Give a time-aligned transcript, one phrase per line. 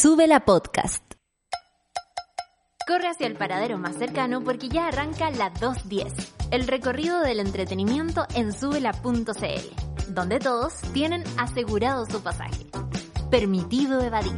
[0.00, 1.04] Sube la podcast.
[2.88, 6.14] Corre hacia el paradero más cercano porque ya arranca la 210,
[6.50, 12.66] el recorrido del entretenimiento en subela.cl, donde todos tienen asegurado su pasaje.
[13.30, 14.32] Permitido evadir.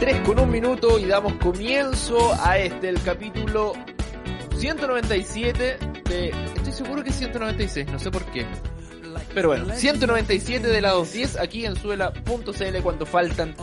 [0.00, 3.74] Tres con un minuto y damos comienzo a este, el capítulo
[4.56, 6.61] 197 de...
[6.72, 8.46] Seguro que es 196, no sé por qué.
[9.34, 13.54] Pero bueno, 197 de la 210 aquí en suela.cl cuando faltan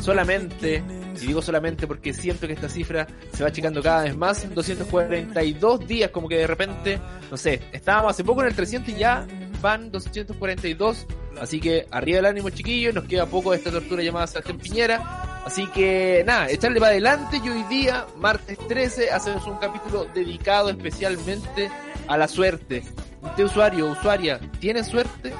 [0.00, 0.82] solamente,
[1.20, 5.86] y digo solamente porque siento que esta cifra se va achicando cada vez más, 242
[5.86, 9.26] días, como que de repente, no sé, estábamos hace poco en el 300 y ya
[9.60, 11.06] van 242,
[11.40, 15.28] así que arriba el ánimo chiquillos, nos queda poco de esta tortura llamada Sargent Piñera,
[15.44, 20.70] Así que nada, echarle para adelante y hoy día, martes 13, hacemos un capítulo dedicado
[20.70, 21.68] especialmente
[22.08, 22.82] a la suerte.
[23.22, 25.32] ¿Usted usuario, usuaria, tiene suerte?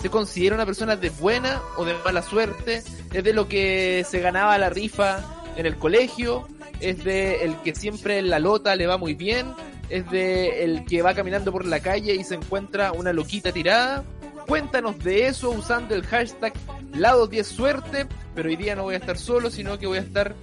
[0.00, 2.82] ¿Se considera una persona de buena o de mala suerte?
[3.12, 5.24] ¿Es de lo que se ganaba la rifa
[5.56, 6.46] en el colegio?
[6.80, 9.54] ¿Es de el que siempre en la lota le va muy bien?
[9.88, 14.04] ¿Es de el que va caminando por la calle y se encuentra una loquita tirada?
[14.46, 16.52] Cuéntanos de eso usando el hashtag
[16.94, 20.02] lado 10 suerte, pero hoy día no voy a estar solo, sino que voy a
[20.02, 20.34] estar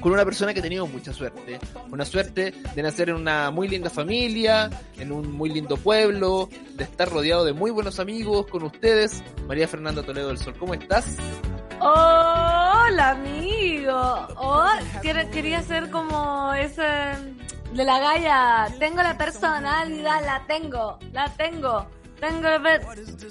[0.00, 1.58] con una persona que ha tenido mucha suerte.
[1.90, 6.84] Una suerte de nacer en una muy linda familia, en un muy lindo pueblo, de
[6.84, 9.22] estar rodeado de muy buenos amigos con ustedes.
[9.46, 11.16] María Fernanda Toledo del Sol, ¿cómo estás?
[11.80, 14.28] Hola amigo.
[14.36, 14.68] Oh,
[15.02, 18.68] quería ser como ese de la galla.
[18.78, 21.86] Tengo la personalidad, la tengo, la tengo.
[22.20, 22.48] Tengo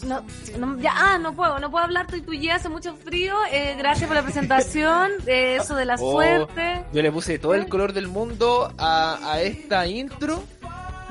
[0.06, 0.26] no,
[0.58, 3.36] no, ya, ah, no puedo, no puedo hablar, estoy tu hace mucho frío.
[3.52, 6.86] Eh, gracias por la presentación, de eso de la oh, suerte.
[6.92, 10.44] Yo le puse todo el color del mundo a, a esta intro.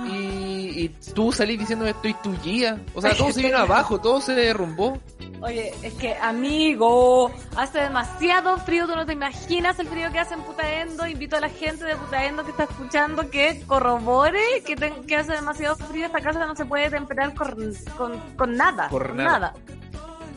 [0.06, 2.78] Y, y, tú salís diciéndome estoy tu guía.
[2.94, 4.98] O sea, todo se vino abajo, todo se derrumbó.
[5.40, 10.34] Oye, es que amigo, hace demasiado frío, tú no te imaginas el frío que hace
[10.34, 11.06] en Putaendo.
[11.06, 15.76] Invito a la gente de Putaendo que está escuchando que corrobore que, que hace demasiado
[15.76, 16.06] frío.
[16.06, 17.72] Esta casa no se puede temperar con,
[18.36, 18.88] con, nada.
[18.88, 19.54] Por nada.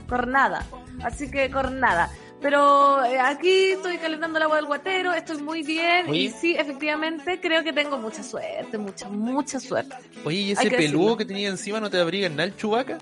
[0.07, 0.66] Con nada.
[1.03, 2.11] Así que con nada.
[2.40, 7.40] Pero eh, aquí estoy calentando el agua del guatero, estoy muy bien y sí, efectivamente
[7.40, 9.95] creo que tengo mucha suerte, mucha, mucha suerte.
[10.25, 12.97] Oye, ¿y ese peludo que tenía encima no te abriga nada el chubaca?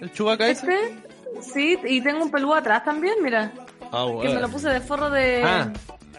[0.00, 0.72] ¿El chubaca ese?
[0.72, 1.13] ¿Este?
[1.42, 3.52] Sí, y tengo un peludo atrás también, mira.
[3.92, 5.72] Ah, que me lo puse de forro de, ah.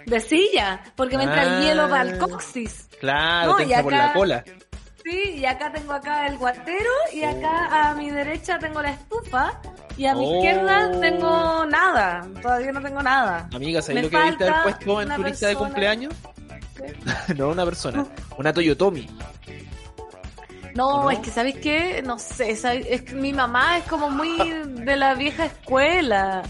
[0.05, 2.87] de silla, porque me entra el hielo para el coxis.
[2.99, 4.43] Claro, no, por la cola.
[5.03, 9.61] Sí, y acá tengo acá el guatero y acá a mi derecha tengo la estufa
[9.97, 10.99] y a mi izquierda oh.
[10.99, 12.27] tengo nada.
[12.41, 13.47] Todavía no tengo nada.
[13.53, 16.13] Amiga, ¿sabes lo que debiste haber puesto en tu lista de cumpleaños?
[17.37, 18.05] no una persona,
[18.37, 19.07] una Toyotomi.
[20.75, 22.03] No, es que ¿sabéis qué?
[22.05, 24.29] No sé, es que mi mamá es como muy
[24.65, 26.43] de la vieja escuela.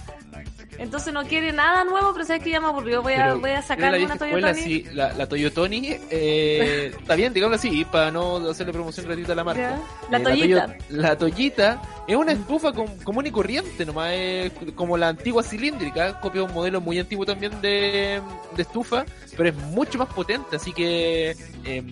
[0.78, 3.02] Entonces no quiere nada nuevo, pero sabes que ya me aburrió.
[3.02, 4.62] Voy a, voy a sacar una Toyotoni.
[4.62, 9.36] Sí, la, la Toyotoni, eh, está bien, digamos así, para no hacerle promoción gratuita a
[9.36, 9.80] la marca.
[10.10, 10.66] La Toyita.
[10.66, 16.20] Eh, la, Toyita es una estufa común y corriente, nomás es como la antigua cilíndrica,
[16.20, 18.22] copia un modelo muy antiguo también de,
[18.56, 19.06] de estufa,
[19.38, 21.84] pero es mucho más potente, así que eh,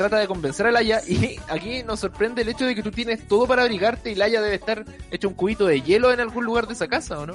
[0.00, 3.28] trata de convencer a Laia y aquí nos sorprende el hecho de que tú tienes
[3.28, 6.66] todo para abrigarte y Laia debe estar hecho un cubito de hielo en algún lugar
[6.66, 7.34] de esa casa, ¿o no?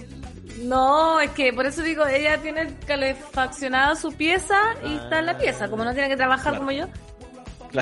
[0.63, 5.37] No, es que por eso digo, ella tiene calefaccionada su pieza y está en la
[5.37, 6.87] pieza, como no tiene que trabajar como yo.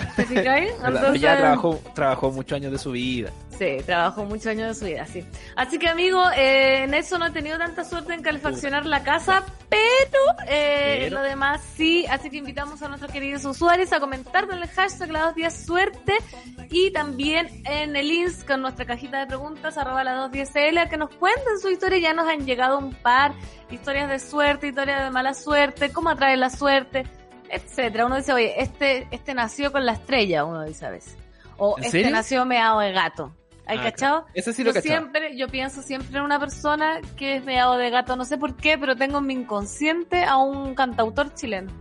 [0.44, 0.68] Claro.
[0.86, 1.22] Entonces...
[1.22, 3.32] Ya trabajó, trabajó muchos años de su vida.
[3.58, 5.24] Sí, trabajó muchos años de su vida, sí.
[5.56, 9.44] Así que, amigo, eh, en eso no he tenido tanta suerte en calefaccionar la casa,
[9.70, 12.06] pero, eh, lo demás sí.
[12.10, 15.66] Así que invitamos a nuestros queridos usuarios a comentar con el hashtag la dos días
[15.66, 16.14] suerte
[16.70, 20.98] y también en el ins con nuestra cajita de preguntas arroba la 210L a que
[20.98, 22.00] nos cuenten su historia.
[22.00, 23.34] Ya nos han llegado un par
[23.70, 27.06] historias de suerte, historias de mala suerte, cómo atrae la suerte
[27.54, 28.06] etcétera.
[28.06, 31.18] Uno dice, oye, este, este nació con la estrella, uno dice a veces.
[31.58, 33.34] O este nació meado de gato.
[33.66, 34.26] ¿Hay ah, cachado?
[34.34, 37.90] Eso sí lo yo siempre, yo pienso siempre en una persona que es meado de
[37.90, 41.72] gato, no sé por qué, pero tengo en mi inconsciente a un cantautor chileno.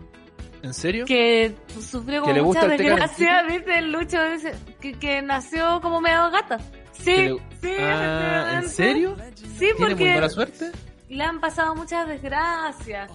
[0.63, 1.05] ¿En serio?
[1.07, 3.79] Que sufrió ¿Que como le gusta mucha desgracia, ¿viste?
[3.79, 6.59] El Lucho dice que, que nació como medio gata.
[6.93, 9.17] Sí, Que le- sí, Ah, ¿En serio?
[9.35, 10.71] Sí, ¿Tiene muy porque mala suerte?
[11.09, 13.11] le han pasado muchas desgracias.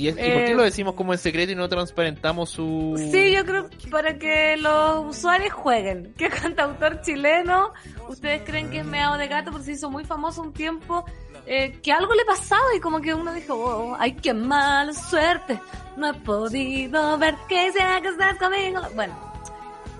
[0.00, 2.94] ¿Y, es- y Eh, por qué lo decimos como en secreto y no transparentamos su...?
[3.12, 6.14] Sí, yo creo para que los usuarios jueguen.
[6.16, 7.72] ¿Qué cantautor chileno
[8.08, 9.50] ustedes creen que es meado de gato?
[9.50, 11.04] Porque se hizo muy famoso un tiempo
[11.46, 15.58] eh, que algo le pasaba y como que uno dijo, oh, ay, qué mala suerte.
[15.96, 18.80] No he podido ver que sea que estás conmigo.
[18.94, 19.14] Bueno,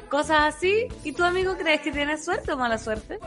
[0.08, 0.87] cosas así.
[1.05, 3.19] ¿Y tu amigo crees que tiene suerte o mala suerte?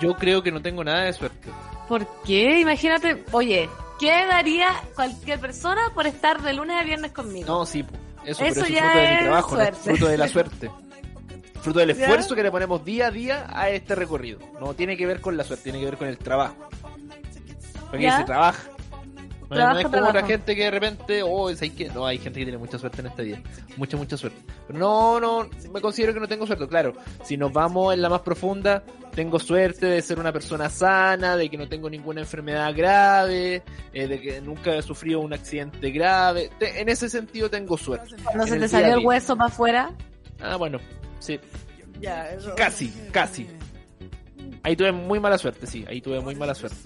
[0.00, 1.48] Yo creo que no tengo nada de suerte.
[1.88, 2.60] ¿Por qué?
[2.60, 3.68] Imagínate, oye,
[3.98, 7.46] ¿qué daría cualquier persona por estar de lunes a viernes conmigo?
[7.46, 7.84] No, sí,
[8.24, 10.18] eso, Eso pero eso es ya fruto de mi es trabajo, no es fruto de
[10.18, 10.70] la suerte.
[11.60, 12.02] Fruto del ¿Ya?
[12.04, 14.38] esfuerzo que le ponemos día a día a este recorrido.
[14.60, 16.56] No tiene que ver con la suerte, tiene que ver con el trabajo.
[17.90, 18.18] Porque ¿Ya?
[18.18, 18.62] se trabaja.
[19.50, 20.18] No, Trabajo, no es como trabajo.
[20.20, 22.78] la gente que de repente, oh, es ahí que no, hay gente que tiene mucha
[22.78, 23.40] suerte en esta vida,
[23.78, 24.38] mucha, mucha suerte.
[24.66, 26.92] Pero no, no, me considero que no tengo suerte, claro.
[27.24, 28.82] Si nos vamos en la más profunda,
[29.14, 33.62] tengo suerte de ser una persona sana, de que no tengo ninguna enfermedad grave,
[33.94, 36.50] eh, de que nunca he sufrido un accidente grave.
[36.58, 38.16] Te- en ese sentido tengo suerte.
[38.24, 39.08] Cuando en se te día salió el día.
[39.08, 39.90] hueso para afuera.
[40.40, 40.78] Ah, bueno,
[41.20, 41.40] sí,
[42.00, 42.54] Ya, eso.
[42.54, 43.46] casi, casi.
[44.62, 46.76] Ahí tuve muy mala suerte, sí, ahí tuve muy mala suerte.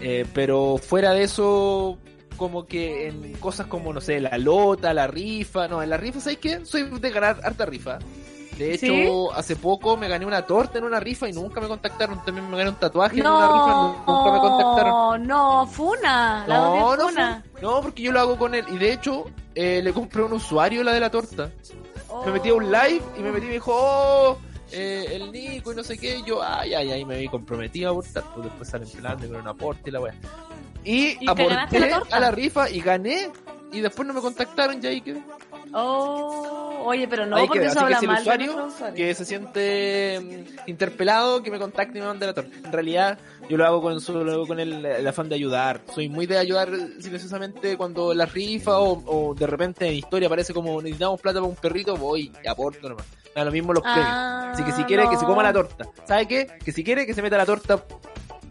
[0.00, 1.98] Eh, pero fuera de eso,
[2.36, 6.20] como que en cosas como, no sé, la lota, la rifa, no, en la rifa,
[6.20, 6.64] ¿sabes qué?
[6.64, 7.98] Soy de ganar harta rifa.
[8.56, 9.08] De hecho, ¿Sí?
[9.36, 12.24] hace poco me gané una torta en una rifa y nunca me contactaron.
[12.24, 15.26] También me gané un tatuaje en una rifa y nunca me contactaron.
[15.28, 16.44] No, Funa.
[16.48, 17.44] La No, no, no, Funa.
[17.52, 18.64] fue- no, porque yo lo hago con él.
[18.68, 21.52] Y de hecho, eh, le compré a un usuario la de la torta.
[22.26, 24.38] Me metí a un live y me metí y me dijo, oh,
[24.72, 26.18] eh, el Nico y no sé qué.
[26.18, 28.24] Y yo, ay, ay, ay, me vi comprometido a aportar.
[28.34, 30.14] Pues después sale en plan de con un aporte y la wea.
[30.84, 33.30] Y, ¿Y aporté la a la rifa y gané.
[33.70, 35.22] Y después no me contactaron y ahí quedé.
[35.74, 37.70] Oh, oye, pero no, Ahí porque quedé.
[37.70, 38.94] eso Así que habla si el mal usuario.
[38.94, 40.20] que se siente
[40.64, 42.56] mm, interpelado, que me contacte y me mande la torta.
[42.64, 43.18] En realidad,
[43.48, 45.80] yo lo hago con, solo lo hago con el, el afán de ayudar.
[45.94, 46.68] Soy muy de ayudar
[47.00, 51.48] silenciosamente cuando la rifa o, o de repente en historia aparece como necesitamos plata para
[51.48, 53.06] un perrito, voy y aporto nomás.
[53.34, 54.06] Da lo mismo los premios.
[54.08, 55.86] Ah, Así que si quiere, que se coma la torta.
[56.06, 56.46] ¿Sabe qué?
[56.64, 57.82] Que si quiere, que se meta la torta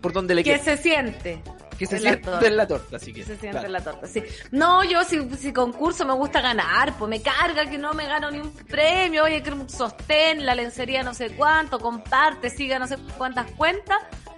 [0.01, 0.63] por donde le Que quede.
[0.63, 1.41] se siente.
[1.77, 2.47] Que se torta.
[2.47, 3.19] en la torta, así que.
[3.19, 3.67] Que se siente claro.
[3.67, 4.23] en la torta, sí.
[4.51, 8.31] No, yo si, si concurso me gusta ganar, pues me carga que no me gano
[8.31, 12.87] ni un premio, oye, que un sostén, la lencería no sé cuánto, comparte, siga no
[12.87, 13.97] sé cuántas cuentas,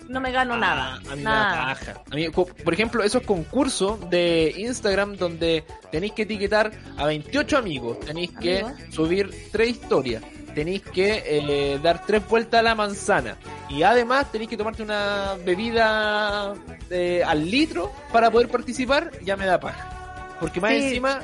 [0.09, 0.95] no me gano nada.
[0.95, 1.55] Ah, a mí me nada.
[1.55, 2.03] da paja.
[2.11, 7.99] A mí, por ejemplo, esos concursos de Instagram donde tenéis que etiquetar a 28 amigos,
[8.01, 8.93] tenéis que Amigos.
[8.93, 10.23] subir tres historias,
[10.55, 13.37] tenéis que eh, dar tres vueltas a la manzana
[13.69, 16.55] y además tenéis que tomarte una bebida
[16.89, 20.35] eh, al litro para poder participar, ya me da paja.
[20.39, 20.77] Porque más Sí.
[20.85, 21.19] encima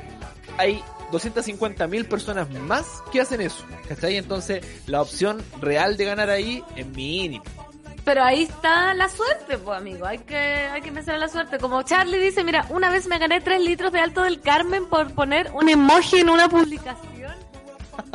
[0.58, 3.66] hay 250 mil personas más que hacen eso.
[3.88, 4.18] ¿Cachai?
[4.18, 7.44] Entonces la opción real de ganar ahí es mínima.
[8.06, 11.58] Pero ahí está la suerte, pues amigo, hay que, hay que pensar en la suerte.
[11.58, 15.12] Como Charlie dice, mira, una vez me gané 3 litros de Alto del Carmen por
[15.14, 17.34] poner un emoji en una publicación.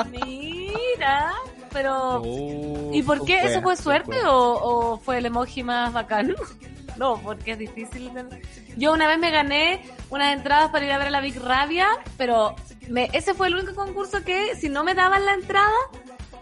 [0.13, 1.33] Mira,
[1.73, 2.23] pero...
[2.23, 3.41] Oh, ¿Y por qué?
[3.43, 6.35] ¿Eso fue suerte o, o fue el emoji más bacano?
[6.97, 8.11] No, porque es difícil.
[8.77, 11.89] Yo una vez me gané unas entradas para ir a ver a la Big Rabia,
[12.19, 12.55] pero
[12.91, 15.73] me, ese fue el único concurso que si no me daban la entrada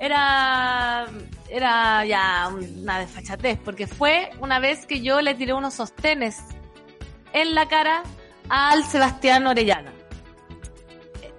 [0.01, 1.07] era
[1.51, 6.39] era ya una desfachatez, porque fue una vez que yo le tiré unos sostenes
[7.33, 8.03] en la cara
[8.49, 9.93] al Sebastián Orellana.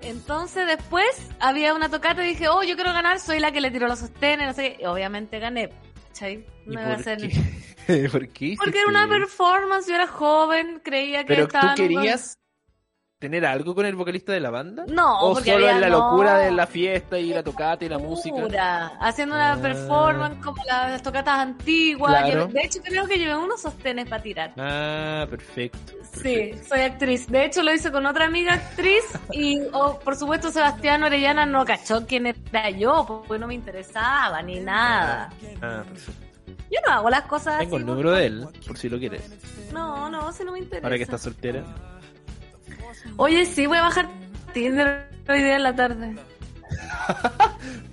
[0.02, 3.70] Entonces después había una tocata y dije, oh, yo quiero ganar, soy la que le
[3.72, 4.84] tiró los sostenes, no sé qué.
[4.84, 5.70] Y obviamente gané.
[6.08, 6.46] ¿cachai?
[6.66, 8.10] ¿Y No iba a por ser- qué?
[8.12, 11.76] ¿Por qué Porque era una performance, yo era joven, creía que ¿Pero tú estaba...
[11.76, 12.39] querías
[13.20, 14.86] tener algo con el vocalista de la banda?
[14.88, 16.00] No, ¿O porque solo había- en la no.
[16.12, 18.94] locura de la fiesta y la tocata y la música?
[19.02, 19.58] Haciendo una Ah.
[19.62, 22.24] performance como las tocatas antiguas.
[22.24, 22.48] Claro.
[22.48, 24.54] De hecho, creo que llevé unos sostenes para tirar.
[24.58, 25.94] Ah, perfecto.
[26.24, 27.28] Sí, soy actriz.
[27.30, 31.66] De hecho, lo hice con otra amiga actriz y, oh, por supuesto, Sebastián Orellana no
[31.66, 35.30] cachó quién era yo, porque no me interesaba ni nada.
[35.62, 36.26] Ah, perfecto.
[36.72, 39.30] Yo no hago las cosas Tengo así el número de él, por si lo quieres.
[39.74, 40.88] No, no, si no me interesa.
[40.88, 41.64] Ahora que estás soltera.
[43.18, 44.10] Oye, sí, voy a bajar
[44.54, 46.16] Tinder hoy día en la tarde.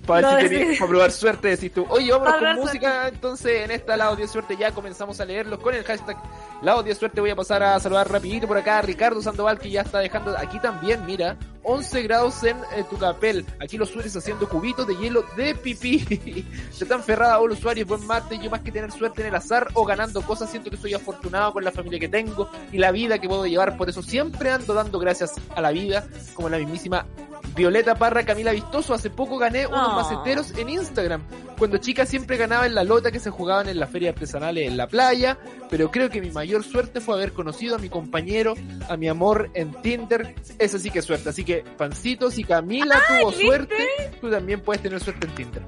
[0.07, 1.85] Para No, si tenés- para probar suerte, decís tú.
[1.89, 3.09] Oye, vámonos con música.
[3.09, 6.17] Entonces, en esta Lado 10 Suerte ya comenzamos a leerlos con el hashtag
[6.63, 7.21] Lado 10 Suerte.
[7.21, 10.37] Voy a pasar a saludar rapidito por acá a Ricardo Sandoval, que ya está dejando
[10.39, 13.45] aquí también, mira, 11 grados en eh, Tucapel.
[13.61, 15.99] Aquí los sueles haciendo cubitos de hielo de pipí.
[16.73, 17.89] Se están ferrada los usuarios.
[17.89, 18.41] Buen martes.
[18.41, 21.53] Yo más que tener suerte en el azar o ganando cosas, siento que soy afortunado
[21.53, 23.77] con la familia que tengo y la vida que puedo llevar.
[23.77, 27.07] Por eso siempre ando dando gracias a la vida, como la mismísima
[27.55, 29.95] Violeta Parra, Camila Vistoso, hace poco gané unos Oh.
[29.95, 31.23] maceteros en Instagram.
[31.57, 34.77] Cuando chica siempre ganaba en la lota que se jugaban en las ferias artesanales en
[34.77, 35.39] la playa,
[35.71, 38.55] pero creo que mi mayor suerte fue haber conocido a mi compañero,
[38.89, 40.35] a mi amor en Tinder.
[40.59, 41.29] Eso sí que es suerte.
[41.31, 43.47] Así que, Pancito, si Camila tuvo ¿viste?
[43.47, 43.89] suerte,
[44.21, 45.63] tú también puedes tener suerte en Tinder.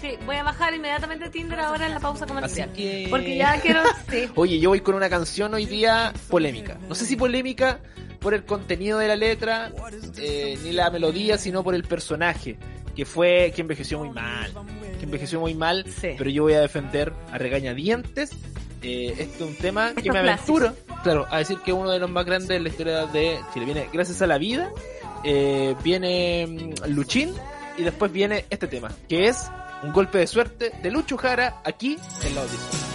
[0.00, 2.72] Sí, voy a bajar inmediatamente Tinder ahora en la pausa comercial.
[2.72, 3.06] que...
[3.10, 3.82] Porque ya quiero...
[4.10, 4.28] Sí.
[4.34, 6.78] Oye, yo voy con una canción hoy día polémica.
[6.88, 7.78] No sé si polémica
[8.22, 9.72] por el contenido de la letra,
[10.18, 12.56] eh, ni la melodía, sino por el personaje,
[12.94, 14.52] que fue, que envejeció muy mal.
[14.98, 16.10] Que envejeció muy mal, Sí.
[16.16, 18.30] pero yo voy a defender a regañadientes.
[18.82, 20.74] Eh, este es un tema que me aventuro,
[21.04, 23.64] claro, a decir que uno de los más grandes de la historia de Chile.
[23.66, 24.70] Viene Gracias a la Vida,
[25.24, 27.32] eh, viene mm, Luchín,
[27.78, 29.48] y después viene este tema, que es
[29.84, 32.91] un golpe de suerte de Lucho Jara aquí en la audición.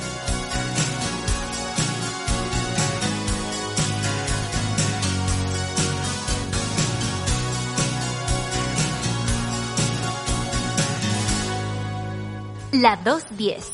[12.82, 13.72] La 210.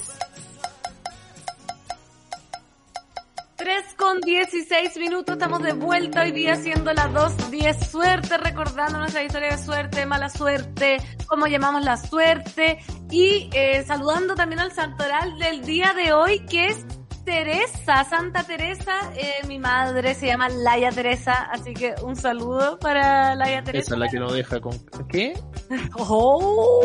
[3.57, 9.23] 3 con 16 minutos, estamos de vuelta hoy día haciendo la 210 suerte, recordando nuestra
[9.23, 12.79] historia de suerte, mala suerte, cómo llamamos la suerte
[13.11, 16.85] y eh, saludando también al santoral del día de hoy que es
[17.25, 23.35] Teresa, Santa Teresa, eh, mi madre se llama Laia Teresa, así que un saludo para
[23.35, 23.85] Laia Teresa.
[23.85, 24.79] Esa es la que nos deja con...
[25.09, 25.33] ¿Qué?
[25.97, 26.81] Oh.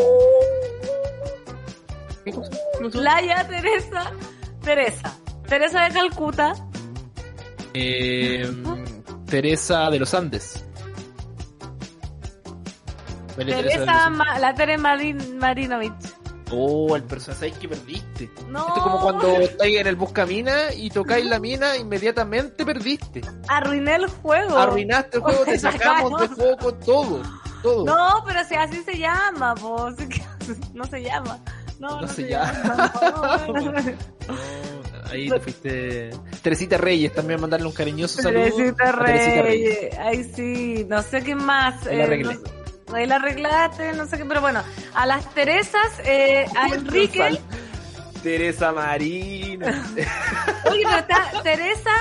[2.93, 4.11] Laia Teresa,
[4.61, 6.53] Teresa, Teresa de Calcuta,
[7.73, 8.49] Eh,
[9.25, 10.65] Teresa de los Andes.
[13.35, 14.09] Teresa.
[14.09, 15.93] Ma- la Tere Marin, Marinovich.
[16.51, 18.29] Oh, el personaje que perdiste.
[18.47, 18.67] No.
[18.67, 23.21] Esto es como cuando estáis en el buscamina y tocáis la mina, inmediatamente perdiste.
[23.47, 24.57] Arruiné el juego.
[24.57, 27.21] Arruinaste el juego, te Me sacamos de foco todo.
[27.61, 27.85] Todo.
[27.85, 29.53] No, pero si así se llama,
[29.97, 30.21] que
[30.73, 31.37] No se llama.
[31.79, 32.91] No, No no, se llama.
[35.11, 36.09] ahí te fuiste.
[36.41, 38.43] Teresita Reyes, también mandarle un cariñoso saludo.
[38.43, 39.97] Teresita Reyes.
[39.97, 40.85] Ay, sí.
[40.89, 41.87] No sé qué más.
[41.87, 42.39] Ahí la eh,
[42.93, 44.25] ahí la arreglaste, no sé qué.
[44.25, 44.61] Pero bueno,
[44.93, 47.39] a las Teresas, eh, a Enrique.
[48.21, 49.85] Teresa Marina.
[50.71, 51.91] Oye, pero está Teresa,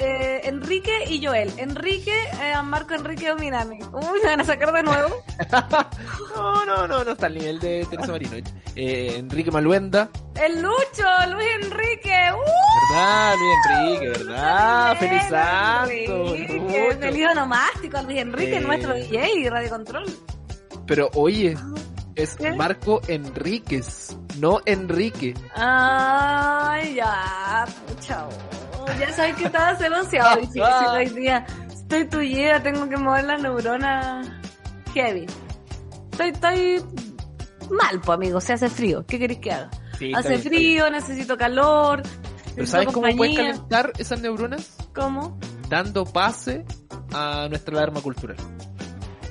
[0.00, 1.52] eh, Enrique y Joel.
[1.58, 3.78] Enrique, eh, a Marco Enrique Dominami.
[3.92, 5.14] Uy, me van a sacar de nuevo.
[6.34, 8.36] No, no, no, no está al nivel de Teresa Marino.
[8.76, 10.08] Eh, Enrique Maluenda.
[10.40, 12.32] El Lucho, Luis Enrique.
[12.32, 12.94] ¡Uh!
[12.94, 13.34] ¿Verdad?
[13.36, 14.96] Luis Enrique, ¿verdad?
[14.98, 16.34] Bien, ¡Feliz santo!
[16.34, 16.96] Enrique.
[17.00, 20.06] Feliz onomástico, Luis Enrique, nuestro DJ Radio Control.
[20.86, 21.56] Pero oye,
[22.14, 22.52] es ¿Qué?
[22.52, 25.34] Marco Enríquez, no Enrique.
[25.54, 28.28] Ay, ya, pucha.
[28.80, 31.46] Oh, ya sabes que estaba demasiado difícil hoy día.
[31.70, 34.40] Estoy tullida, tengo que mover la neurona
[34.94, 35.26] heavy.
[36.12, 36.84] Estoy, estoy
[37.70, 39.04] mal, pues amigo, se hace frío.
[39.06, 39.70] ¿Qué queréis que haga?
[39.98, 42.02] Sí, hace frío, necesito calor.
[42.02, 44.76] Pero necesito ¿sabes cómo puedes calentar esas neuronas?
[44.94, 45.38] ¿Cómo?
[45.68, 46.64] Dando pase
[47.12, 48.36] a nuestra alarma cultural.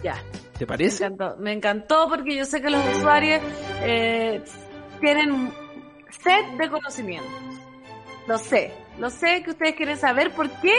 [0.03, 0.15] Ya.
[0.53, 1.05] ¿Te Me parece?
[1.05, 3.41] encantó, me encantó porque yo sé que los usuarios
[3.81, 4.43] eh,
[4.99, 5.53] tienen
[6.21, 7.29] sed de conocimiento.
[8.27, 10.75] Lo sé, lo sé que ustedes quieren saber por qué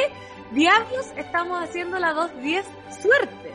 [0.52, 2.64] diablos estamos haciendo la 210
[3.02, 3.50] suerte.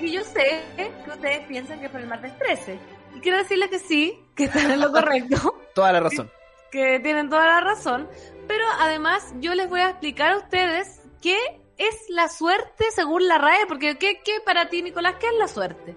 [0.00, 2.78] Y yo sé que ustedes piensan que es por el martes 13.
[3.16, 6.30] Y quiero decirles que sí, que están en lo correcto, Toda la razón.
[6.70, 8.08] que tienen toda la razón.
[8.48, 11.36] Pero además yo les voy a explicar a ustedes qué
[11.78, 15.48] es la suerte según la RAE, porque ¿qué, qué para ti, Nicolás, qué es la
[15.48, 15.94] suerte?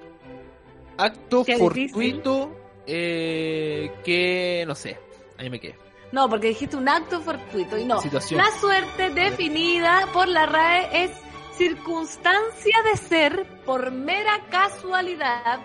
[0.97, 2.51] Acto Qué fortuito
[2.85, 4.97] eh, que, no sé,
[5.37, 5.75] ahí me quedé.
[6.15, 7.99] No, porque dijiste un acto fortuito y no.
[7.99, 8.39] Situación.
[8.39, 11.11] La suerte definida por la RAE es
[11.57, 15.59] circunstancia de ser por mera casualidad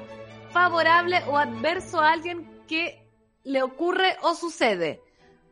[0.50, 3.08] favorable o adverso a alguien que
[3.44, 5.00] le ocurre o sucede.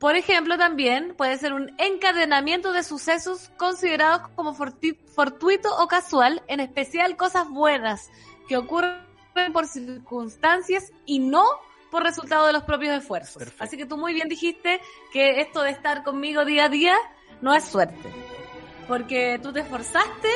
[0.01, 6.59] Por ejemplo, también puede ser un encadenamiento de sucesos considerados como fortuito o casual, en
[6.59, 8.11] especial cosas buenas
[8.49, 8.99] que ocurren
[9.53, 11.45] por circunstancias y no
[11.91, 13.37] por resultado de los propios esfuerzos.
[13.37, 13.65] Perfecto.
[13.65, 14.81] Así que tú muy bien dijiste
[15.13, 16.97] que esto de estar conmigo día a día
[17.41, 18.13] no es suerte.
[18.87, 20.29] Porque tú te esforzaste,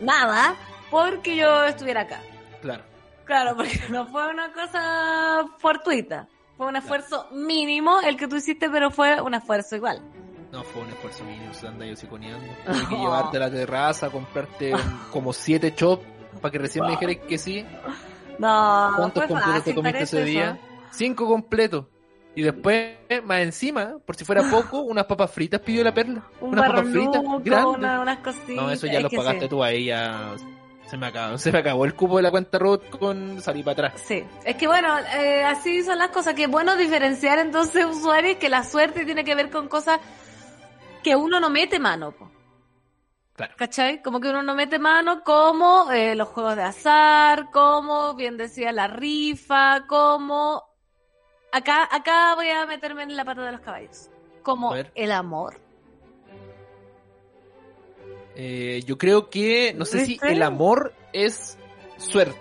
[0.00, 0.56] nada,
[0.90, 2.20] porque yo estuviera acá.
[2.60, 2.84] Claro.
[3.24, 6.28] Claro, porque no fue una cosa fortuita.
[6.56, 10.02] Fue un esfuerzo mínimo el que tú hiciste, pero fue un esfuerzo igual.
[10.52, 12.46] No, fue un esfuerzo mínimo, se anda yo siconeando.
[12.66, 14.72] Tuve que llevarte a la terraza, comprarte
[15.10, 16.04] como siete chops
[16.40, 17.66] para que recién me dijeras que sí.
[18.38, 20.58] No, ¿Cuántos completos comiste ese día?
[20.92, 21.86] Cinco completos.
[22.34, 26.22] Y después, más encima, por si fuera poco, unas papas fritas pidió la perla.
[26.40, 27.78] Un unas papas fritas barronuco, grandes.
[27.78, 28.48] una- unas cositas.
[28.56, 30.30] No, eso ya es lo que pagaste tú a ella.
[30.86, 33.88] Se me acabó, se me acabó el cupo de la cuenta root con salir para
[33.88, 34.02] atrás.
[34.04, 38.36] Sí, es que bueno, eh, así son las cosas, que es bueno diferenciar entonces usuarios
[38.36, 40.00] que la suerte tiene que ver con cosas
[41.02, 42.12] que uno no mete mano.
[42.12, 42.30] Po.
[43.34, 43.54] Claro.
[43.56, 44.02] ¿Cachai?
[44.02, 48.70] Como que uno no mete mano, como eh, los juegos de azar, como, bien decía,
[48.72, 50.62] la rifa, como...
[51.52, 54.08] Acá, acá voy a meterme en la pata de los caballos.
[54.42, 55.60] Como el amor.
[58.34, 61.58] Eh, yo creo que, no sé si el amor es
[61.98, 62.34] suerte.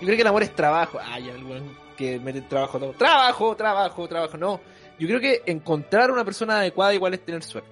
[0.00, 0.98] Yo creo que el amor es trabajo.
[1.02, 2.92] Ay, algún que mete trabajo, todo.
[2.92, 4.36] trabajo, trabajo, trabajo.
[4.36, 4.60] No,
[4.98, 7.68] yo creo que encontrar una persona adecuada igual es tener suerte.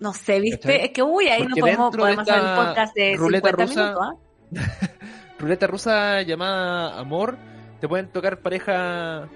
[0.00, 0.84] No sé, ¿viste?
[0.86, 3.84] Es que, uy, ahí Porque no podemos, podemos hacer un podcast de ruleta 50 rusa-
[3.84, 4.88] minutos, ¿ah?
[5.38, 7.36] Ruleta rusa llamada amor,
[7.84, 9.28] te pueden tocar pareja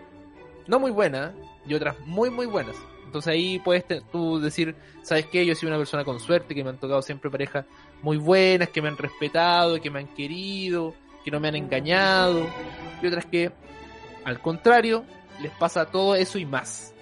[0.66, 1.34] no muy buena
[1.66, 2.76] y otras muy muy buenas.
[3.04, 5.44] Entonces ahí puedes tú decir, ¿sabes qué?
[5.44, 7.66] Yo soy una persona con suerte, que me han tocado siempre parejas
[8.00, 12.48] muy buenas, que me han respetado, que me han querido, que no me han engañado.
[13.02, 13.52] Y otras que,
[14.24, 15.04] al contrario,
[15.42, 16.94] les pasa todo eso y más.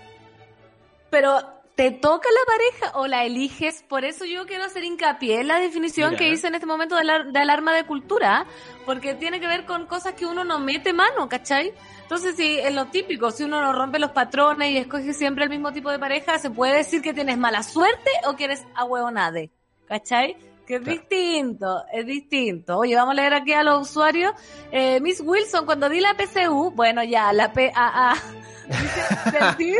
[1.10, 1.38] Pero,
[1.76, 3.84] ¿te toca la pareja o la eliges?
[3.88, 6.18] Por eso yo quiero hacer hincapié en la definición Mira.
[6.18, 8.46] que hice en este momento de, alar- de alarma de cultura,
[8.84, 11.72] porque tiene que ver con cosas que uno no mete mano, ¿cachai?
[12.02, 15.50] Entonces, si es lo típico, si uno no rompe los patrones y escoge siempre el
[15.50, 19.50] mismo tipo de pareja, se puede decir que tienes mala suerte o que eres ahueonade,
[19.86, 20.36] ¿cachai?
[20.66, 20.98] Que es Claro.
[20.98, 22.78] distinto, es distinto.
[22.78, 24.32] Oye, vamos a leer aquí a los usuarios.
[24.72, 28.14] Eh, Miss Wilson, cuando di la PCU, bueno, ya, la PAA,
[28.66, 29.78] dice, sentir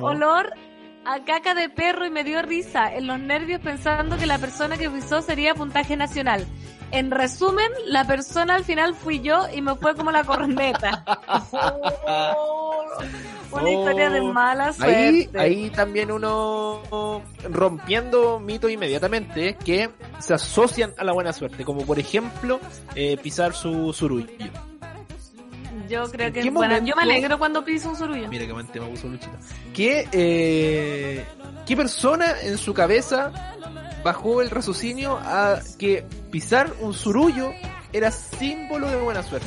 [0.00, 0.54] olor
[1.04, 4.76] a caca de perro y me dio risa en los nervios pensando que la persona
[4.76, 6.46] que pisó sería puntaje nacional.
[6.92, 11.04] En resumen, la persona al final fui yo y me fue como la corneta.
[11.52, 12.84] Oh,
[13.52, 13.68] una Oh.
[13.68, 14.96] historia de mala suerte.
[14.96, 16.82] Ahí, ahí también uno
[17.48, 22.60] rompiendo mitos inmediatamente que se asocian a la buena suerte, como por ejemplo
[22.94, 24.26] eh, pisar su surullo.
[25.90, 26.78] Yo creo ¿En que es buena.
[26.78, 28.28] Yo me momento- alegro cuando piso un surullo.
[28.28, 29.32] Mira que buen tema puso Luchito.
[29.74, 31.24] ¿Qué, eh,
[31.66, 33.32] ¿Qué persona en su cabeza
[34.04, 37.52] bajó el raciocinio a que pisar un surullo
[37.92, 39.46] era símbolo de buena suerte?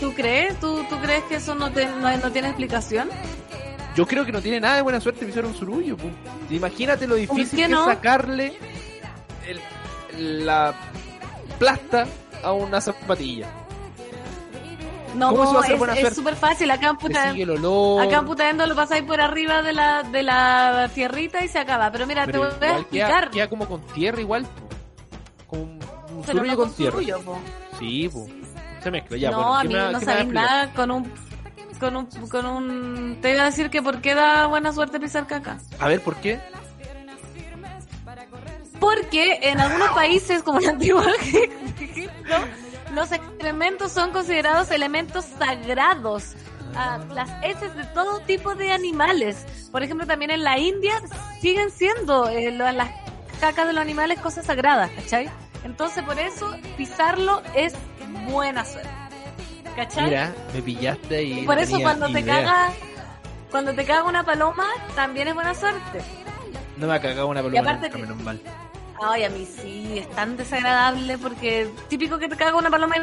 [0.00, 0.58] ¿Tú crees?
[0.60, 3.08] ¿Tú, tú crees que eso no, te- no, no tiene explicación?
[3.96, 5.96] Yo creo que no tiene nada de buena suerte pisar un surullo.
[5.96, 6.08] pu.
[6.50, 8.56] Imagínate lo difícil que es sacarle
[10.16, 10.72] el- la
[11.58, 12.06] plasta
[12.44, 13.48] a una zapatilla.
[15.14, 16.14] No, ¿Cómo va a es- buena es suerte?
[16.16, 16.70] súper fácil.
[16.70, 18.02] Acá en Puta, el olor.
[18.06, 21.90] acá en Putaendo lo pasáis por arriba de la, de la tierrita y se acaba.
[21.90, 23.30] Pero mira, pero te voy a queda, explicar.
[23.30, 24.46] queda como con tierra igual.
[25.46, 25.80] Con un
[26.26, 26.92] Pero no con, con tierra.
[26.92, 27.38] surullo, po.
[27.78, 28.28] Sí, pu.
[28.82, 29.16] se mezcla.
[29.16, 31.12] Ya, no, bueno, a ¿qué mí me no sabéis nada con un,
[31.80, 35.26] con un, con un, te iba a decir que por qué da buena suerte pisar
[35.26, 35.58] caca.
[35.80, 36.38] A ver, ¿por qué?
[38.80, 42.34] Porque en algunos países como el antiguo Egipto,
[42.94, 46.34] los excrementos son considerados elementos sagrados.
[46.74, 49.46] Ah, las heces de todo tipo de animales.
[49.72, 51.00] Por ejemplo, también en la India
[51.40, 52.90] siguen siendo eh, las
[53.40, 55.30] cacas de los animales cosas sagradas, ¿cachai?
[55.64, 57.74] Entonces, por eso, pisarlo es
[58.30, 58.88] buena suerte.
[59.76, 60.04] ¿Cachai?
[60.04, 61.40] Mira, me pillaste ahí.
[61.40, 62.44] Y por no eso cuando te idea.
[62.44, 62.72] caga,
[63.50, 66.02] cuando te caga una paloma, también es buena suerte.
[66.76, 68.40] No me ha cagado una paloma aparte nunca, menos mal.
[69.02, 72.96] Ay, a mí sí, es tan desagradable porque típico que te caga una paloma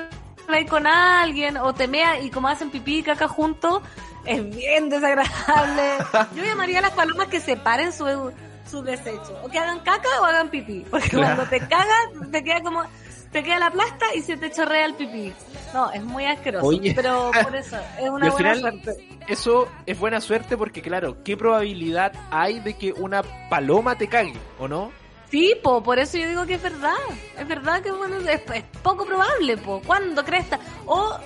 [0.60, 3.81] y con alguien o te mea y como hacen pipí y caca juntos,
[4.25, 5.97] es bien desagradable.
[6.36, 8.31] Yo llamaría a las palomas que separen su,
[8.69, 11.36] su desecho, o que hagan caca o hagan pipí, porque Claro.
[11.36, 12.84] cuando te cagas te queda como
[13.31, 15.34] te queda la plasta y se te chorrea el pipí.
[15.73, 16.93] No, es muy asqueroso, Oye.
[16.95, 19.10] pero por eso es una buena final, suerte.
[19.27, 24.38] eso es buena suerte porque, claro, ¿qué probabilidad hay de que una paloma te cague,
[24.58, 24.91] o no?
[25.31, 26.93] Sí, po, por eso yo digo que es verdad.
[27.38, 29.81] Es verdad que bueno, es, es poco probable, po.
[29.85, 30.59] ¿Cuándo cresta?
[30.85, 31.17] O,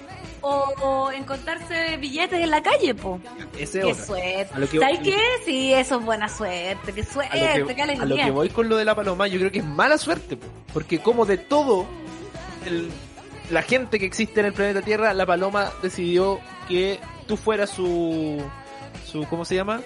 [0.41, 0.49] o,
[0.81, 3.19] o encontrarse billetes en la calle, po.
[3.57, 4.05] Ese Qué otra.
[4.05, 4.67] suerte.
[4.71, 5.17] Que- ¿Sabes qué?
[5.45, 6.93] Sí, eso es buena suerte.
[6.93, 9.37] Qué suerte, lo, que, qué a lo que voy con lo de la paloma, yo
[9.39, 10.47] creo que es mala suerte, po.
[10.73, 11.85] porque como de todo
[12.65, 12.89] el-
[13.51, 18.41] la gente que existe en el planeta Tierra, la paloma decidió que tú fueras su,
[19.05, 19.81] su ¿cómo se llama?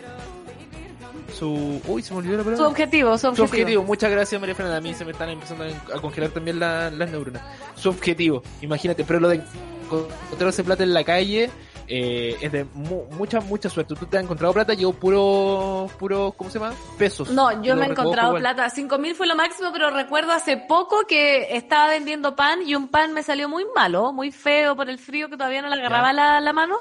[1.38, 2.58] Su, uy, se me olvidó la palabra.
[2.58, 3.84] Su objetivo, su Su objetivo.
[3.84, 7.10] muchas gracias María Fernanda, a mí se me están empezando a congelar también la- las
[7.10, 7.41] neuronas.
[7.76, 9.41] Su objetivo, imagínate, pero lo de
[9.84, 11.50] encontrarse plata en la calle
[11.88, 13.93] eh, es de mu- mucha, mucha suerte.
[13.96, 16.74] Tú te has encontrado plata, yo puro, puro, ¿cómo se llama?
[16.98, 17.30] Pesos.
[17.30, 18.69] No, yo me he encontrado plata.
[18.69, 23.12] 5.000 fue lo máximo, pero recuerdo hace poco que estaba vendiendo pan y un pan
[23.13, 26.39] me salió muy malo, muy feo por el frío que todavía no le agarraba la,
[26.39, 26.78] la mano.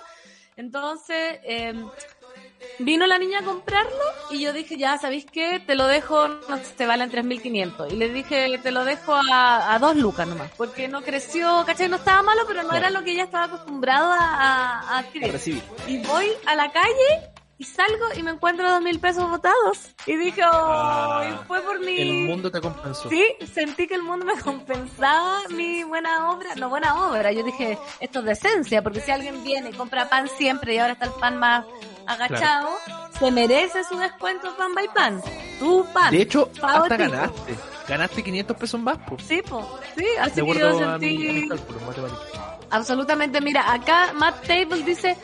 [0.57, 1.75] Entonces, eh,
[2.79, 3.91] Vino la niña a comprarlo
[4.31, 5.61] y yo dije, ya, ¿sabéis qué?
[5.65, 7.93] Te lo dejo, no sé, te valen 3.500.
[7.93, 11.89] Y le dije, te lo dejo a, a dos lucas nomás, porque no creció, ¿cachai?
[11.89, 12.87] No estaba malo, pero no Claro.
[12.87, 15.63] era lo que ella estaba acostumbrado a, a, recibir.
[15.87, 19.79] Y voy a la calle y salgo y me encuentro dos mil pesos botados.
[20.07, 22.01] Y dije, oh, Ah, y fue por mi...
[22.23, 23.09] El mundo te compensó.
[23.09, 26.55] Sí, sentí que el mundo me compensaba mi buena obra.
[26.57, 27.31] No, buena obra.
[27.33, 30.95] Yo dije, esto es decencia, porque si alguien viene y compra pan siempre y ahora
[30.95, 31.65] está el pan más
[32.07, 32.71] agachado,
[33.19, 35.23] se merece su descuento pan by pan.
[35.59, 36.11] Tu pan.
[36.11, 37.57] De hecho, hasta ganaste.
[37.89, 39.23] Ganaste 500 pesos más, pues.
[39.25, 39.79] Sí, po.
[39.97, 41.49] Sí, así De que yo mi, sentí...
[42.71, 45.17] Absolutamente, mira, acá Matt Table dice,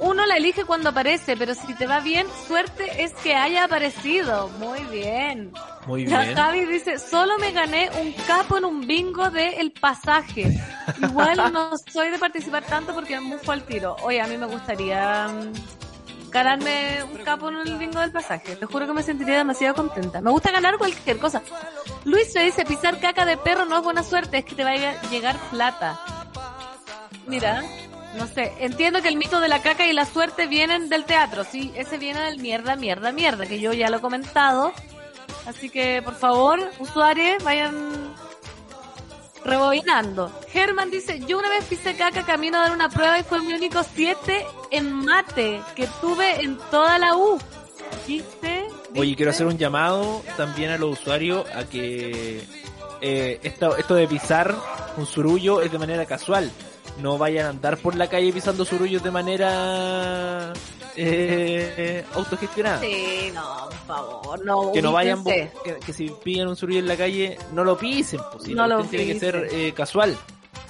[0.00, 4.48] uno la elige cuando aparece, pero si te va bien, suerte es que haya aparecido.
[4.58, 5.52] Muy bien.
[5.86, 6.36] Muy La bien.
[6.36, 10.56] Javi dice, solo me gané un capo en un bingo de El Pasaje.
[11.02, 13.96] Igual no soy de participar tanto porque me mufo al tiro.
[14.02, 15.52] Oye, a mí me gustaría mm,
[16.30, 18.56] ganarme un capo en el bingo del pasaje.
[18.56, 20.20] Te juro que me sentiría demasiado contenta.
[20.20, 21.42] Me gusta ganar cualquier cosa.
[22.04, 24.70] Luis le dice, pisar caca de perro no es buena suerte, es que te va
[24.70, 26.00] a llegar plata.
[27.26, 27.62] Mira,
[28.16, 31.44] no sé, entiendo que el mito de la caca y la suerte vienen del teatro,
[31.44, 34.72] sí, ese viene del mierda, mierda, mierda, que yo ya lo he comentado.
[35.46, 37.74] Así que, por favor, usuarios, vayan
[39.44, 40.32] rebobinando.
[40.48, 43.52] Germán dice, yo una vez pisé caca camino a dar una prueba y fue mi
[43.52, 47.38] único 7 en mate que tuve en toda la U.
[48.06, 48.66] ¿Viste?
[48.96, 52.42] Oye, quiero hacer un llamado también a los usuarios a que
[53.00, 54.54] eh, esto, esto de pisar
[54.96, 56.50] un surullo es de manera casual.
[57.00, 60.52] No vayan a andar por la calle pisando surullos de manera
[60.98, 62.80] eh, autogestionada.
[62.80, 64.72] Sí, no, por favor, no.
[64.72, 65.50] Que no vayan, que,
[65.84, 68.76] que si pillan un surullo en la calle, no lo pisen, pues, si No lo
[68.78, 69.60] cuestión tiene que ser pisen.
[69.60, 70.16] eh, casual.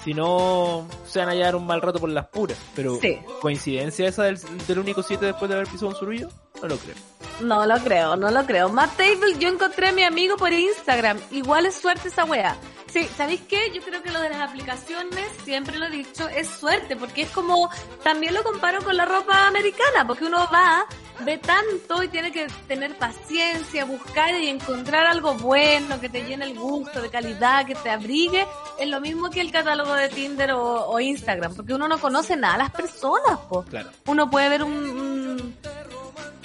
[0.03, 2.57] Si no, se van a hallar un mal rato por las puras.
[2.75, 3.19] Pero, Sí.
[3.41, 6.29] ¿coincidencia esa del, del único 7 después de haber pisado un surullo?
[6.61, 6.95] No lo creo.
[7.41, 8.69] No lo creo, no lo creo.
[8.69, 11.17] Matt Table, yo encontré a mi amigo por Instagram.
[11.31, 12.55] Igual es suerte esa wea.
[12.91, 13.71] Sí, ¿sabéis qué?
[13.73, 17.29] Yo creo que lo de las aplicaciones, siempre lo he dicho, es suerte, porque es
[17.29, 17.69] como,
[18.03, 20.85] también lo comparo con la ropa americana, porque uno va,
[21.23, 26.45] ve tanto y tiene que tener paciencia, buscar y encontrar algo bueno, que te llene
[26.45, 28.47] el gusto, de calidad, que te abrigue.
[28.79, 32.35] Es lo mismo que el catálogo de Tinder o, o Instagram, porque uno no conoce
[32.35, 33.89] nada a las personas, po Claro.
[34.07, 35.55] uno puede ver un, un,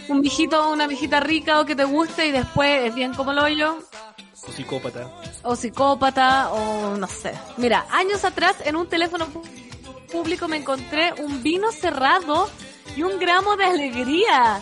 [0.09, 3.33] un viejito o una viejita rica o que te guste y después es bien como
[3.33, 3.78] lo yo
[4.48, 5.11] O psicópata.
[5.42, 7.33] o psicópata o no sé.
[7.57, 9.26] Mira, años atrás en un teléfono
[10.12, 12.48] público me encontré un vino cerrado
[12.96, 14.61] y un gramo de alegría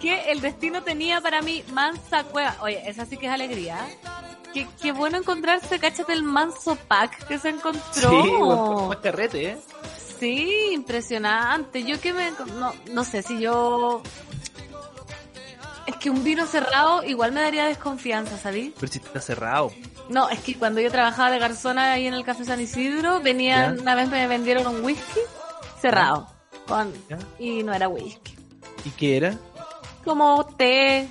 [0.00, 2.56] que el destino tenía para mí mansa cueva.
[2.62, 3.78] Oye, esa sí que es alegría.
[4.52, 7.82] Qué, qué bueno encontrarse, cáchate el manso pack que se encontró.
[7.92, 9.58] Sí, buen carrete, ¿eh?
[10.18, 11.84] Sí, impresionante.
[11.84, 12.30] Yo que me...
[12.58, 14.02] No, no sé si yo...
[15.86, 18.74] Es que un vino cerrado igual me daría desconfianza, ¿sabí?
[18.78, 19.72] Pero si está cerrado.
[20.08, 23.76] No, es que cuando yo trabajaba de garzona ahí en el Café San Isidro, venían,
[23.76, 23.82] Ya.
[23.82, 25.20] una vez me vendieron un whisky
[25.80, 26.28] cerrado.
[26.66, 26.92] Con,
[27.38, 28.36] y no era whisky.
[28.84, 29.34] ¿Y qué era?
[30.04, 31.08] Como té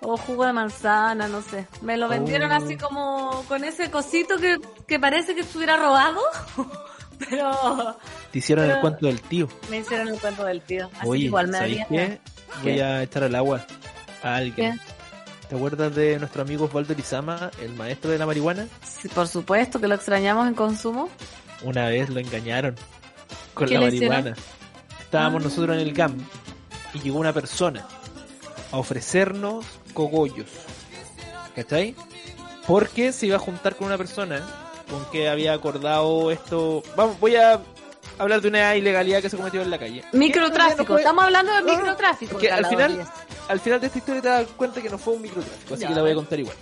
[0.00, 1.66] o jugo de manzana, no sé.
[1.80, 2.56] Me lo vendieron Oh.
[2.56, 6.20] así como con ese cosito que, que parece que estuviera robado.
[7.18, 7.96] Pero
[8.32, 9.48] Te hicieron el cuento del tío.
[9.70, 10.86] me hicieron el cuento del tío.
[10.92, 12.06] Así que Oye, igual me ¿sabéis daría...
[12.08, 12.20] qué?
[12.62, 13.64] Voy a echar al agua
[14.22, 14.78] a alguien.
[14.78, 15.48] ¿Qué?
[15.48, 18.66] ¿Te acuerdas de nuestro amigo Osvaldo Lizama, el maestro de la marihuana?
[18.84, 21.08] Sí, por supuesto que lo extrañamos en consumo.
[21.62, 22.74] Una vez lo engañaron
[23.54, 24.18] con ¿Qué la marihuana.
[24.20, 24.38] hicieron?
[25.00, 25.44] Estábamos Ah.
[25.48, 26.16] nosotros en el GAM
[26.94, 27.86] y llegó una persona
[28.70, 30.48] a ofrecernos cogollos.
[31.54, 31.94] ¿Cachai?
[32.66, 34.40] Porque se iba a juntar con una persona
[34.88, 36.82] con que había acordado esto.
[36.96, 37.60] Vamos, voy a
[38.18, 40.02] hablar de una ilegalidad que se cometió en la calle.
[40.12, 40.94] Microtráfico.
[40.94, 42.38] No Estamos hablando de microtráfico.
[42.50, 43.06] al final-.
[43.48, 45.88] Al final de esta historia te das cuenta que no fue un microtráfico, así Ya.
[45.88, 46.56] que la voy a contar igual.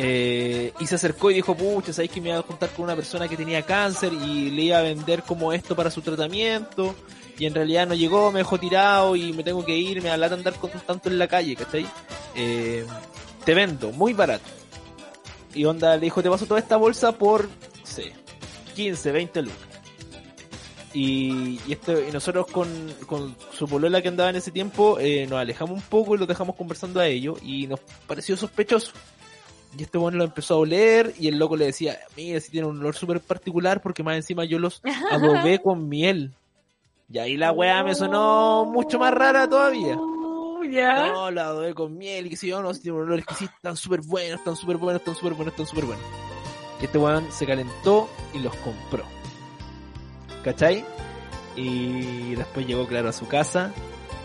[0.00, 2.94] Eh, y se acercó y dijo, pucha, ¿sabéis que me iba a juntar con una
[2.94, 6.94] persona que tenía cáncer y le iba a vender como esto para su tratamiento?
[7.36, 10.16] Y en realidad no llegó, me dejó tirado y me tengo que ir, me da
[10.16, 11.86] lata andar con tanto en la calle, ¿cachai?
[12.36, 12.86] Eh,
[13.44, 14.44] te vendo, muy barato.
[15.54, 17.50] Y onda le dijo, te paso toda esta bolsa por, no
[17.86, 18.12] sé,
[18.76, 19.58] 15, 20 lucas.
[20.94, 22.68] Y, y, esto, y nosotros con,
[23.06, 26.26] con su polola que andaba en ese tiempo eh, nos alejamos un poco y lo
[26.26, 28.92] dejamos conversando a ellos y nos pareció sospechoso.
[29.76, 32.66] Y este bueno lo empezó a oler y el loco le decía, mira, si tiene
[32.66, 36.32] un olor súper particular porque más encima yo los adobé con miel.
[37.10, 39.96] Y ahí la weá me sonó mucho más rara todavía.
[40.70, 41.08] Ya.
[41.12, 43.52] No, la adobé con miel y que si yo no, si tiene un olor exquisito,
[43.56, 46.04] están súper buenos, están súper buenos, están súper buenos, están súper buenos.
[46.80, 49.04] Y este weón se calentó y los compró.
[50.48, 50.82] ¿Cachai?
[51.56, 53.70] Y después llegó, claro, a su casa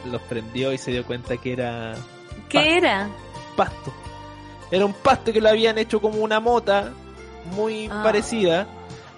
[0.09, 1.95] los prendió y se dio cuenta que era
[2.47, 3.09] ¿Qué era?
[3.57, 3.91] pasto.
[4.71, 6.93] Era un pasto que lo habían hecho como una mota
[7.57, 8.01] muy Ah.
[8.03, 8.67] parecida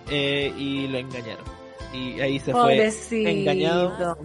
[0.10, 1.46] eh, y lo engañaron.
[1.94, 4.18] Y ahí se fue engañado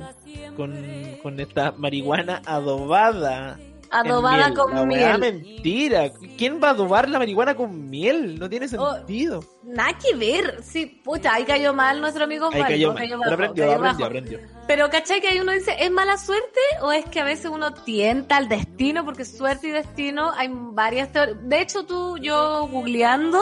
[0.57, 0.75] con,
[1.23, 3.59] con esta marihuana adobada.
[3.90, 4.55] Adobada miel.
[4.59, 5.18] con La miel.
[5.18, 6.11] mentira.
[6.38, 8.38] ¿Quién va a adobar la marihuana con miel?
[8.38, 9.44] No tiene Oh, sentido.
[9.64, 10.61] Nada que ver.
[10.62, 13.31] Sí, pucha, ahí cayó mal nuestro amigo Ahí Osvaldo, cayó mal.
[13.31, 14.38] bajo, aprendió, cayó aprendió.
[14.66, 17.72] Pero ¿cachai que ahí uno dice, ¿es mala suerte o es que a veces uno
[17.74, 19.05] tienta al destino?
[19.05, 21.37] Porque suerte y destino hay varias teorías.
[21.48, 23.40] De hecho, tú, yo googleando,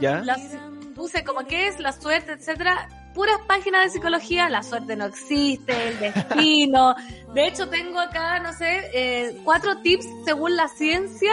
[0.00, 0.22] ¿Ya?
[0.22, 0.40] las
[0.94, 5.88] puse como qué es la suerte, etcétera, puras páginas de psicología, la suerte no existe,
[5.88, 6.94] el destino.
[7.34, 11.32] De hecho, tengo acá, no sé, eh, cuatro tips según la ciencia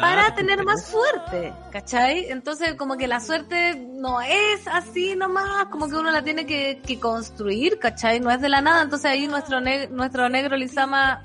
[0.00, 2.26] para Ah, tener más suerte, ¿cachai?
[2.28, 6.82] Entonces, como que la suerte no es así nomás, como que uno la tiene que,
[6.84, 8.18] que construir, ¿cachai?
[8.20, 11.22] No es de la nada, entonces ahí nuestro, ne- nuestro negro Lizama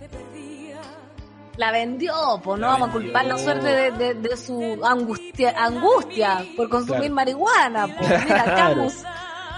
[1.58, 6.46] la vendió, pues no vamos a culpar la suerte de, de- de su angustia, angustia
[6.56, 7.16] por consumir Claro.
[7.16, 7.88] marihuana.
[7.98, 8.24] Pues.
[8.24, 8.44] Mira.
[8.56, 9.04] Camus,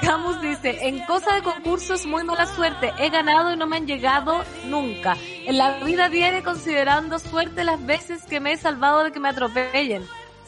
[0.02, 3.88] Camus dice, en cosa de concursos muy mala suerte, he ganado y no me han
[3.88, 5.16] llegado nunca.
[5.46, 9.30] En la vida viene considerando suerte las veces que me he salvado de que me
[9.30, 10.06] atropellen.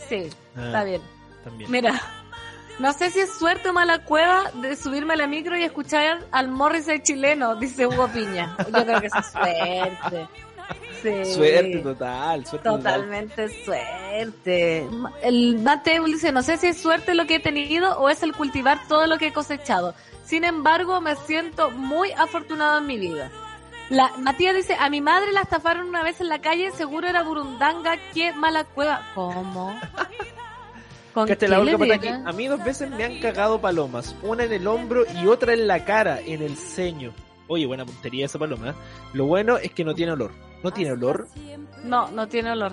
[0.08, 1.02] Sí, Ah, está bien.
[1.44, 1.70] También.
[1.72, 2.02] Mira,
[2.80, 6.20] no sé si es suerte o mala cueva de subirme a la micro y escuchar
[6.32, 8.56] al Morrissey chileno, dice Hugo Piña.
[8.60, 10.28] Yo creo que es suerte.
[11.02, 11.26] Sí.
[11.26, 12.84] Suerte total, suerte total.
[12.84, 14.88] Totalmente suerte.
[15.22, 18.34] El Mateo dice, no sé si es suerte lo que he tenido o es el
[18.34, 19.94] cultivar todo lo que he cosechado.
[20.24, 23.32] Sin embargo, me siento muy afortunado en mi vida.
[23.90, 27.22] La, Matías dice, a mi madre la estafaron una vez en la calle, seguro era
[27.22, 29.06] burundanga, qué mala cueva.
[29.14, 29.80] ¿Cómo?
[31.14, 31.60] ¿Con qué la
[31.96, 32.10] aquí.
[32.10, 34.14] A mí dos veces me han cagado palomas.
[34.22, 37.14] Una en el hombro y otra en la cara, en el ceño.
[37.48, 38.72] Oye, buena puntería esa paloma.
[38.72, 38.74] ¿eh?
[39.14, 40.32] Lo bueno es que no tiene olor.
[40.66, 41.28] ¿No tiene olor?
[41.84, 42.72] No, no tiene olor.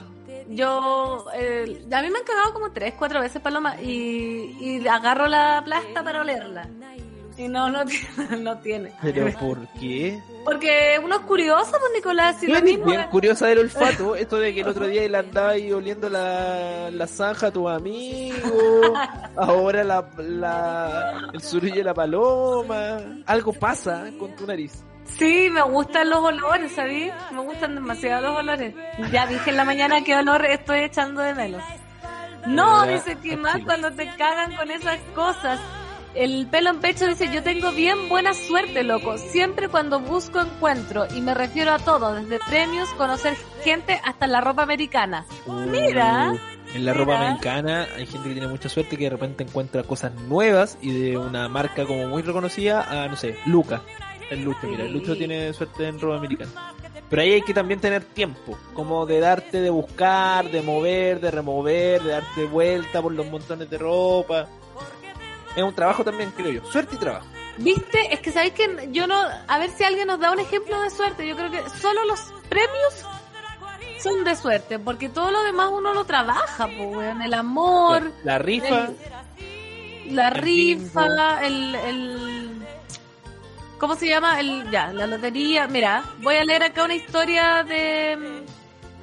[0.48, 5.26] Yo, eh, a mí me han cagado como tres, cuatro veces paloma y, y agarro
[5.28, 6.66] la plasta para olerla.
[7.36, 8.36] Y no, no tiene.
[8.38, 8.92] No tiene.
[9.02, 10.18] ¿Pero por qué?
[10.42, 12.86] Porque uno es curioso, pues Nicolás, si mismo.
[12.86, 14.16] bien curiosa del olfato.
[14.16, 17.68] Esto de que el otro día él andaba ahí oliendo la, la zanja a tu
[17.68, 18.94] amigo.
[19.36, 23.00] Ahora la, la, el surullo de la paloma.
[23.26, 24.82] Algo pasa con tu nariz.
[25.18, 27.10] Sí, me gustan los olores, ¿sabí?
[27.32, 28.74] Me gustan demasiado los olores.
[29.12, 31.62] Ya dije en la mañana qué olor estoy echando de menos.
[32.46, 35.60] No, dice que más cuando te cagan con esas cosas.
[36.14, 39.16] El pelo en pecho dice, yo tengo bien buena suerte, loco.
[39.16, 44.42] Siempre cuando busco encuentro, y me refiero a todo, desde premios, conocer gente, hasta la
[44.42, 45.24] ropa americana.
[45.46, 46.32] Mira.
[46.32, 46.38] Uh,
[46.76, 47.26] En la ropa Mira.
[47.28, 51.16] americana hay gente que tiene mucha suerte que de repente encuentra cosas nuevas y de
[51.16, 53.80] una marca como muy reconocida a, no sé, Luca.
[54.32, 56.50] El Lucho, mira, el Lucho tiene suerte en ropa americana.
[57.08, 61.30] Pero ahí hay que también tener tiempo, como de darte de buscar, de mover, de
[61.30, 64.48] remover, de darte vuelta por los montones de ropa.
[65.54, 66.64] Es un trabajo también, creo yo.
[66.64, 67.26] Suerte y trabajo.
[67.58, 68.14] ¿Viste?
[68.14, 69.14] Es que sabéis que yo no.
[69.46, 71.28] A ver si alguien nos da un ejemplo de suerte.
[71.28, 73.04] Yo creo que solo los premios
[73.98, 77.20] son de suerte, porque todo lo demás uno lo trabaja, pues, weón.
[77.22, 78.88] El amor, La rifa,
[80.06, 82.61] la El rifa, el, el.
[83.82, 84.38] ¿Cómo se llama?
[84.38, 85.66] El, ya, la lotería.
[85.66, 88.44] Mira, voy a leer acá una historia de,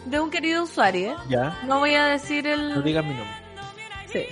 [0.05, 1.15] de un querido usuario, ¿eh?
[1.27, 2.75] ya, No voy a decir el.
[2.75, 3.35] no digas mi nombre.
[4.09, 4.23] Sí.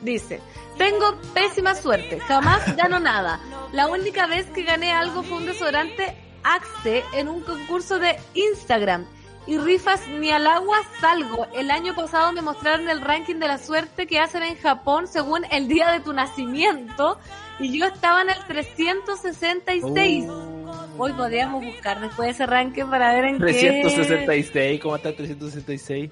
[0.00, 0.40] Dice,
[0.76, 3.38] tengo pésima suerte, jamás gano nada.
[3.70, 9.06] La única vez que gané algo fue un desodorante Axe en un concurso de Instagram.
[9.46, 11.46] Y rifas ni al agua salgo.
[11.52, 15.44] El año pasado me mostraron el ranking de la suerte que hacen en Japón según
[15.50, 17.18] el día de tu nacimiento.
[17.58, 20.24] Y yo estaba en el 366.
[20.28, 20.62] Uh,
[20.98, 23.44] Hoy podríamos buscar después ese ranking para ver en qué...
[23.44, 26.10] 366, ¿cómo está el 366?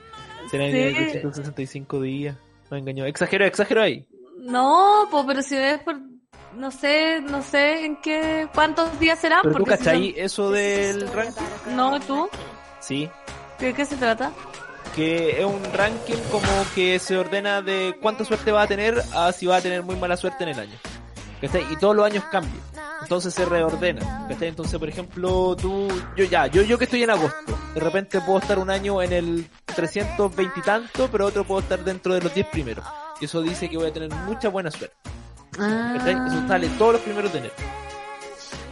[0.51, 0.79] Será en Sí.
[0.79, 2.37] el 365 días.
[2.71, 3.05] No engañó.
[3.05, 4.07] Exagero, exagero ahí.
[4.39, 5.99] No, pues pero si ves por...
[6.57, 8.49] No sé, no sé en qué...
[8.55, 9.41] ¿Cuántos días serán?
[9.43, 11.35] Pero tú porque si cachai eso del ranking.
[11.65, 12.29] son- No, ¿tú?
[12.81, 13.11] Sí.
[13.59, 14.33] ¿De qué se trata?
[14.95, 19.33] Que es un ranking como que se ordena de cuánta suerte va a tener a
[19.33, 20.77] si va a tener muy mala suerte en el año.
[21.41, 21.65] ¿Cachai?
[21.71, 22.61] Y todos los años cambian.
[23.03, 24.27] Entonces se reordena.
[24.29, 24.49] ¿Cachai?
[24.49, 28.41] Entonces, por ejemplo, tú, yo ya, yo, yo que estoy en agosto, de repente puedo
[28.41, 32.35] estar un año en el 320 y tanto, pero otro puedo estar dentro de los
[32.35, 32.85] 10 primeros.
[33.21, 34.97] Y eso dice que voy a tener mucha buena suerte.
[35.59, 35.97] Ah.
[35.97, 37.55] Eso sale todos los primeros de enero.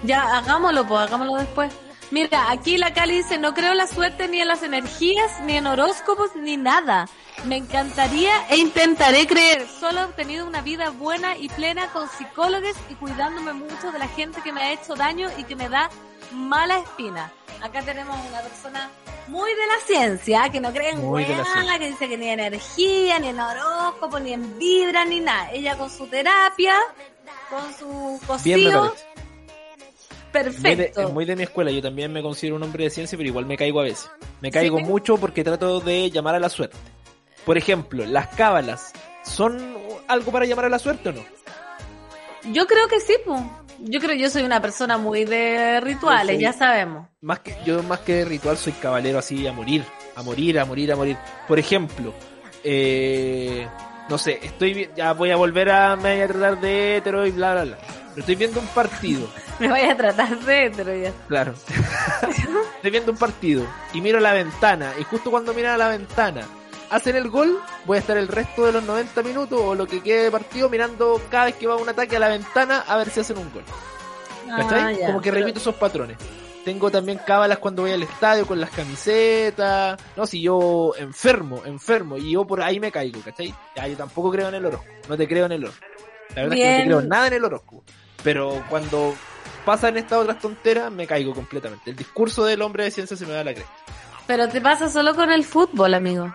[0.02, 1.72] Ya, hagámoslo, pues, hagámoslo después.
[2.10, 5.56] Mira, aquí la Cali dice, no creo en la suerte ni en las energías, ni
[5.56, 7.06] en horóscopos, ni nada.
[7.44, 9.66] Me encantaría e intentaré creer.
[9.68, 14.08] Solo he obtenido una vida buena y plena con psicólogos y cuidándome mucho de la
[14.08, 15.90] gente que me ha hecho daño y que me da
[16.32, 17.30] mala espina.
[17.60, 18.90] Acá tenemos una persona
[19.26, 21.78] muy de la ciencia, que no cree en ciencia.
[21.78, 25.50] que dice que ni energía, ni en horóscopo, ni en vibra, ni nada.
[25.52, 26.74] Ella con su terapia,
[27.50, 28.70] con su Bien
[30.32, 30.60] parece.
[30.60, 31.00] Muy de- perfecto.
[31.02, 33.46] es muy de mi escuela, yo también me considero un hombre de ciencia, pero igual
[33.46, 34.10] me caigo a veces.
[34.40, 34.84] Me caigo ¿Sí?
[34.84, 36.76] mucho porque trato de llamar a la suerte.
[37.44, 38.92] Por ejemplo, las cábalas,
[39.24, 39.58] ¿son
[40.06, 41.22] algo para llamar a la suerte o no?
[42.52, 43.40] Yo creo que sí, pues.
[43.80, 47.06] Yo creo yo soy una persona muy de rituales, soy- ya sabemos.
[47.20, 49.84] Más que, yo más que de ritual soy caballero así a morir,
[50.16, 51.16] a morir, a morir, a morir.
[51.46, 52.12] Por ejemplo,
[52.64, 53.68] eh,
[54.08, 57.30] no sé, estoy ya voy a volver a me voy a tratar de hetero y
[57.30, 57.78] bla bla bla.
[58.10, 59.28] Pero estoy viendo un partido,
[59.60, 61.12] Me voy a tratar de pero ya.
[61.28, 61.54] claro.
[62.76, 66.46] estoy viendo un partido y miro la ventana y justo cuando miran a la ventana
[66.90, 70.00] hacen el gol, voy a estar el resto de los 90 minutos o lo que
[70.02, 73.10] quede de partido mirando cada vez que va un ataque a la ventana a ver
[73.10, 73.64] si hacen un gol.
[74.48, 74.80] ¿Cachai?
[74.80, 75.06] Ah, ya.
[75.08, 76.16] Como que Pero- repito esos patrones.
[76.64, 79.98] Tengo también cábalas cuando voy al estadio con las camisetas.
[80.16, 83.54] No, si yo enfermo, enfermo, y yo por ahí me caigo, ¿cachai?
[83.74, 84.92] Ya, yo tampoco creo en el horóscopo.
[85.08, 85.86] No te creo en el horóscopo.
[86.34, 87.84] La verdad es que no te creo nada en el horóscopo.
[88.22, 89.14] Pero cuando
[89.68, 91.90] pasan estas otras tonteras, me caigo completamente.
[91.90, 93.70] El discurso del hombre de ciencia se me da la cresta.
[94.26, 96.34] Pero te pasa solo con el fútbol, amigo.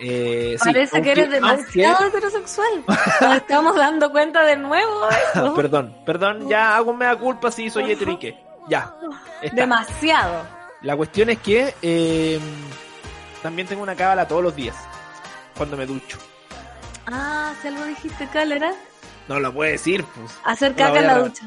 [0.00, 2.84] Eh, sí, Parece aunque- que eres demasiado aunque- heterosexual.
[3.20, 5.08] Nos estamos dando cuenta de nuevo.
[5.34, 5.54] eso.
[5.54, 8.36] perdón, perdón, ya hago mea culpa si soy qué.
[8.68, 8.92] Ya.
[9.40, 9.54] está.
[9.54, 10.44] Demasiado.
[10.82, 12.40] La cuestión es que eh,
[13.40, 14.74] también tengo una cábala todos los días.
[15.56, 16.18] Cuando me ducho.
[17.06, 18.72] Ah, si algo dijiste, ¿cuál era?
[19.28, 20.30] No lo puedo decir, pues.
[20.44, 21.44] Hacer caca en la ducha.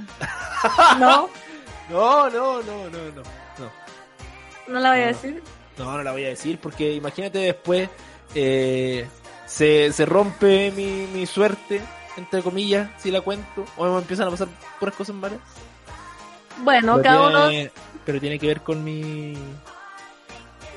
[1.00, 1.30] No,
[1.90, 3.22] No, no, no, no, no.
[3.60, 3.72] No,
[4.68, 5.44] no la voy a decir.
[5.78, 7.90] no, no la voy a decir porque imagínate después
[8.36, 9.08] eh,
[9.46, 11.82] se, se rompe mi, mi suerte,
[12.18, 13.64] entre comillas, si la cuento.
[13.78, 14.48] O me empiezan a pasar
[14.80, 15.40] puras cosas malas.
[16.60, 17.72] Bueno, pero, cada uno tiene,
[18.04, 19.36] pero tiene que ver con mi...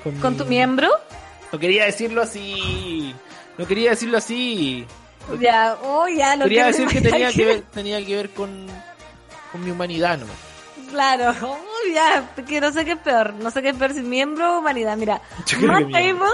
[0.04, 0.88] con mi- tu miembro.
[1.50, 3.14] No quería decirlo así.
[3.58, 4.86] No quería decirlo así.
[5.40, 8.66] Ya, oh, ya lo Quería decir que tenía que ver, tenía que ver con,
[9.52, 10.26] con mi humanidad, ¿no?
[10.90, 13.34] Claro, oh, ya, que no sé qué es peor.
[13.34, 14.96] No sé qué es peor si miembro o humanidad.
[14.96, 15.22] Mira,
[15.62, 15.90] Matt.
[15.92, 16.26] Table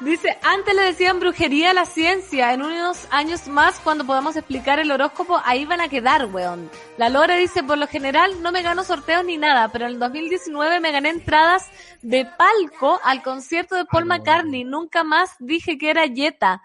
[0.00, 4.78] dice, antes le decían brujería a la ciencia, en unos años más cuando podamos explicar
[4.80, 6.70] el horóscopo, ahí van a quedar, weón.
[6.98, 9.98] La Lore dice, por lo general no me gano sorteos ni nada, pero en el
[9.98, 11.70] 2019 me gané entradas
[12.02, 14.18] de palco al concierto de Paul Ah.
[14.18, 14.64] McCartney.
[14.64, 16.60] Nunca más dije que era Yeta.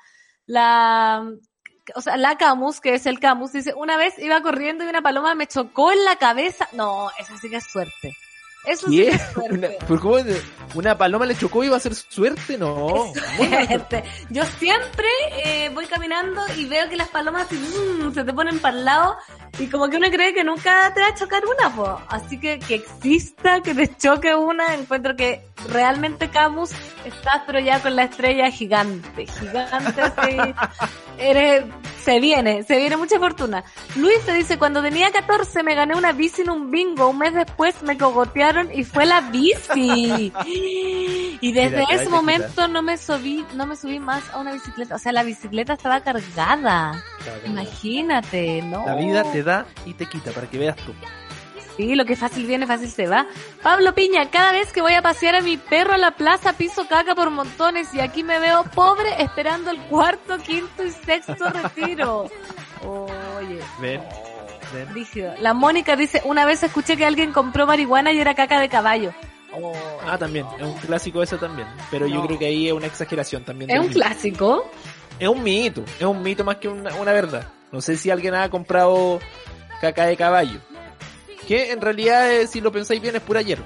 [0.47, 1.23] La,
[1.95, 5.01] o sea, la Camus, que es el Camus, dice, una vez iba corriendo y una
[5.01, 6.67] paloma me chocó en la cabeza.
[6.73, 8.15] No, esa sí que es suerte.
[8.67, 9.77] Eso sí es Una, suerte.
[9.87, 10.41] ¿pero cómo de-
[10.75, 12.57] ¿Una paloma le chocó y iba a ser suerte?
[12.57, 13.11] No.
[13.37, 14.03] Suerte.
[14.29, 15.07] Yo siempre
[15.43, 19.15] eh, voy caminando y veo que las palomas mm, se te ponen para el lado
[19.59, 21.99] y como que uno cree que nunca te va a chocar una, po.
[22.09, 26.71] Así que que exista, que te choque una, encuentro que realmente Camus
[27.05, 30.37] estás pero ya con la estrella gigante, gigante así.
[31.17, 31.63] Eres,
[32.07, 33.65] se viene, se viene mucha fortuna.
[33.97, 37.33] Luis te dice, cuando tenía 14 me gané una bici en un bingo, un mes
[37.33, 40.31] después me cogotearon y fue la bici.
[41.39, 44.95] Y desde Mira, ese momento no me subí, no me subí más a una bicicleta.
[44.95, 47.03] O sea, la bicicleta estaba cargada.
[47.45, 48.83] Imagínate, ¿no?
[48.87, 50.93] La vida te da y te quita para que veas tú.
[51.77, 53.27] Sí, lo que fácil viene, fácil se va.
[53.61, 56.87] Pablo Piña, cada vez que voy a pasear a mi perro a la plaza piso
[56.87, 62.29] caca por montones y aquí me veo pobre esperando el cuarto, quinto y sexto retiro.
[62.83, 64.01] Oye, Ven,
[64.73, 64.93] ven.
[64.93, 65.33] rígido.
[65.39, 69.13] La Mónica dice, una vez escuché que alguien compró marihuana y era caca de caballo.
[69.53, 69.73] Oh,
[70.07, 70.45] Ah, también.
[70.57, 71.67] Es un clásico eso también.
[71.89, 73.69] Pero yo creo que ahí es una exageración también.
[73.71, 73.99] es un mito.
[73.99, 74.71] clásico.
[75.19, 75.83] Es un mito.
[75.99, 77.47] Es un mito más que una, una verdad.
[77.71, 79.19] No sé si alguien ha comprado
[79.81, 80.59] caca de caballo.
[81.47, 83.65] Que en realidad, eh, si lo pensáis bien, es pura hierba.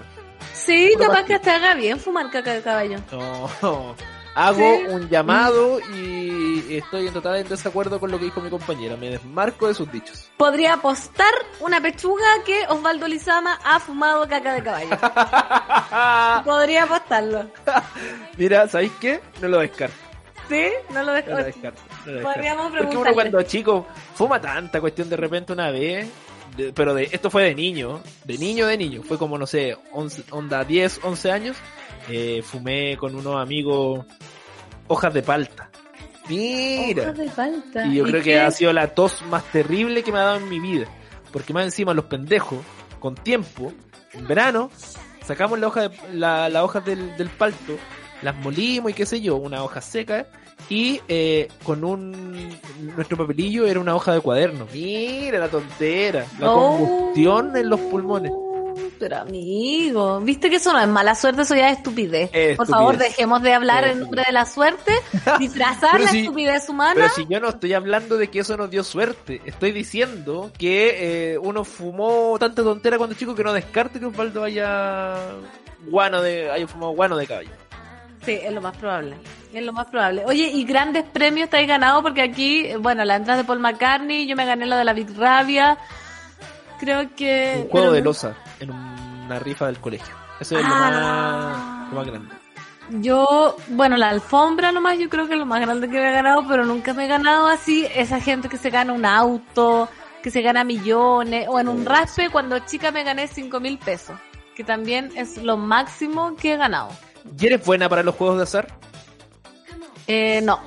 [0.53, 2.99] Sí, Pura capaz que te haga bien fumar caca de caballo.
[3.11, 3.95] No.
[4.33, 4.85] Hago Sí.
[4.87, 8.95] un llamado y estoy en total desacuerdo con lo que dijo mi compañera.
[8.95, 10.29] Me desmarco de sus dichos.
[10.37, 14.97] Podría apostar una pechuga que Osvaldo Lizama ha fumado caca de caballo.
[16.45, 17.45] Podría apostarlo.
[18.37, 19.19] Mira, ¿sabéis qué?
[19.41, 19.95] No lo descarto.
[20.47, 20.65] ¿Sí?
[20.91, 21.29] No lo No dejo.
[21.31, 21.81] lo descarto.
[22.05, 22.33] no lo descarto.
[22.33, 23.85] Podríamos Porque uno cuando chico
[24.15, 26.07] fuma tanta cuestión de repente una vez,
[26.65, 29.77] de- pero de esto fue de niño, de niño, de niño, fue como no sé,
[29.91, 31.57] 11, onda 10, 11 años,
[32.09, 34.05] eh, fumé con unos amigos
[34.87, 35.69] hojas de palta.
[36.29, 37.03] Mira.
[37.03, 37.85] Hojas de palta.
[37.87, 40.49] Y yo creo que ha sido la tos más terrible que me ha dado en
[40.49, 40.87] mi vida.
[41.31, 42.59] Porque más encima los pendejos,
[42.99, 43.73] con tiempo,
[44.13, 44.69] en verano,
[45.25, 47.77] sacamos la hoja de, la, la hoja del, del palto,
[48.21, 50.27] las molimos y qué sé yo, una hoja seca,
[50.69, 52.49] y eh, con un
[52.95, 54.67] nuestro papelillo era una hoja de cuaderno.
[54.73, 56.77] Mira la tontera, la Oh.
[56.77, 58.31] combustión en los pulmones.
[58.99, 62.29] Pero amigo, viste que eso no es mala suerte, eso ya es estupidez.
[62.33, 64.93] Es Por favor, dejemos de hablar en nombre de la suerte,
[65.39, 66.93] disfrazar la si- estupidez humana.
[66.93, 71.31] Pero si yo no estoy hablando de que eso nos dio suerte, estoy diciendo que
[71.33, 75.15] eh, uno fumó tanta tontera cuando chico que no descarte que Osvaldo haya
[75.87, 77.49] guano de, haya fumado guano de caballo.
[78.23, 79.15] Sí, es lo más probable.
[79.53, 80.23] Es lo más probable.
[80.25, 84.25] Oye, y grandes premios te has ganado porque aquí, bueno, la entrada de Paul McCartney,
[84.27, 85.77] yo me gané la de la Big Rabia.
[86.79, 87.53] Creo que.
[87.63, 90.13] Un juego pero de losa en una rifa del colegio.
[90.39, 91.83] Eso es lo, Ah.
[91.83, 92.35] más, lo más grande.
[93.01, 96.11] Yo, bueno, la alfombra nomás, yo creo que es lo más grande que me he
[96.11, 99.87] ganado, pero nunca me he ganado así esa gente que se gana un auto,
[100.23, 104.17] que se gana millones, o en un raspe, cuando chica me gané cinco mil pesos,
[104.55, 106.89] que también es lo máximo que he ganado.
[107.39, 108.67] ¿Y eres buena para los juegos de azar?
[110.07, 110.59] Eh, no.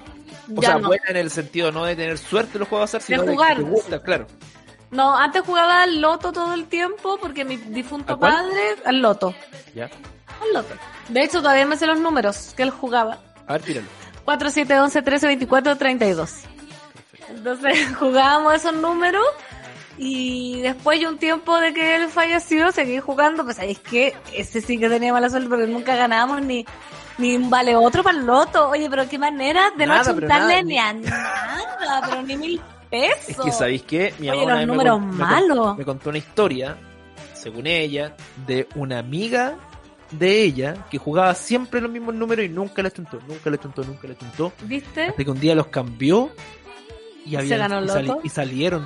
[0.57, 0.89] O ya sea, no.
[0.89, 3.57] buena en el sentido no de tener suerte los juegos de azar, sino de, jugar.
[3.57, 4.27] que te gusta, claro.
[4.91, 9.35] No, antes jugaba al loto todo el tiempo porque mi difunto ¿A padre, al loto,
[9.75, 9.87] Ya.
[10.43, 10.75] al loto.
[11.09, 13.19] De hecho, todavía me sé los números que él jugaba.
[13.47, 13.89] A ver, tíralo.
[14.25, 16.33] 4, 7, 11, 13, 24, 32.
[17.29, 19.25] Entonces jugábamos esos números
[19.99, 24.15] y después de un tiempo de que él falleció, seguí jugando, pues ahí es que
[24.33, 26.65] ese sí que tenía mala suerte porque nunca ganábamos ni,
[27.19, 28.69] ni vale otro para el loto.
[28.71, 32.61] Oye, pero qué manera de no Nada, chuntarle ni a nada, pero ni mil
[32.91, 33.29] pesos.
[33.29, 35.77] Es que sabéis que mi Oye, mamá los números me malos.
[35.79, 36.77] Me, contó una historia,
[37.33, 38.15] según ella,
[38.47, 39.57] de una amiga
[40.11, 43.83] de ella que jugaba siempre los mismos números y nunca le chuntó, nunca le chuntó,
[43.85, 44.53] nunca le chuntó.
[44.63, 45.07] ¿Viste?
[45.07, 46.31] Hasta que un día los cambió
[47.25, 48.21] y, ¿Se habían- ganó el y, sali- loto?
[48.23, 48.85] y salieron.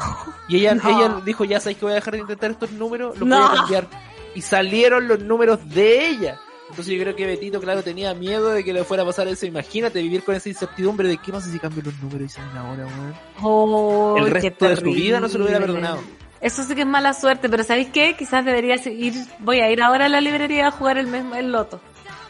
[0.48, 0.88] Y ella, No.
[0.88, 3.36] ella dijo, ya sabéis que voy a dejar de intentar estos números, los No.
[3.36, 3.86] voy a cambiar.
[4.34, 6.38] Y salieron los números de ella.
[6.70, 9.46] Entonces yo creo que Betito, claro, tenía miedo de que le fuera a pasar eso.
[9.46, 12.84] Imagínate vivir con esa incertidumbre de qué pasa si cambio los números y salen ahora,
[12.86, 13.14] weón.
[13.42, 16.00] Oh, El resto de su vida no se lo hubiera perdonado.
[16.40, 18.14] Eso sí que es mala suerte, pero ¿sabéis qué?
[18.16, 21.50] Quizás debería ir, voy a ir ahora a la librería a jugar el mismo, el
[21.50, 21.80] loto.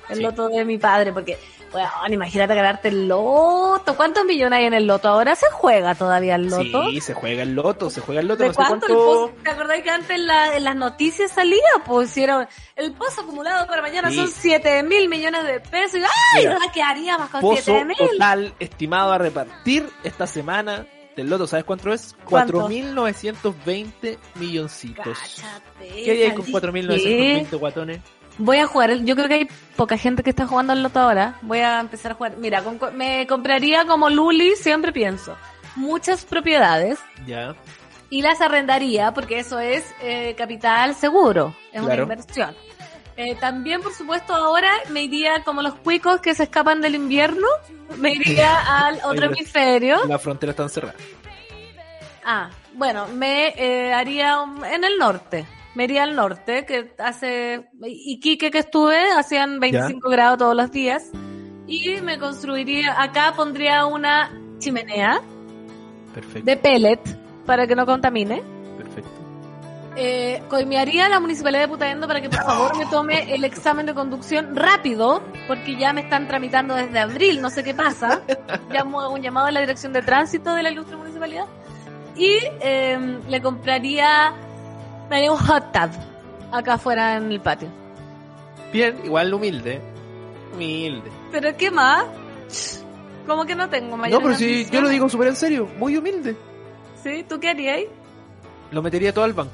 [0.08, 0.22] El Sí.
[0.22, 1.36] loto de mi padre, porque,
[1.72, 3.96] bueno, imagínate ganarte el loto.
[3.96, 5.08] ¿Cuántos millones hay en el loto?
[5.08, 6.88] ¿Ahora se juega todavía el loto?
[6.90, 8.86] Sí, se juega el loto, se juega el loto, ¿De no cuánto?
[8.86, 9.32] cuánto.
[9.44, 11.58] ¿Te acordáis que antes en, la- en las noticias salía?
[11.86, 12.46] Pues hicieron
[12.76, 14.16] el pozo acumulado para mañana Sí.
[14.16, 16.00] son 7 mil millones de pesos.
[16.00, 16.08] Y, ¡ay!
[16.38, 17.96] Mira, ¿Ahora qué haríamos con Pozo 7 mil?
[17.96, 22.14] total estimado a repartir esta semana del loto, ¿sabes cuánto es?
[22.24, 22.68] ¿Cuánto?
[22.68, 25.18] 4.920 milloncitos.
[25.80, 27.56] ¿Qué hay con ¿sabéis 4.920 qué?
[27.56, 28.00] guatones?
[28.38, 31.34] Voy a jugar, yo creo que hay poca gente que está jugando al loto ahora.
[31.42, 32.36] Voy a empezar a jugar.
[32.36, 35.36] Mira, con- me compraría como Luli, siempre pienso,
[35.74, 37.56] muchas propiedades Ya.
[38.10, 42.54] y las arrendaría porque eso es eh, capital seguro, es una inversión.
[43.16, 47.48] Eh, también, por supuesto, ahora me iría como los cuicos que se escapan del invierno,
[47.96, 50.04] me iría al otro hemisferio.
[50.06, 50.96] Las fronteras están cerradas.
[52.24, 55.44] Ah, bueno, me eh, haría un- en el norte.
[55.78, 61.12] Me iría al norte, que hace Iquique que estuve, hacían 25 grados todos los días.
[61.68, 65.20] Y me construiría, acá pondría una chimenea
[66.12, 66.44] Perfecto.
[66.44, 67.00] de pellet
[67.46, 68.42] para que no contamine.
[68.76, 69.10] Perfecto.
[69.94, 73.86] Eh, coimearía a la municipalidad de Putaendo para que por favor me tome el examen
[73.86, 78.22] de conducción rápido, porque ya me están tramitando desde abril, no sé qué pasa.
[78.72, 81.44] Llamo hago un llamado a la dirección de tránsito de la ilustre municipalidad.
[82.16, 84.34] Y eh, le compraría,
[85.10, 85.90] me haría un hot tub
[86.52, 87.68] acá afuera en el patio.
[88.72, 89.80] Bien, igual humilde.
[90.54, 91.10] Humilde.
[91.32, 92.04] ¿Pero qué más?
[93.26, 94.72] ¿Cómo que no tengo mayor No, pero si ambición?
[94.72, 96.36] yo lo digo súper en serio, muy humilde.
[97.02, 97.24] ¿Sí?
[97.28, 97.80] ¿Tú qué harías?
[98.70, 99.52] Lo metería todo al banco.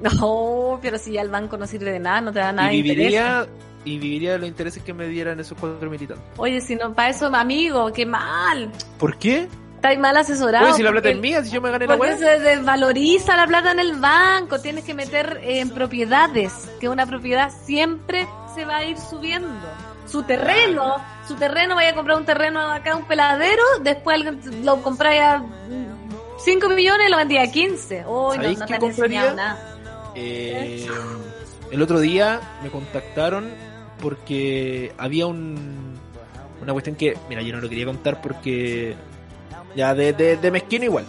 [0.00, 2.82] No, pero si ya el banco no sirve de nada, no te da nada y
[2.82, 2.96] de interés.
[3.06, 3.46] viviría
[3.84, 6.24] y viviría de los intereses que me dieran esos cuatro militantes.
[6.36, 8.70] Oye, si no, para eso, amigo, qué mal.
[8.98, 9.46] ¿Por qué?
[9.84, 10.64] Estáis mal asesorado.
[10.64, 13.46] Oye, si la plata es mía, si yo me gané la Porque se desvaloriza la
[13.46, 14.58] plata en el banco.
[14.58, 16.70] Tienes que meter en propiedades.
[16.80, 19.68] Que una propiedad siempre se va a ir subiendo.
[20.06, 20.96] Su terreno,
[21.28, 23.62] su terreno, vaya a comprar un terreno acá, un peladero.
[23.82, 24.24] Después
[24.62, 25.44] lo compráis a
[26.38, 28.04] 5 millones y lo vendía a 15.
[28.06, 29.76] Uy, no, ¿Sabéis no te han enseñado nada.
[30.14, 30.88] Eh,
[31.70, 33.52] el otro día me contactaron
[34.00, 35.98] porque había un
[36.62, 38.96] una cuestión que, mira, yo no lo quería contar porque
[39.76, 41.04] ya de, de, de mezquino igual.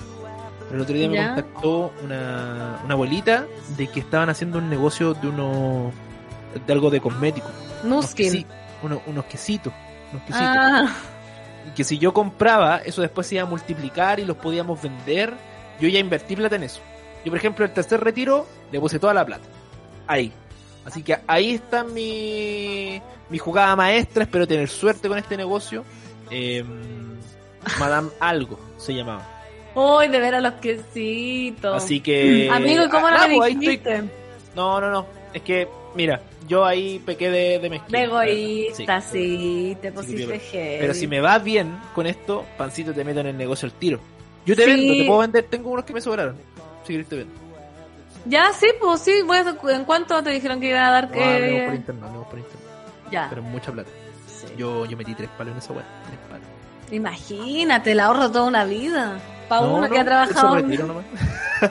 [0.66, 1.36] Pero el otro día me Ya.
[1.36, 3.46] contactó una, una abuelita
[3.78, 5.92] de que estaban haciendo un negocio de uno
[6.66, 7.48] de algo de cosmético.
[7.84, 8.06] Unos,
[9.08, 9.74] unos quesitos.
[10.12, 10.48] Unos quesitos.
[10.50, 10.88] Ah,
[11.68, 15.34] Y que si yo compraba, eso después se iba a multiplicar y los podíamos vender.
[15.80, 16.80] Yo ya invertí plata en eso.
[17.24, 19.44] Yo, por ejemplo, el tercer retiro le puse toda la plata.
[20.08, 20.32] Ahí.
[20.86, 24.24] Así que ahí está mi, mi jugada maestra.
[24.24, 25.84] Espero tener suerte con este negocio.
[26.32, 26.64] Eh,
[27.80, 29.28] Madame Algo se llamaba.
[29.76, 31.84] Uy, de ver a los quesitos.
[31.84, 32.50] Así que.
[32.52, 33.94] Amigo, ¿y cómo no Ah, me pues ahí dijiste?
[33.96, 34.10] estoy-
[34.56, 35.06] No, no, no.
[35.34, 37.98] Es que, mira, yo ahí pequé de, de mezquino.
[37.98, 40.78] De egoísta, sí, te Sí, pusiste pero- heavy.
[40.80, 44.00] Pero si me va bien con esto, pancito te meto en el negocio al tiro.
[44.46, 44.72] Yo te Sí.
[44.72, 46.38] vendo, te puedo vender, tengo unos que me sobraron.
[46.86, 47.34] Si querés te vendo.
[48.28, 51.12] Ya, sí, pues sí, a- ¿en cuánto te dijeron que iban a dar?
[51.12, 51.66] No, hablemos que...
[51.66, 52.66] por internet, por internet.
[53.12, 53.90] Ya, Pero mucha plata.
[54.28, 54.48] sí.
[54.58, 55.86] Yo, yo metí tres palos en esa weá.
[56.08, 56.20] Tres.
[56.92, 59.18] Imagínate, el ahorro toda una vida.
[59.50, 60.50] Para No, uno no, que ha trabajado...
[60.50, 61.06] Por retiro nomás.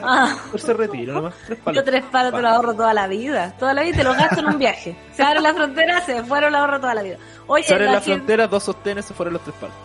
[0.01, 1.35] Ah, Por retiro nomás.
[1.45, 1.75] Tres palos.
[1.77, 3.53] yo tres palos te lo ahorro toda la vida.
[3.59, 4.95] Toda la vida te los gasto en un viaje.
[5.13, 7.17] Se abre la frontera, se fueron, lo ahorro toda la vida.
[7.45, 9.75] Oye, Se abren la la gente- frontera, dos sostenes, se fueron los tres palos.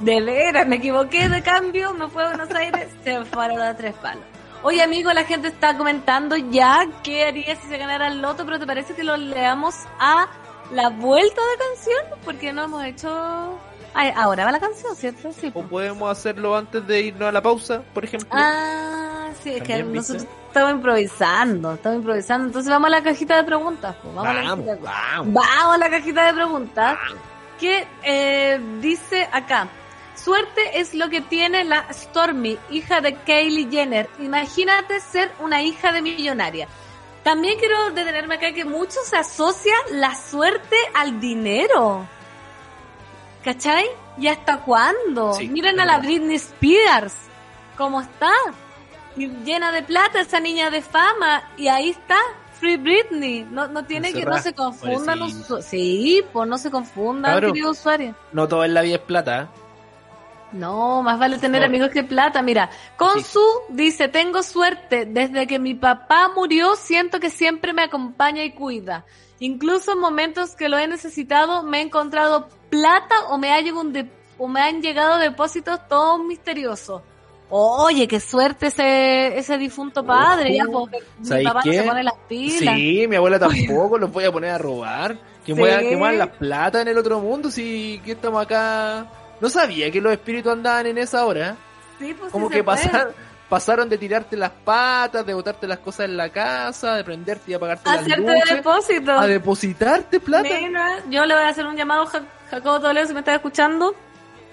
[0.00, 3.94] De veras, me equivoqué de cambio, me fue a Buenos Aires, se fueron los tres
[3.94, 4.22] palos.
[4.62, 8.58] Oye, amigo, la gente está comentando ya qué haría si se ganara el loto, pero
[8.58, 10.26] ¿te parece que lo leamos a
[10.72, 12.20] la vuelta de canción?
[12.24, 13.58] Porque no hemos hecho...
[13.94, 15.32] Ahora va la canción, ¿cierto?
[15.32, 15.50] Sí.
[15.54, 18.28] O podemos hacerlo antes de irnos a la pausa, por ejemplo.
[18.32, 22.46] Ah, sí, es que nosotros estamos improvisando, estamos improvisando.
[22.48, 23.94] Entonces vamos a la cajita de preguntas.
[24.02, 25.34] pues, Vamos, a la vamos, cajita de- vamos.
[25.34, 26.98] Vamos a la cajita de preguntas.
[27.60, 29.68] Que eh, dice acá.
[30.14, 34.08] Suerte es lo que tiene la Stormy, hija de Kylie Jenner.
[34.20, 36.68] Imagínate ser una hija de millonaria.
[37.24, 42.06] También quiero detenerme acá que mucho se asocia la suerte al dinero.
[43.44, 43.84] ¿Cachai?
[44.18, 45.34] ¿Y hasta cuándo?
[45.34, 45.98] Sí, Miren a la.
[45.98, 47.14] Britney Spears.
[47.76, 48.30] ¿Cómo está?
[49.16, 51.42] Llena de plata esa niña de fama.
[51.56, 52.16] Y ahí está.
[52.60, 53.44] Free Britney.
[53.50, 57.48] No, no tiene que, no se confundan los usu- Sí, pues no se confundan, Cabro.
[57.48, 58.14] querido usuario.
[58.32, 59.48] No todo en la vida es plata.
[60.52, 61.66] No, más vale tener No.
[61.66, 62.42] amigos que plata.
[62.42, 63.40] Mira, Consu
[63.70, 65.06] dice, tengo suerte.
[65.06, 69.04] Desde que mi papá murió, siento que siempre me acompaña y cuida.
[69.38, 73.80] Incluso en momentos que lo he necesitado, me he encontrado plata o me, ha llegado
[73.80, 77.02] un de- o me han llegado depósitos todos misteriosos.
[77.54, 80.56] Oye, qué suerte ese, ese difunto padre.
[80.56, 82.74] Ya, porque mi ¿Sabéis papá no se pone las pilas.
[82.76, 85.18] Sí, mi abuela tampoco los voy a poner a robar.
[85.44, 85.58] Que Sí.
[85.58, 89.06] muevan, que muevan las plata en el otro mundo si que estamos acá.
[89.42, 91.56] No sabía que los espíritus andaban en esa hora.
[91.98, 93.12] Sí, pues sí Como que pasaron,
[93.48, 97.54] pasaron de tirarte las patas, de botarte las cosas en la casa, de prenderte y
[97.54, 99.12] apagarte las Hacerte luces, depósito.
[99.12, 100.48] a depositarte plata.
[100.48, 103.34] Mira, yo le voy a hacer un llamado a Ja- Jacobo Toledo si me estás
[103.34, 103.94] escuchando.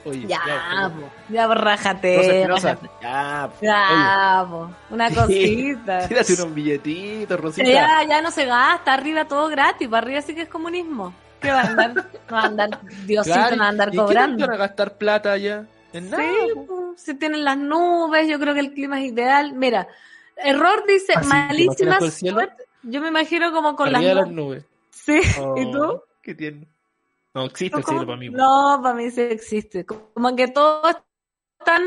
[0.05, 2.47] Oye, Ya, ya, po, ya po, rájate.
[2.47, 2.89] Rájate.
[3.01, 3.57] ya, po.
[3.65, 5.99] Ya, po, una cosita.
[6.07, 7.69] Tírate unos billetitos, Rosita.
[7.69, 11.13] Ya, ya no se gasta, arriba todo gratis, para arriba sí que es comunismo.
[11.41, 11.93] ¿Qué va a andar?
[11.95, 12.03] No
[12.35, 12.69] va a andar,
[13.05, 14.45] Diosito Claro, no va a andar ¿y qué cobrando.
[14.47, 15.65] van a gastar plata allá?
[15.93, 16.23] En nada.
[16.23, 19.53] Sí, po, si tienen las nubes, yo creo que el clima es ideal.
[19.53, 19.87] Mira,
[20.37, 22.63] Error dice, Así, ¿te malísima suerte.
[22.83, 24.63] Yo me imagino como con las las nubes.
[24.91, 26.01] Sí, Oh, ¿y tú?
[26.21, 26.65] Qué tierno.
[27.33, 28.29] No existe el cielo para mí.
[28.29, 29.85] No, para mí sí existe.
[29.85, 30.95] Como que todos
[31.59, 31.83] están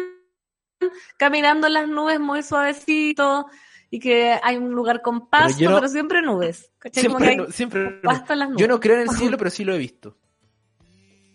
[1.16, 3.46] caminando en las nubes muy suavecito
[3.94, 6.72] y que hay un lugar con pasto, pero, no- siempre nubes.
[6.78, 7.02] ¿Cachai?
[7.04, 8.00] Siempre, no- siempre no.
[8.02, 8.60] pasto en las nubes.
[8.62, 10.16] Yo no creo en el cielo, pero sí lo he visto.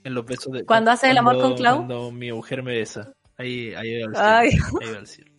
[0.03, 0.65] En los besos de.
[0.65, 1.75] ¿Cuando haces el amor cuando- con Clau?
[1.77, 3.13] Cuando mi mujer me besa.
[3.37, 4.27] Ahí, ahí veo el cielo.
[4.27, 4.49] Ay.
[4.81, 5.31] Ahí veo el cielo.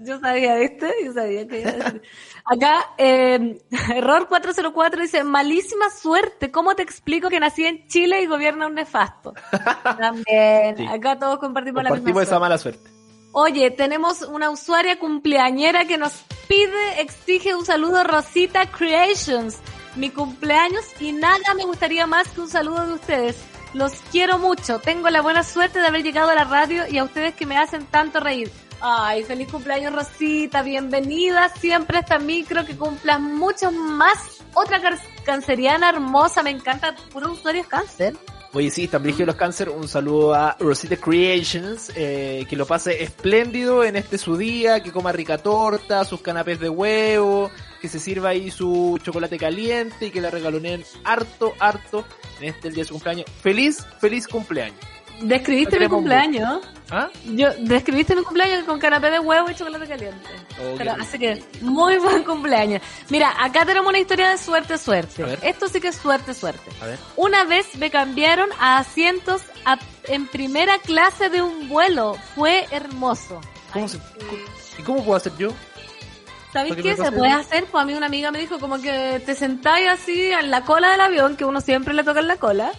[0.00, 0.92] Yo sabía, ¿viste?
[1.04, 2.02] Yo sabía que iba a decir.
[2.44, 3.58] Acá, eh,
[3.96, 8.74] error 404 dice, malísima suerte, ¿cómo te explico que nací en Chile y gobierna un
[8.74, 9.32] nefasto?
[9.98, 10.86] También, Sí.
[10.86, 12.40] acá todos compartimos la misma esa suerte.
[12.40, 12.90] mala suerte.
[13.38, 19.58] Oye, tenemos una usuaria cumpleañera que nos pide, exige un saludo Rosita Creations.
[19.94, 23.36] Mi cumpleaños y nada me gustaría más que un saludo de ustedes.
[23.74, 24.78] Los quiero mucho.
[24.78, 27.58] Tengo la buena suerte de haber llegado a la radio y a ustedes que me
[27.58, 28.50] hacen tanto reír.
[28.80, 34.42] Ay, feliz cumpleaños Rosita, bienvenida siempre a esta micro, que cumplas muchos más.
[34.54, 34.80] Otra
[35.26, 38.16] canceriana hermosa, me encanta, puro usuarios cáncer.
[38.56, 39.68] Oye, sí, están dirigidos los cáncer.
[39.68, 41.92] Un saludo a Rosita Creations.
[41.94, 44.82] eh, que lo pase espléndido en este su día.
[44.82, 47.50] Que coma rica torta, sus canapés de huevo.
[47.82, 50.06] Que se sirva ahí su chocolate caliente.
[50.06, 52.06] Y que la regaloneen harto, harto.
[52.40, 53.26] En este el día de su cumpleaños.
[53.42, 54.95] Feliz, feliz cumpleaños.
[55.20, 56.60] Describiste mi cumpleaños.
[56.90, 57.08] ¿Ah?
[57.24, 60.24] Yo describiste mi cumpleaños con canapé de huevo y chocolate caliente.
[60.60, 62.80] Oh, Pero, así que, muy buen cumpleaños.
[63.08, 65.24] Mira, acá tenemos una historia de suerte, suerte.
[65.42, 66.70] Esto sí que es suerte, suerte.
[66.80, 66.98] A ver.
[67.16, 72.16] Una vez me cambiaron a asientos a- en primera clase de un vuelo.
[72.36, 73.40] Fue hermoso.
[73.72, 74.76] ¿Cómo Ay, se- sí.
[74.78, 75.48] ¿Y cómo puedo hacer yo?
[76.52, 77.64] ¿Sabéis ¿Para qué se puede hacer?
[77.66, 80.92] Pues a mí una amiga me dijo como que te sentáis así en la cola
[80.92, 82.70] del avión, que uno siempre le toca en la cola,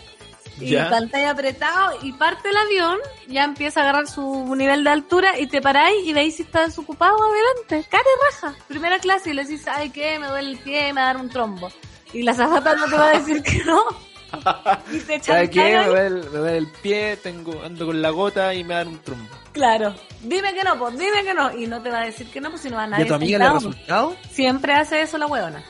[0.59, 0.89] y Ya.
[0.89, 2.97] cantáis apretado y parte el avión,
[3.27, 6.65] ya empieza a agarrar su nivel de altura y te paráis y veis si está
[6.65, 10.57] desocupado adelante, cara y raja, primera clase y le decís, ay qué, me duele el
[10.59, 11.69] pie, me va a dar un trombo.
[12.13, 13.81] Y la zafata no te va a decir que no.
[14.91, 15.77] Y te ¿Sabes qué?
[15.77, 18.89] Me duele, el- me duele el pie, tengo, ando con la gota y me dan
[18.89, 19.29] un trombo.
[19.53, 21.55] Claro, dime que no, pues dime que no.
[21.57, 23.03] Y no te va a decir que no, pues si no va a ¿Y nadie.
[23.05, 24.15] a tu amiga le ha resultado?
[24.29, 25.63] Siempre hace eso la huevona.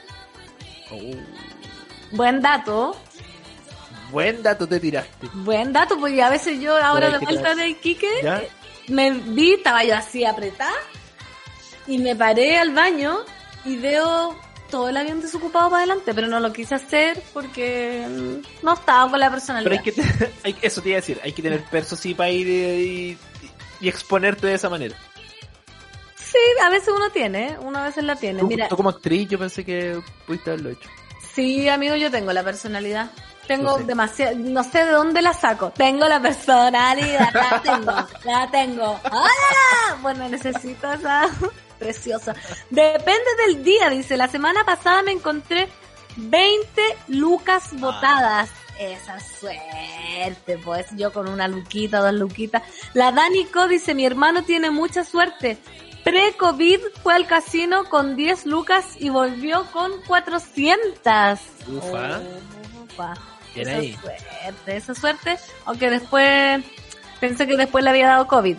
[2.12, 2.96] Buen dato.
[4.12, 5.28] Buen dato te tiraste.
[5.34, 8.42] Buen dato, porque a veces yo ahora de Pero vuelta de Iquique ¿Ya?
[8.88, 10.72] me vi, estaba yo así apretada
[11.88, 13.20] y me paré al baño
[13.66, 14.38] y veo
[14.70, 18.06] todo el avión desocupado para adelante, pero no lo quise hacer porque
[18.64, 19.72] no estaba con la Pero personalidad.
[19.72, 19.94] hay que,
[20.44, 23.18] hay- eso te iba a decir, hay que tener perso sí para ir eh, y,
[23.82, 24.96] y exponerte de esa manera.
[26.16, 28.40] Sí, a veces uno tiene, uno a veces la tiene.
[28.42, 30.90] Tú, Mira, tú como actriz yo pensé que pudiste haberlo hecho.
[31.34, 33.10] sí, amigo, yo tengo la personalidad.
[33.48, 35.72] Tengo demasiado, no sé de dónde la saco.
[35.72, 37.94] Tengo la personalidad, la tengo,
[38.26, 39.00] la tengo.
[39.06, 39.96] ¡Ah!
[40.02, 41.30] Bueno, necesito esa
[41.80, 42.36] preciosa.
[42.70, 44.18] Depende del día, dice.
[44.18, 45.70] La semana pasada me encontré
[46.18, 48.50] 20 lucas botadas.
[48.80, 52.62] Esa suerte, pues yo con una luquita, dos luquitas.
[52.94, 55.58] La Danico dice, mi hermano tiene mucha suerte.
[56.04, 61.40] Pre-COVID fue al casino con 10 lucas y volvió con 400.
[61.68, 62.22] Ufa.
[62.84, 63.37] Ufa.
[63.58, 63.94] Bien Esa ahí.
[63.94, 65.38] suerte, esa suerte.
[65.66, 66.64] Aunque después,
[67.20, 68.58] pensé que después le había dado COVID.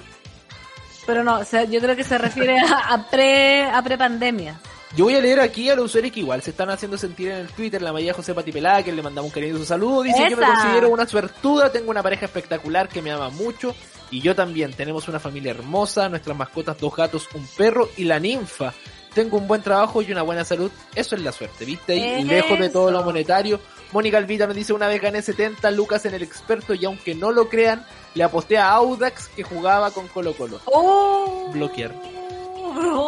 [1.07, 4.61] Pero no, o sea, yo creo que se refiere a, a pre a prepandemia.
[4.96, 7.36] Yo voy a leer aquí a los usuarios que igual se están haciendo sentir en
[7.38, 10.44] el Twitter, la María José Patipelá, que le mandamos un cariñoso saludo, dice yo me
[10.44, 10.55] Esa.
[10.55, 13.74] considero una suertuda, tengo una pareja espectacular que me ama mucho,
[14.11, 18.18] y yo también, tenemos una familia hermosa, nuestras mascotas, dos gatos, un perro y la
[18.18, 18.72] ninfa.
[19.15, 21.97] Tengo un buen trabajo y una buena salud, eso es la suerte, ¿viste?
[21.97, 23.61] Y lejos de todo lo monetario.
[23.93, 27.33] Mónica Alvita nos dice, una vez gané 70 lucas en el experto y aunque no
[27.33, 27.85] lo crean,
[28.15, 30.61] le aposté a Audax que jugaba con Colo Colo.
[30.67, 31.49] ¡Oh!
[31.53, 31.93] Bloquear.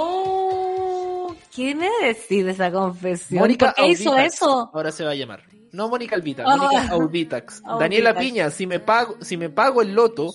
[0.03, 3.41] Oh, ¿Quién me decide esa confesión?
[3.41, 4.71] Mónica ¿Por qué hizo Auditax, eso?
[4.73, 5.43] Ahora se va a llamar.
[5.73, 6.57] No Mónica Alvita, Ah.
[6.57, 7.63] Mónica Auditax.
[7.79, 8.27] Daniela Auditax.
[8.27, 10.33] Piña, si me pago, si me pago el loto,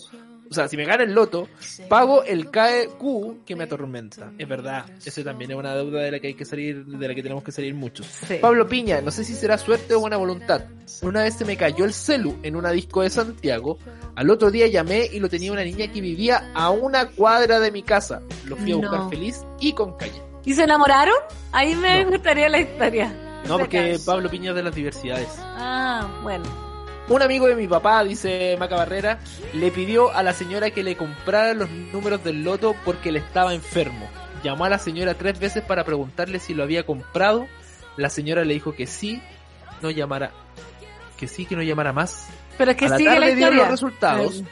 [0.50, 1.48] o sea, si me gana el loto,
[1.90, 4.32] pago el KQ que me atormenta.
[4.38, 7.16] Es verdad, ese también es una deuda de la que hay que salir, de la
[7.16, 8.06] que tenemos que salir muchos.
[8.06, 8.36] Sí.
[8.42, 10.62] Pablo Piña, no sé si será suerte o buena voluntad.
[11.02, 13.78] Una vez se me cayó el celu en una disco de Santiago.
[14.16, 17.72] Al otro día llamé y lo tenía una niña que vivía a una cuadra de
[17.72, 18.22] mi casa.
[18.46, 19.10] Lo fui a buscar No.
[19.10, 20.22] feliz y con calle.
[20.46, 21.16] ¿Y se enamoraron?
[21.52, 22.12] Ahí me No.
[22.12, 23.14] gustaría la historia.
[23.48, 24.00] No, porque.
[24.06, 25.30] Pablo Piña es de las diversidades.
[25.40, 26.65] Ah, bueno.
[27.08, 29.20] Un amigo de mi papá, dice Maca Barrera,
[29.54, 33.54] le pidió a la señora que le comprara los números del loto porque él estaba
[33.54, 34.10] enfermo.
[34.44, 37.48] Llamó a la señora tres veces para preguntarle si lo había comprado.
[37.96, 39.22] La señora le dijo que sí,
[39.84, 40.32] no llamara,
[41.18, 42.28] que sí, que no llamara más.
[42.58, 44.34] Pero es que a la sigue tarde la dieron los resultados.
[44.38, 44.48] Ay.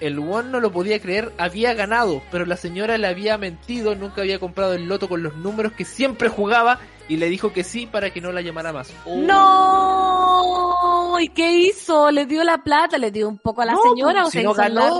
[0.00, 4.20] El one no lo podía creer, había ganado, pero la señora le había mentido, nunca
[4.20, 6.78] había comprado el loto con los números que siempre jugaba
[7.08, 8.92] y le dijo que sí para que no la llamara más.
[9.04, 9.16] Oh.
[9.16, 11.20] ¡No!
[11.20, 12.10] ¿Y qué hizo?
[12.10, 12.98] ¿Le dio la plata?
[12.98, 14.98] ¿Le dio un poco a la No, señora pues, o si se no hizo ganó.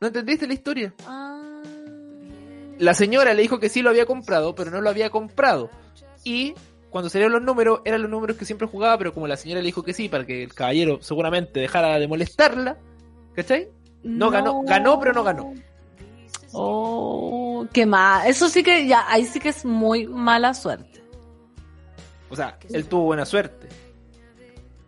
[0.00, 0.94] ¿No entendiste la historia?
[1.06, 1.62] Ah.
[2.78, 5.70] La señora le dijo que sí lo había comprado, pero no lo había comprado.
[6.24, 6.54] Y
[6.90, 9.66] cuando salieron los números, eran los números que siempre jugaba, pero como la señora le
[9.66, 12.78] dijo que sí, para que el caballero seguramente dejara de molestarla,
[13.34, 13.68] ¿cachai?
[14.02, 15.52] No, ganó, ganó, pero no ganó.
[16.52, 18.26] Oh, qué mal.
[18.26, 20.89] Eso sí que ya, ahí sí que es muy mala suerte.
[22.30, 23.68] O sea, él tuvo buena suerte.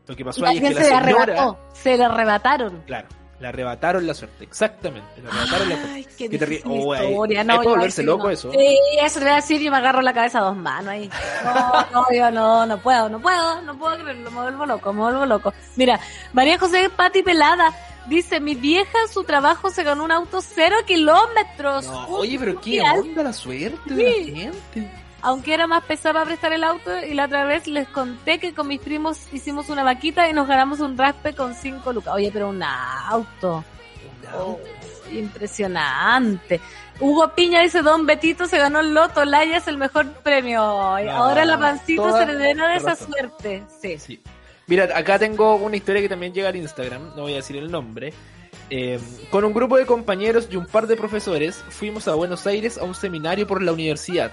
[0.06, 2.82] Lo que pasó ahí es que se le la arrebató, se le arrebataron.
[2.86, 3.08] claro,
[3.40, 5.92] le arrebataron la suerte, exactamente, le arrebataron la suerte.
[5.94, 6.84] Ay, qué ¿Qué te difícil ríes?
[6.86, 8.30] Oh, ahí No, ahí volverse loco no.
[8.30, 8.50] eso.
[8.52, 11.08] Sí, eso le voy a decir, yo me agarro la cabeza a dos manos ahí.
[11.44, 15.00] No, no, yo no, no puedo, no puedo, no puedo creerlo, me vuelvo loco, me
[15.02, 15.52] vuelvo loco.
[15.76, 15.98] Mira,
[16.32, 17.72] María José Pati Pelada
[18.08, 21.86] dice, mi vieja en su trabajo se ganó un auto cero kilómetros.
[21.86, 24.30] No, oye, pero qué onda la suerte de Sí.
[24.32, 24.92] la gente.
[25.22, 28.52] Aunque era más pesado para prestar el auto y la otra vez les conté que
[28.52, 32.14] con mis primos hicimos una vaquita y nos ganamos un raspe con 5 lucas.
[32.14, 33.64] Oye, pero un auto.
[34.36, 34.58] Oh,
[35.12, 36.60] impresionante.
[37.00, 40.60] Hugo Piña dice, Don Betito se ganó el loto, Laya es el mejor premio.
[40.62, 43.62] Ah, Ahora la pancita se heredera de la esa suerte.
[43.80, 43.98] Sí.
[43.98, 44.20] Sí.
[44.66, 47.70] Mira, acá tengo una historia que también llega al Instagram, no voy a decir el
[47.70, 48.12] nombre.
[48.70, 48.98] Eh,
[49.30, 52.84] con un grupo de compañeros y un par de profesores fuimos a Buenos Aires a
[52.84, 54.32] un seminario por la universidad.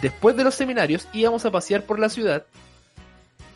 [0.00, 2.44] Después de los seminarios íbamos a pasear por la ciudad.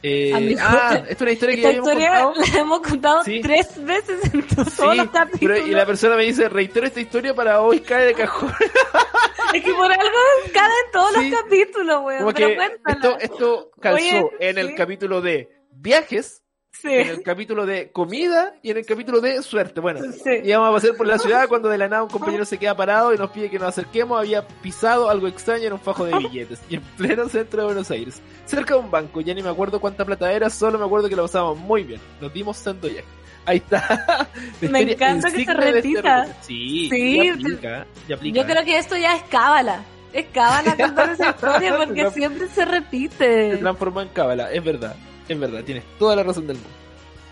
[0.03, 2.47] Eh, ah, esta es una historia que ya habíamos historia contado.
[2.55, 3.41] la hemos contado Sí.
[3.41, 5.57] tres veces en todos Sí, los capítulos.
[5.59, 8.53] pero- y la persona me dice, reitero esta historia para hoy cae de cajón.
[9.55, 10.05] Es que por algo
[10.53, 11.30] cabe en todos Sí.
[11.30, 12.34] los capítulos, weón.
[12.34, 12.49] Pero
[12.89, 16.43] esto, esto calzó Oye, en el capítulo de viajes,
[16.83, 16.89] Sí.
[16.93, 19.81] en el capítulo de comida y en el capítulo de suerte.
[19.81, 20.31] Bueno, Sí.
[20.45, 23.14] íbamos a pasar por la ciudad cuando de la nada un compañero se queda parado
[23.14, 24.18] y nos pide que nos acerquemos.
[24.18, 27.91] Había pisado algo extraño en un fajo de billetes y en pleno centro de Buenos
[27.91, 29.20] Aires, cerca de un banco.
[29.20, 32.01] Ya ni me acuerdo cuánta plata era, solo me acuerdo que lo pasamos muy bien.
[32.20, 33.03] Nos dimos santo ya.
[33.49, 34.29] Ahí está.
[34.61, 36.27] Me encanta que se este repita.
[36.43, 38.41] Sí, Sí, aplica, aplica.
[38.41, 39.85] Yo creo que esto ya es cábala.
[40.12, 43.53] es cábala contar esa historia porque siempre se repite.
[43.53, 44.97] Se transformó en cábala, es verdad,
[45.29, 46.70] es verdad, tienes toda la razón del mundo.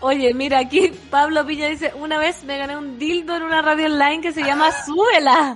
[0.01, 3.87] Oye, mira, aquí Pablo Piña dice, una vez me gané un dildo en una radio
[3.87, 5.55] online que se llama Súbela.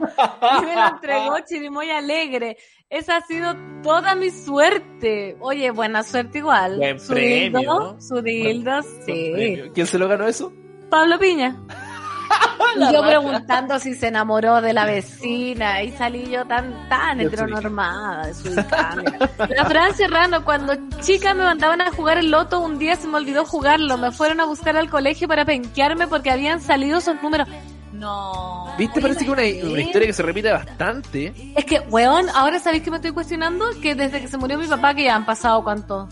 [0.59, 2.57] Y me lo entregó Chirimoy Alegre.
[2.89, 5.37] Esa ha sido toda mi suerte.
[5.39, 6.77] Oye, buena suerte igual.
[6.77, 8.01] Buen su premio, dildo, ¿no?
[8.01, 9.61] su dildo, Buen sí.
[9.75, 10.51] ¿Quién se lo ganó eso?
[10.89, 11.61] Pablo Piña.
[12.75, 18.27] Y yo preguntando si se enamoró de la vecina y salí yo tan, tan heteronormada
[18.27, 18.49] de su.
[19.49, 23.17] La Fran Serrano, cuando chica me mandaban a jugar el loto, un día se me
[23.17, 23.97] olvidó jugarlo.
[23.97, 27.47] Me fueron a buscar al colegio para penquearme porque habían salido esos números.
[27.91, 28.73] No.
[28.77, 29.01] ¿Viste?
[29.01, 31.33] Parece que una, una historia que se repite bastante.
[31.55, 34.67] Es que, weón, ahora sabéis que me estoy cuestionando que desde que se murió mi
[34.67, 36.07] papá, que ya han pasado cuánto,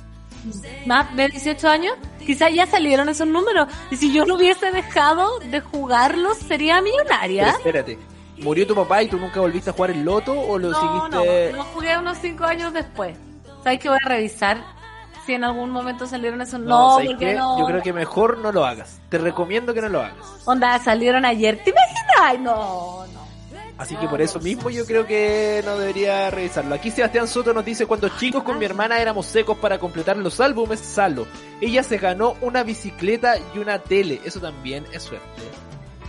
[0.85, 1.93] más de 18 años,
[2.25, 3.67] quizás ya salieron esos números.
[3.91, 7.49] Y si yo no hubiese dejado de jugarlos, sería Pero millonaria.
[7.49, 7.97] espérate,
[8.39, 10.79] ¿murió tu papá y tú nunca volviste a jugar el loto o lo No,
[11.09, 11.51] seguiste?
[11.51, 13.17] no, lo jugué unos 5 años después.
[13.63, 14.63] ¿Sabes que voy a revisar
[15.25, 16.59] si en algún momento salieron esos?
[16.59, 17.59] No, No, ¿sabes porque no.
[17.59, 18.99] Yo creo que mejor no lo hagas.
[19.09, 20.15] Te recomiendo que no lo hagas.
[20.45, 21.61] Onda, salieron ayer.
[21.63, 22.03] ¿Te imaginas?
[22.21, 23.26] Ay, no, no.
[23.77, 26.73] Así que por eso mismo yo creo que no debería revisarlo.
[26.73, 30.39] Aquí Sebastián Soto nos dice, cuando chicos con mi hermana éramos secos para completar los
[30.39, 31.27] álbumes Salo.
[31.61, 34.19] Ella se ganó una bicicleta y una tele.
[34.25, 35.25] Eso también es suerte.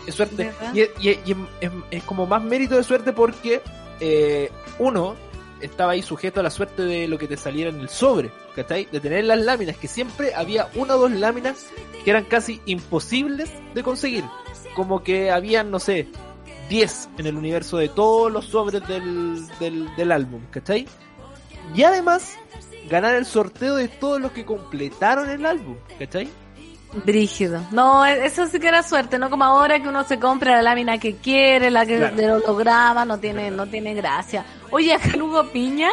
[0.07, 0.51] Es suerte.
[0.73, 3.61] Y, y- y es, es como más mérito de suerte porque
[4.01, 5.15] eh, uno
[5.61, 8.31] estaba ahí sujeto a la suerte de lo que te saliera en el sobre.
[8.57, 8.87] ¿Cachai?
[8.91, 11.67] De tener las láminas, que siempre había una o dos láminas
[12.03, 14.25] que eran casi imposibles de conseguir.
[14.75, 16.09] Como que habían, no sé,
[16.69, 20.87] 10 en el universo de todos los sobres del, del, del álbum, ¿cachai?
[21.75, 22.37] Y además,
[22.89, 26.29] ganar el sorteo de todos los que completaron el álbum, ¿cachai?
[27.05, 27.61] Brígido.
[27.71, 30.63] No, e- eso sí que era suerte, no como ahora que uno se compra la
[30.63, 32.17] lámina que quiere, la que Claro.
[32.17, 34.45] del holograma, no tiene, no tiene gracia.
[34.71, 35.91] Oye, acá Lugo Piña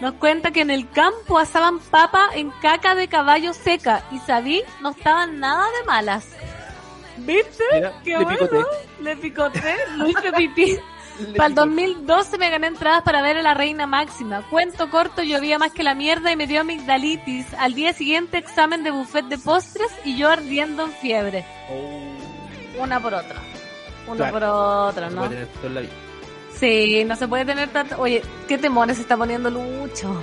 [0.00, 4.62] nos cuenta que en el campo asaban papa en caca de caballo seca y sabí,
[4.82, 6.26] no estaban nada de malas.
[7.18, 7.64] ¿Viste?
[7.74, 8.38] Mira, Qué le bueno.
[8.38, 8.64] picoté.
[9.00, 10.78] Le picoté, lo hice pipí.
[11.36, 14.42] Para el 2012 me gané entradas para ver a la reina máxima.
[14.50, 17.46] Cuento corto, llovía más que la mierda y me dio amigdalitis.
[17.54, 21.46] Al día siguiente examen de buffet de postres y yo ardiendo en fiebre.
[21.70, 23.36] Oh, Una por otra.
[24.06, 24.32] Una Claro.
[24.32, 25.22] por otra, se ¿no?
[25.22, 25.92] puede tener todo en la vida.
[26.54, 27.96] Sí, no se puede tener tanto...
[27.98, 30.20] Oye, ¿qué temores se está poniendo Lucho?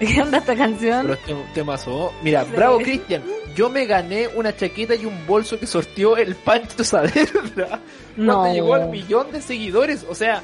[0.00, 1.02] ¿De qué onda esta canción?
[1.02, 2.12] Pero este es un temazo.
[2.22, 2.50] Mira, Sí.
[2.54, 3.22] bravo Cristian.
[3.54, 7.80] Yo me gané una chaqueta y un bolso que sorteó el Pancho Saavedra.
[8.16, 8.38] No.
[8.38, 10.06] Cuando llegó al millón de seguidores.
[10.08, 10.42] O sea,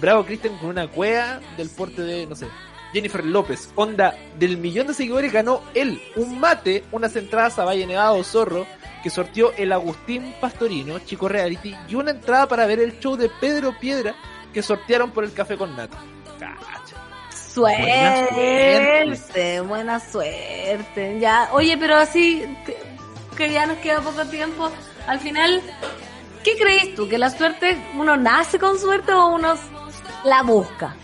[0.00, 2.46] bravo Cristian con una cueva del porte de, no sé,
[2.94, 3.70] Jennifer López.
[3.74, 8.66] Onda, del millón de seguidores ganó él un mate, unas entradas a Valle Nevado Zorro,
[9.02, 13.28] que sorteó el Agustín Pastorino, chico reality, y una entrada para ver el show de
[13.38, 14.14] Pedro Piedra
[14.54, 15.98] que sortearon por el café con nata.
[16.38, 16.96] Cacha.
[17.58, 21.18] Buena Suerte, buena suerte.
[21.20, 22.76] Ya, oye, pero así que,
[23.36, 24.70] que ya nos queda poco tiempo.
[25.06, 25.60] Al final,
[26.44, 27.08] ¿qué crees tú?
[27.08, 29.54] ¿Que la suerte, uno nace con suerte o uno
[30.24, 30.94] la busca?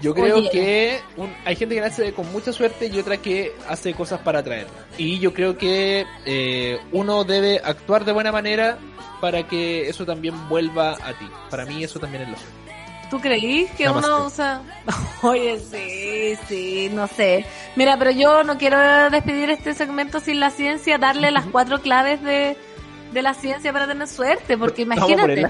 [0.00, 0.50] Yo creo Oye.
[0.50, 4.38] que un- hay gente que nace con mucha suerte y otra que hace cosas para
[4.38, 4.70] atraerla.
[4.96, 8.78] Y yo creo que eh, uno debe actuar de buena manera
[9.20, 11.28] para que eso también vuelva a ti.
[11.50, 12.67] Para mí eso también es la suerte.
[13.10, 14.10] ¿Tú creís que Namaste.
[14.10, 14.60] uno, o sea,
[15.22, 17.46] oye, sí, sí, no sé.
[17.76, 18.78] Mira, pero yo no quiero
[19.10, 22.56] despedir este segmento sin la ciencia, darle las cuatro claves de,
[23.12, 25.14] de la ciencia para tener suerte, porque imagínate.
[25.26, 25.48] pero-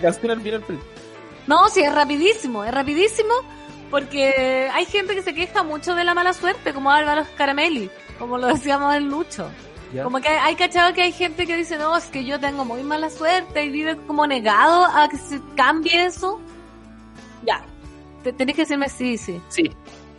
[1.49, 3.33] No, sí, es rapidísimo, es rapidísimo
[3.91, 8.39] porque hay gente que se queja mucho de la mala suerte, como Álvaro Caramelli, como
[8.39, 9.49] lo decíamos en Lucho.
[9.95, 10.05] ¿ya?
[10.05, 12.83] Como que hay cachado que hay gente que dice, no, es que yo tengo muy
[12.83, 16.39] mala suerte y vive como negado a que se cambie eso.
[17.45, 17.63] Ya,
[18.23, 19.41] Te- tenés que decirme sí, sí.
[19.49, 19.71] Sí,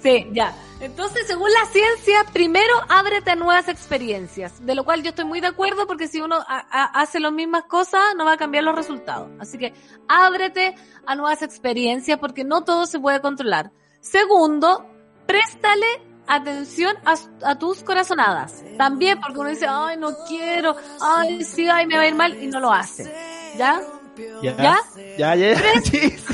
[0.01, 0.55] Sí, ya.
[0.79, 5.41] Entonces, según la ciencia, primero ábrete a nuevas experiencias, de lo cual yo estoy muy
[5.41, 8.63] de acuerdo porque si uno a- a- hace las mismas cosas, no va a cambiar
[8.63, 9.27] los resultados.
[9.41, 9.73] Así que
[10.07, 10.73] ábrete
[11.05, 13.71] a nuevas experiencias porque no todo se puede controlar.
[13.99, 14.85] Segundo,
[15.25, 15.85] préstale
[16.27, 18.63] atención a, a tus corazonadas.
[18.77, 22.41] También porque uno dice, ay, no quiero, ay, sí, ay, me va a ir mal
[22.41, 23.03] y no lo hace.
[23.57, 23.81] ¿Ya?
[24.41, 24.55] ya.
[24.55, 24.79] ¿Ya?
[25.17, 25.55] Ya, ya.
[25.83, 26.28] Sí, sí.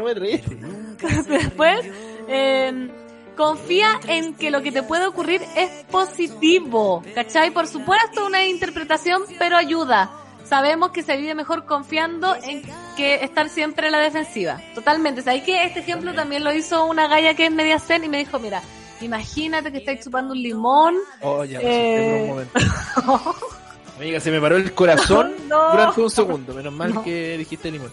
[0.00, 0.38] No me reí.
[1.28, 1.80] Después,
[2.28, 2.88] eh,
[3.36, 7.02] confía en que lo que te puede ocurrir es positivo.
[7.14, 7.50] ¿Cachai?
[7.50, 10.10] Por supuesto, una interpretación, pero ayuda.
[10.44, 12.62] Sabemos que se vive mejor confiando en
[12.96, 14.58] que estar siempre en la defensiva.
[14.74, 15.22] Totalmente.
[15.22, 18.18] ¿Sabes que Este ejemplo también lo hizo una galla que es media zen y me
[18.18, 18.62] dijo, mira,
[19.02, 20.96] imagínate que estáis chupando un limón.
[21.20, 22.06] Oh, ya, Eh.
[22.08, 23.36] por un momento.
[23.98, 25.70] Amiga, se me paró el corazón No.
[25.72, 26.54] durante un segundo.
[26.54, 27.04] Menos mal No.
[27.04, 27.92] que dijiste limón.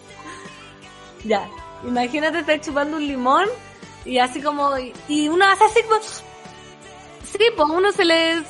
[1.25, 1.47] Ya,
[1.85, 3.47] imagínate estar chupando un limón
[4.05, 4.71] Y así como,
[5.07, 8.43] y uno hace así como, sí, pues uno se les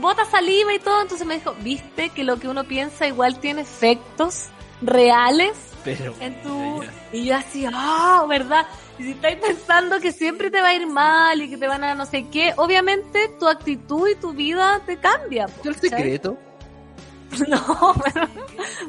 [0.00, 3.62] bota saliva y todo, entonces me dijo, viste que lo que uno piensa igual tiene
[3.62, 4.46] efectos
[4.82, 5.52] reales
[5.84, 6.82] Pero, en tu...
[7.12, 8.66] Y yo así, ah, ¿verdad?
[8.98, 11.82] Y si estáis pensando que siempre te va a ir mal y que te van
[11.82, 15.48] a no sé qué, obviamente tu actitud y tu vida te cambia.
[15.48, 16.38] po, ¿el secreto?
[17.48, 18.28] No, pero,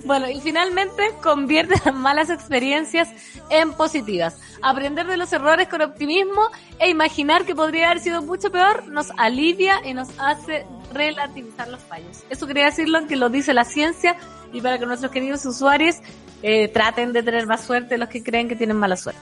[0.04, 3.10] bueno, y finalmente convierte las malas experiencias
[3.50, 4.40] en positivas.
[4.62, 9.12] Aprender de los errores con optimismo e imaginar que podría haber sido mucho peor nos
[9.18, 12.24] alivia y nos hace relativizar los fallos.
[12.30, 14.16] Eso quería decirlo que lo dice la ciencia
[14.54, 15.98] y para que nuestros queridos usuarios
[16.44, 19.22] eh, traten de tener más suerte los que creen que tienen mala suerte.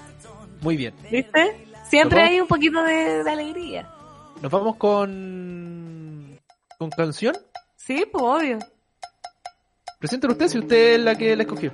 [0.62, 0.94] Muy bien.
[1.12, 1.66] ¿Viste?
[1.90, 3.90] Siempre hay un poquito de, de alegría.
[4.42, 6.40] Nos vamos con...
[6.78, 7.36] ¿Con canción?
[7.76, 8.60] Sí, pues obvio.
[10.00, 11.72] Presenten usted si usted es la que la escogió.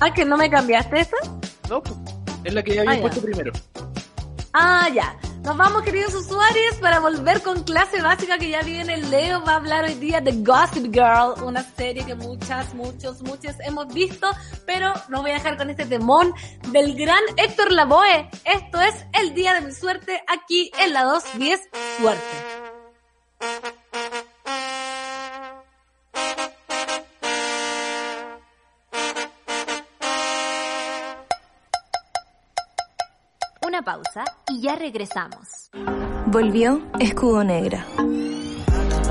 [0.00, 1.16] Ah, que no me cambiaste esta.
[1.70, 1.96] No, pues,
[2.44, 3.00] es la que había Ah, ya.
[3.00, 3.52] puesto primero.
[4.52, 5.16] Ah, ya.
[5.42, 8.98] Nos vamos, queridos usuarios, para volver con clase básica que ya viene.
[8.98, 13.56] Leo va a hablar hoy día de Gossip Girl, una serie que muchas, muchos, muchos
[13.66, 14.30] hemos visto,
[14.66, 16.32] pero no voy a dejar con este temón
[16.70, 18.28] del gran Héctor Lavoe.
[18.44, 21.60] Esto es El Día de mi Suerte, aquí en la 210
[21.98, 22.22] Suerte.
[33.82, 35.68] Una pausa y ya regresamos.
[36.26, 37.84] Volvió Escudo Negra.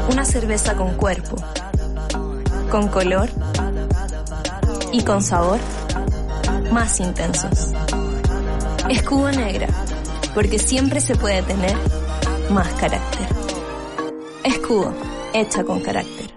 [0.10, 1.36] Una cerveza con cuerpo,
[2.70, 3.30] con color
[4.94, 5.60] y con sabor
[6.72, 7.74] más intensos.
[8.90, 9.68] Escudo Negra,
[10.34, 11.76] porque siempre se puede tener
[12.50, 13.28] más carácter.
[14.46, 14.94] Escudo,
[15.34, 16.32] hecha con carácter.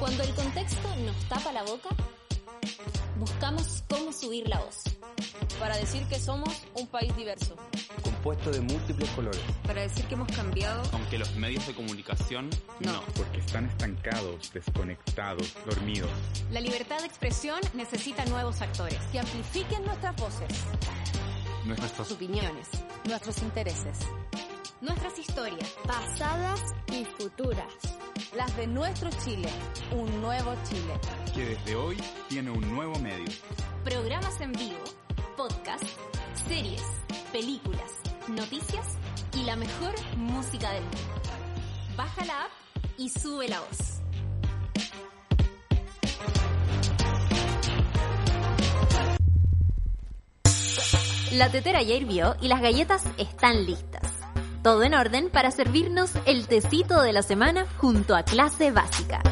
[0.00, 1.90] Cuando el contexto nos tapa la boca,
[3.22, 4.82] buscamos cómo subir la voz.
[5.60, 7.54] para decir que somos un país diverso.
[8.02, 9.40] compuesto de múltiples colores.
[9.64, 10.82] Para decir que hemos cambiado.
[10.92, 12.50] Aunque los medios de comunicación
[12.80, 12.92] No.
[12.94, 13.02] no.
[13.16, 16.10] porque están estancados, desconectados, dormidos.
[16.50, 18.98] La libertad de expresión necesita nuevos actores.
[19.12, 20.48] Que amplifiquen nuestras voces,
[21.64, 22.68] Nuestros Opiniones,
[23.04, 23.98] nuestros intereses,
[24.80, 25.68] nuestras historias.
[25.86, 26.60] pasadas
[26.92, 27.72] y futuras.
[28.36, 29.48] las de nuestro Chile,
[29.92, 30.94] un nuevo Chile.
[31.34, 31.96] Que desde hoy
[32.28, 33.24] tiene un nuevo medio.
[33.84, 34.84] Programas en vivo,
[35.34, 35.82] podcast,
[36.46, 36.82] series,
[37.32, 37.90] películas,
[38.28, 38.98] noticias
[39.38, 41.22] y la mejor música del mundo.
[41.96, 42.50] Baja la app
[42.98, 44.02] y sube la voz.
[51.32, 54.02] La tetera ya hirvió y las galletas están listas.
[54.62, 59.22] Todo en orden para servirnos el tecito de la semana junto a clase básica.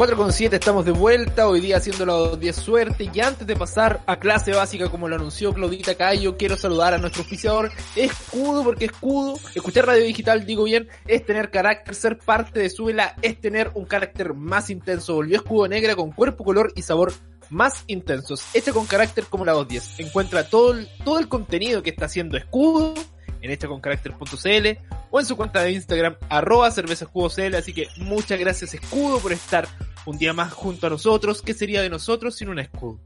[0.00, 3.54] 4 con 7 estamos de vuelta, hoy día haciendo la 10 suerte y antes de
[3.54, 8.64] pasar a clase básica como lo anunció Claudita Cayo, quiero saludar a nuestro oficiador Escudo,
[8.64, 13.38] porque Escudo, escuchar radio digital, digo bien, es tener carácter, ser parte de Súbela es
[13.42, 17.12] tener un carácter más intenso, volvió Escudo Negra con cuerpo, color y sabor
[17.50, 20.08] más intensos, hecha con carácter como la 210.
[20.08, 22.94] Encuentra todo el, todo el contenido que está haciendo Escudo
[23.42, 24.78] en hechaconcarácter.cl
[25.10, 27.54] o en su cuenta de Instagram arroba cervezaescudocl.
[27.54, 29.66] Así que muchas gracias Escudo por estar
[30.06, 31.42] un día más junto a nosotros.
[31.42, 32.98] ¿Qué sería de nosotros sin un escudo?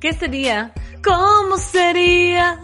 [0.00, 0.72] ¿Qué sería?
[1.02, 2.60] ¿Cómo sería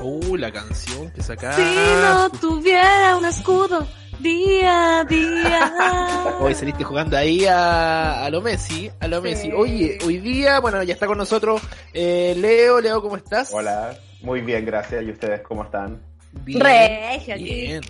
[0.00, 1.62] Uh, la canción que sacaste.
[1.62, 3.86] si no tuviera un escudo
[4.20, 6.34] día a día?
[6.40, 9.22] Hoy saliste jugando ahí a, a lo Messi, a lo Sí.
[9.22, 9.52] Messi.
[9.52, 11.60] Oye, hoy día, bueno, ya está con nosotros
[11.92, 12.80] eh, Leo.
[12.80, 13.50] Leo, ¿cómo estás?
[13.52, 15.04] Hola, muy bien, gracias.
[15.04, 16.00] ¿Y ustedes cómo están?
[16.44, 16.60] Bien.
[16.60, 17.44] Regio aquí.
[17.44, 17.80] Bien.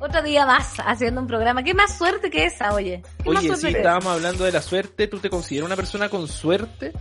[0.00, 1.64] Otro día más haciendo un programa.
[1.64, 3.02] ¿Qué más suerte que esa, oye?
[3.24, 5.08] ¿Qué más Oye, sí, estábamos hablando de la suerte.
[5.08, 6.92] ¿Tú te consideras una persona con suerte?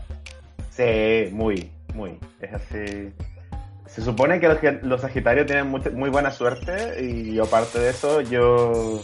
[0.71, 2.17] Sí, muy, muy.
[2.41, 3.13] Es así.
[3.87, 7.89] Se supone que los, que- los Sagitarios tienen mucha- muy buena suerte y aparte de
[7.89, 9.01] eso, yo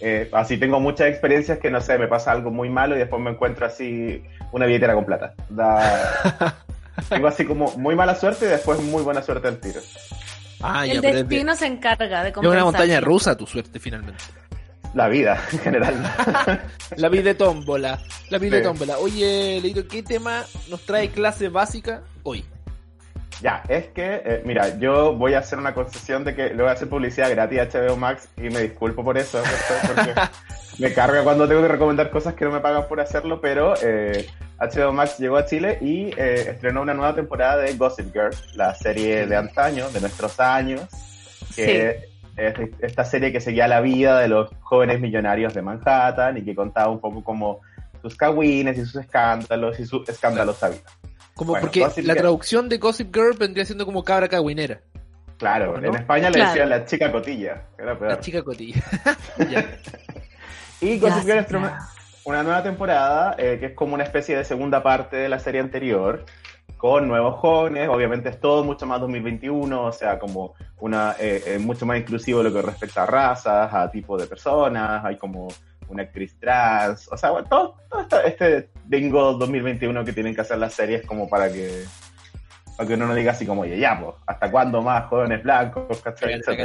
[0.00, 3.20] eh, así tengo muchas experiencias que no sé, me pasa algo muy malo y después
[3.22, 4.22] me encuentro así
[4.52, 5.34] una billetera con plata.
[5.48, 6.54] Da-
[7.08, 9.80] tengo así como muy mala suerte y después muy buena suerte al tiro.
[10.60, 12.64] Ah, El ya, destino se encarga de es una compensar.
[12.64, 14.22] montaña rusa tu suerte finalmente.
[14.94, 16.14] La vida en general.
[16.96, 17.98] La vida de tómbola.
[18.30, 18.98] La vida de tómbola.
[18.98, 22.44] Oye, Leito, ¿qué tema nos trae clase básica hoy?
[23.40, 26.68] Ya, es que, eh, mira, yo voy a hacer una concesión de que le voy
[26.68, 29.42] a hacer publicidad gratis a HBO Max y me disculpo por eso,
[29.86, 30.14] porque
[30.78, 34.28] me carga cuando tengo que recomendar cosas que no me pagan por hacerlo, pero eh,
[34.62, 38.74] HBO Max llegó a Chile y eh, estrenó una nueva temporada de Gossip Girl, la
[38.74, 40.82] serie de antaño, de nuestros años,
[41.56, 46.44] que es esta serie que seguía la vida de los jóvenes millonarios de Manhattan y
[46.44, 47.60] que contaba un poco como
[48.00, 50.80] sus cagüines y sus escándalos y su escandalosa vida.
[51.34, 54.80] Como Bueno, porque Gossip la Girl- traducción de Gossip Girl vendría siendo como cabra cagüinera.
[55.38, 55.88] Claro, ¿no?
[55.88, 56.50] en España le Claro.
[56.50, 58.12] decían la chica cotilla, era peor.
[58.12, 58.82] La chica cotilla.
[60.80, 61.70] Y Gossip Girl sí, estrenó.
[62.24, 65.60] Una nueva temporada eh, que es como una especie de segunda parte de la serie
[65.60, 66.24] anterior
[66.76, 71.58] con nuevos jóvenes, obviamente es todo mucho más 2021, o sea, como una eh, eh,
[71.60, 75.46] mucho más inclusivo lo que respecta a razas, a tipo de personas, hay como
[75.88, 80.58] una actriz trans, o sea, bueno, todo, todo este bingo 2021 que tienen que hacer
[80.58, 81.84] las series como para que
[82.76, 86.02] para que uno no diga así como, oye, ya, pues, ¿hasta cuándo más jóvenes blancos?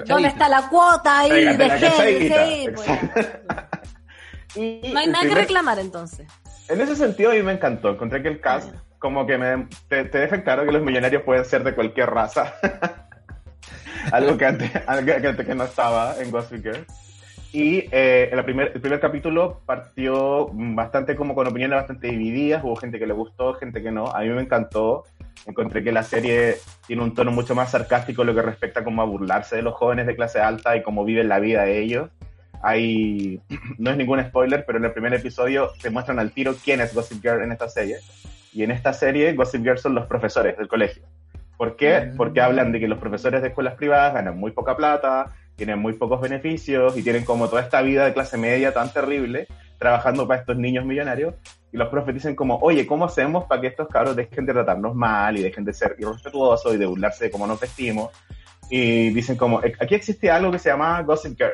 [0.08, 2.30] ¿Dónde está la cuota ahí de la gente?
[2.30, 2.88] Sí, pues.
[4.56, 6.28] Y No hay el nada que reclamar entonces.
[6.70, 7.89] En ese sentido a mí me encantó.
[7.89, 11.45] Encontré que el cast como que me, te, te deja claro que los millonarios pueden
[11.45, 12.54] ser de cualquier raza.
[14.12, 16.86] algo que antes, algo que antes que no estaba en Gossip Girl.
[17.54, 22.64] Y eh, en la primer, el primer capítulo partió bastante como con opiniones bastante divididas.
[22.64, 24.08] Hubo gente que le gustó, gente que no.
[24.08, 25.06] A mí me encantó.
[25.45, 29.02] Encontré que la serie tiene un tono mucho más sarcástico en lo que respecta como
[29.02, 32.10] a burlarse de los jóvenes de clase alta y cómo viven la vida de ellos.
[32.62, 33.41] Hay,
[33.78, 36.93] no es ningún spoiler, pero en el primer episodio te muestran al tiro quién es
[36.93, 37.97] Gossip Girl en esta serie.
[38.53, 41.03] Y en esta serie, Gossip Girl son los profesores del colegio.
[41.58, 42.12] ¿Por qué?
[42.16, 45.93] Porque hablan de que los profesores de escuelas privadas ganan muy poca plata, tienen muy
[45.93, 49.47] pocos beneficios y tienen como toda esta vida de clase media tan terrible
[49.78, 51.36] trabajando para estos niños millonarios.
[51.72, 54.95] Y los profes dicen como, oye, ¿cómo hacemos para que estos cabros dejen de tratarnos
[54.95, 58.10] mal y dejen de ser irrespetuosos y de burlarse de cómo nos vestimos?
[58.70, 61.51] Y dicen como, "E, aquí existía algo que se llamaba Gossip Girl,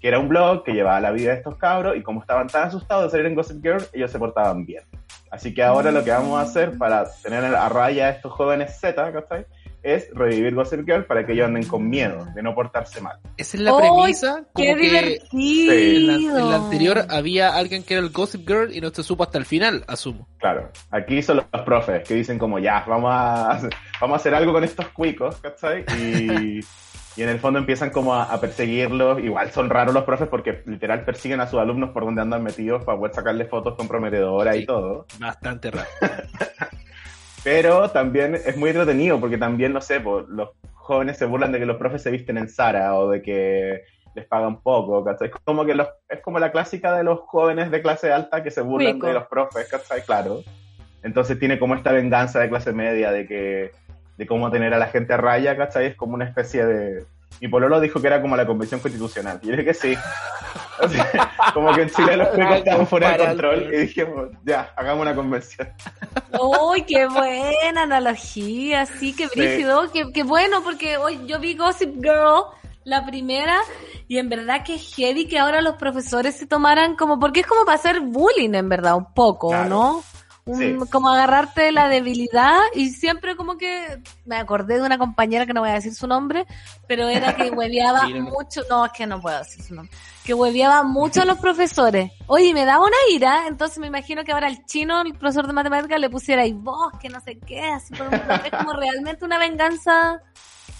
[0.00, 2.68] que era un blog que llevaba la vida de estos cabros y como estaban tan
[2.68, 4.82] asustados de salir en Gossip Girl, ellos se portaban bien.
[5.30, 8.78] Así que ahora lo que vamos a hacer para tener a raya a estos jóvenes
[8.80, 9.46] Z, ¿cachai?
[9.82, 13.18] Es revivir Gossip Girl para que ellos anden con miedo de no portarse mal.
[13.36, 14.44] Esa es la ¡Ay, premisa.
[14.54, 15.72] ¡Qué Como que divertido!
[15.72, 19.02] en la, en la anterior había alguien que era el Gossip Girl y no se
[19.02, 20.26] supo hasta el final, asumo.
[20.38, 23.60] Claro, aquí son los profes que dicen como ya, vamos a,
[24.00, 25.84] vamos a hacer algo con estos cuicos, ¿cachai?
[26.00, 26.60] Y,
[27.16, 29.20] y en el fondo empiezan como a, a perseguirlos.
[29.20, 32.84] Igual son raros los profes porque literal persiguen a sus alumnos por donde andan metidos
[32.84, 34.66] para poder sacarle fotos comprometedoras y Sí.
[34.66, 35.06] todo.
[35.18, 35.88] Bastante raro.
[37.44, 41.58] Pero también es muy entretenido porque también, no sé, pues, los jóvenes se burlan de
[41.60, 43.82] que los profes se visten en Zara o de que
[44.14, 45.28] les pagan poco, ¿cachai?
[45.28, 48.50] Es como, que los, es como la clásica de los jóvenes de clase alta que
[48.50, 49.06] se burlan Cuico.
[49.06, 50.02] de los profes, ¿cachai?
[50.02, 50.40] Claro.
[51.02, 53.72] Entonces tiene como esta venganza de clase media de que
[54.16, 55.86] de cómo tener a la gente a raya, ¿cachai?
[55.86, 57.04] Es como una especie de...
[57.40, 59.38] Mi pololo dijo que era como la convención constitucional.
[59.42, 59.94] Y yo dije que sí.
[60.78, 64.72] O sea, como que en Chile los cuicos estaban fuera de control y dijimos, ya,
[64.76, 65.68] hagamos una convención.
[66.38, 68.84] ¡Uy, qué buena analogía!
[68.84, 69.38] Sí, qué Sí.
[69.40, 72.42] brígido, qué, qué bueno, porque hoy yo vi Gossip Girl,
[72.84, 73.56] la primera,
[74.06, 77.46] y en verdad que es heavy que ahora los profesores se tomaran como, porque es
[77.46, 79.68] como para hacer bullying, en verdad, un poco, Claro.
[79.70, 80.04] ¿no?
[80.46, 80.76] Un- Sí.
[80.92, 85.52] Como agarrarte de la debilidad y siempre como que me acordé de una compañera que
[85.52, 86.46] no voy a decir su nombre,
[86.86, 89.92] pero era que hueveaba mucho, no, es que no puedo decir su nombre,
[90.24, 92.12] que hueveaba mucho a los profesores.
[92.28, 95.52] Oye, me daba una ira, entonces me imagino que ahora el chino, el profesor de
[95.52, 99.24] matemáticas, le pusiera ahí vos, que no sé qué, así por un es como realmente
[99.24, 100.20] una venganza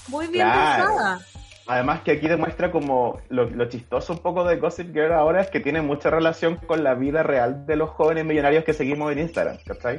[0.07, 0.87] muy bien Claro.
[0.87, 1.19] pensada.
[1.69, 5.51] Además que aquí demuestra como lo, lo chistoso un poco de Gossip Girl ahora es
[5.51, 9.19] que tiene mucha relación con la vida real de los jóvenes millonarios que seguimos en
[9.19, 9.99] Instagram, ¿cachai?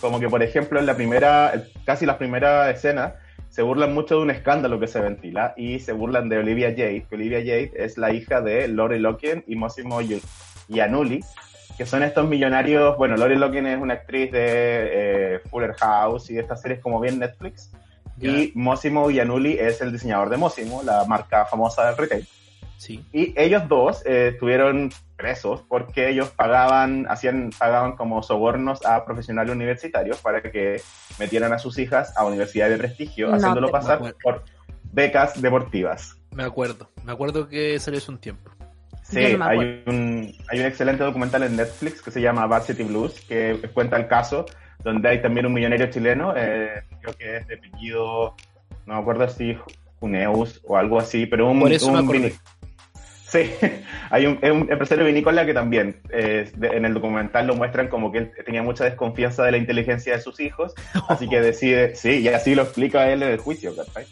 [0.00, 1.52] Como que por ejemplo en la primera,
[1.84, 3.14] casi la primera escena,
[3.48, 7.06] se burlan mucho de un escándalo que se ventila y se burlan de Olivia Jade,
[7.08, 10.00] que Olivia Jade es la hija de Lori Locken y Mosimo
[10.68, 11.20] Giannulli,
[11.78, 16.34] que son estos millonarios, bueno, Lori Locken es una actriz de eh, Fuller House y
[16.34, 17.70] de estas series como bien Netflix,
[18.20, 22.26] y Mosimo Giannulli es el diseñador de Mosimo, la marca famosa del retail.
[22.76, 23.04] Sí.
[23.12, 29.52] Y ellos dos eh, estuvieron presos porque ellos pagaban, hacían, pagaban como sobornos a profesionales
[29.52, 30.82] universitarios para que
[31.18, 34.44] metieran a sus hijas a universidades de prestigio, No haciéndolo pasar por
[34.92, 36.16] becas deportivas.
[36.32, 36.90] Me acuerdo.
[37.04, 38.50] Me acuerdo que salió hace un tiempo.
[39.02, 43.20] Sí, no hay, un, hay un excelente documental en Netflix que se llama Varsity Blues,
[43.28, 44.46] que cuenta el caso,
[44.82, 48.34] donde hay también un millonario chileno, eh, creo que es de apellido,
[48.86, 49.56] no me acuerdo si
[50.00, 52.32] Juneus o algo así, pero un, Por eso un
[53.26, 53.50] Sí,
[54.10, 57.88] hay un, es un empresario vinícola que también eh, de- en el documental lo muestran
[57.88, 60.74] como que él tenía mucha desconfianza de la inteligencia de sus hijos,
[61.08, 64.06] así que decide, sí, y así lo explica él en el juicio, ¿cachai?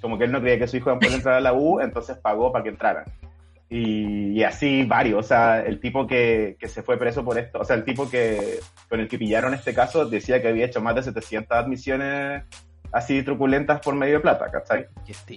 [0.00, 1.80] Como que él no creía que su hijo iba a poder entrar a la U,
[1.80, 3.04] entonces pagó para que entraran.
[3.70, 7.58] Y, y así varios, o sea, el tipo que, que se fue preso por esto,
[7.60, 10.80] o sea, el tipo que con el que pillaron este caso decía que había hecho
[10.80, 12.44] más de 700 admisiones
[12.92, 14.86] así truculentas por medio de plata, ¿cachai?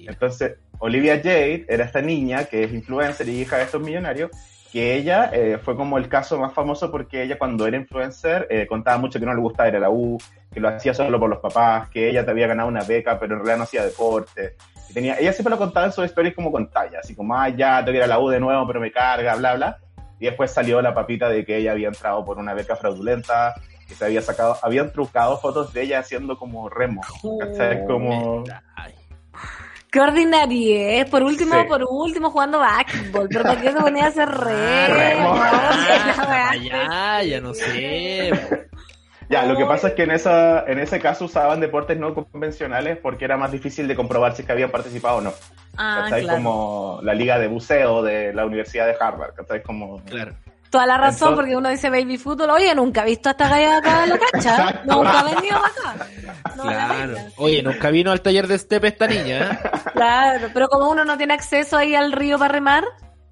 [0.07, 4.32] Entonces, Olivia Jade era esta niña que es influencer y hija de estos millonarios,
[4.71, 8.65] que ella eh, fue como el caso más famoso porque ella cuando era influencer eh,
[8.67, 10.17] contaba mucho que no le gustaba ir a la U,
[10.51, 13.34] que lo hacía solo por los papás, que ella te había ganado una beca, pero
[13.34, 14.55] en realidad no hacía deporte.
[14.93, 17.79] Tenía, ella siempre lo contaba en sus stories como con talla, así como, ah, ya,
[17.79, 19.77] tengo que ir a la U de nuevo, pero me carga, bla, bla.
[20.19, 23.55] Y después salió la papita de que ella había entrado por una beca fraudulenta,
[23.87, 27.01] que se había sacado, habían trucado fotos de ella haciendo como remo,
[27.39, 27.85] ¿cachai?
[27.85, 28.43] Como...
[29.91, 31.67] Qué ordinario, Por último, Sí.
[31.67, 33.27] por último, jugando básquetbol.
[33.29, 35.33] Pero ¿para qué se ponía a hacer remo?
[35.35, 38.31] Ah, ya, ya no sé.
[39.32, 42.97] Ya, lo que pasa es que en, esa, en ese caso usaban deportes no convencionales
[42.97, 45.34] porque era más difícil de comprobar si es que habían participado o no.
[45.77, 46.23] Ah, ¿Cachai?
[46.23, 46.38] claro.
[46.38, 49.63] Como la liga de buceo de la Universidad de Harvard, ¿cachai?
[49.63, 50.03] Como...
[50.03, 50.34] Claro.
[50.69, 52.49] Toda la razón, Entonces- porque uno dice baby fútbol.
[52.51, 54.55] Oye, nunca he visto a esta galla acá en la cancha.
[54.55, 54.93] Exacto.
[54.95, 56.05] Nunca ha venido acá.
[56.57, 57.15] No, Claro.
[57.38, 59.69] Oye, nunca vino al taller de Step esta niña, ¿eh?
[59.93, 62.84] Claro, pero como uno no tiene acceso ahí al río para remar,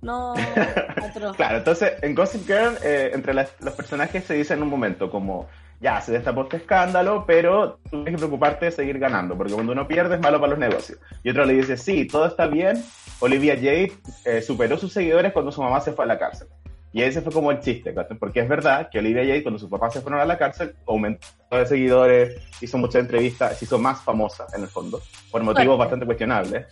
[0.02, 0.34] no.
[1.04, 1.34] otro.
[1.34, 5.10] Claro, entonces en Gossip Girl, eh, entre las- los personajes se dice en un momento
[5.12, 5.48] como,
[5.82, 9.72] ya, se destapó este escándalo, pero tú tienes que preocuparte de seguir ganando, porque cuando
[9.72, 11.00] uno pierde es malo para los negocios.
[11.24, 12.84] Y otro le dice, sí, todo está bien,
[13.20, 13.94] Olivia Jade
[14.26, 16.48] eh, superó sus seguidores cuando su mamá se fue a la cárcel.
[16.92, 19.94] Y ese fue como el chiste, porque es verdad que Olivia Jade, cuando sus papás
[19.94, 24.48] se fueron a la cárcel, aumentó de seguidores, hizo muchas entrevistas, se hizo más famosa
[24.56, 25.00] en el fondo,
[25.32, 25.80] por motivos Fuerte.
[25.80, 26.66] bastante cuestionables.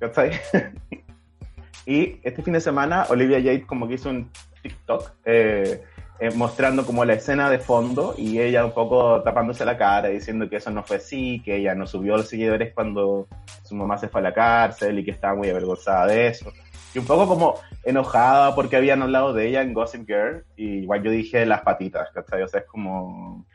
[1.86, 4.30] y este fin de semana, Olivia Jade como que hizo un
[4.62, 5.82] TikTok eh,
[6.20, 10.48] eh, mostrando como la escena de fondo y ella un poco tapándose la cara, diciendo
[10.48, 13.28] que eso no fue así, que ella no subió los seguidores cuando
[13.62, 16.52] su mamá se fue a la cárcel y que estaba muy avergonzada de eso.
[16.92, 21.04] Y un poco como enojada porque habían hablado de ella en Gossip Girl y igual
[21.04, 22.42] yo dije las patitas, ¿cachai?
[22.42, 23.46] O sea, es como...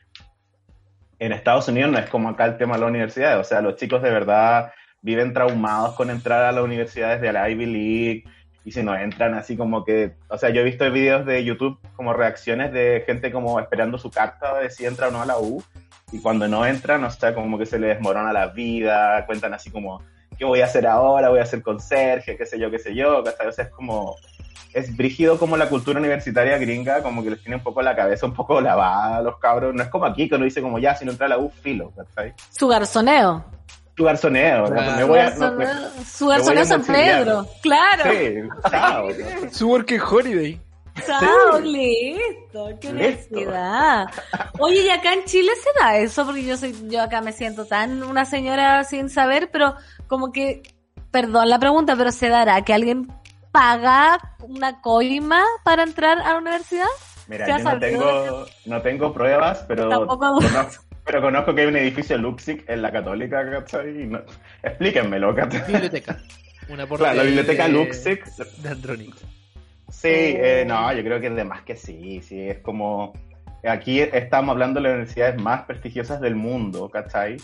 [1.20, 3.76] En Estados Unidos no es como acá el tema de la universidad, o sea, los
[3.76, 8.24] chicos de verdad viven traumados con entrar a las universidades de la Ivy League
[8.66, 11.78] y si no entran así como que, o sea, yo he visto videos de YouTube
[11.96, 15.38] como reacciones de gente como esperando su carta de si entra o no a la
[15.38, 15.64] U
[16.12, 19.72] y cuando no entran, o sea, como que se les desmorona la vida, cuentan así
[19.72, 20.02] como,
[20.38, 21.30] ¿qué voy a hacer ahora?
[21.30, 23.20] Voy a ser conserje, qué sé yo, qué sé yo.
[23.20, 24.16] O sea, es como,
[24.74, 28.26] es brígido como la cultura universitaria gringa, como que les tiene un poco la cabeza
[28.26, 30.96] un poco lavada a los cabros, no es como aquí que uno dice como, ya,
[30.96, 31.92] si no entra a la U, filo.
[32.52, 33.44] Su garzoneo.
[33.96, 34.92] Tu garzoneo, Claro.
[34.96, 35.24] me Su voy a...
[35.24, 35.58] no, garzoneo,
[35.98, 36.84] me- su garzoneo a San.
[36.84, 37.48] Pedro.
[37.62, 38.04] Claro.
[38.12, 38.36] Sí,
[38.72, 39.08] chao.
[39.52, 40.60] Su working holiday.
[41.08, 43.36] Chao, listo, qué Listo.
[43.36, 44.06] necesidad.
[44.60, 47.66] Oye, y acá en Chile se da eso, porque yo soy, yo acá me siento
[47.66, 49.76] tan una señora sin saber, pero
[50.08, 50.62] como que,
[51.10, 53.12] perdón la pregunta, pero se dará que alguien
[53.52, 56.86] paga una coima para entrar a la universidad?
[57.28, 61.68] Mira, ¿Qué has yo no tengo, no tengo pruebas, pero conozco, pero conozco que hay
[61.68, 63.92] un edificio Luxic en la Católica, ¿cachai?
[64.08, 64.22] No-
[64.62, 65.64] explíquenmelo, ¿cachai?
[65.72, 66.18] Biblioteca.
[66.70, 68.26] Una por Claro, la biblioteca de- Luxic.
[68.62, 69.18] De Andrónico.
[69.90, 73.14] Sí, eh, no, yo creo que es de más que sí, sí, es como...
[73.66, 77.38] Aquí estamos hablando de las universidades más prestigiosas del mundo, ¿cachai?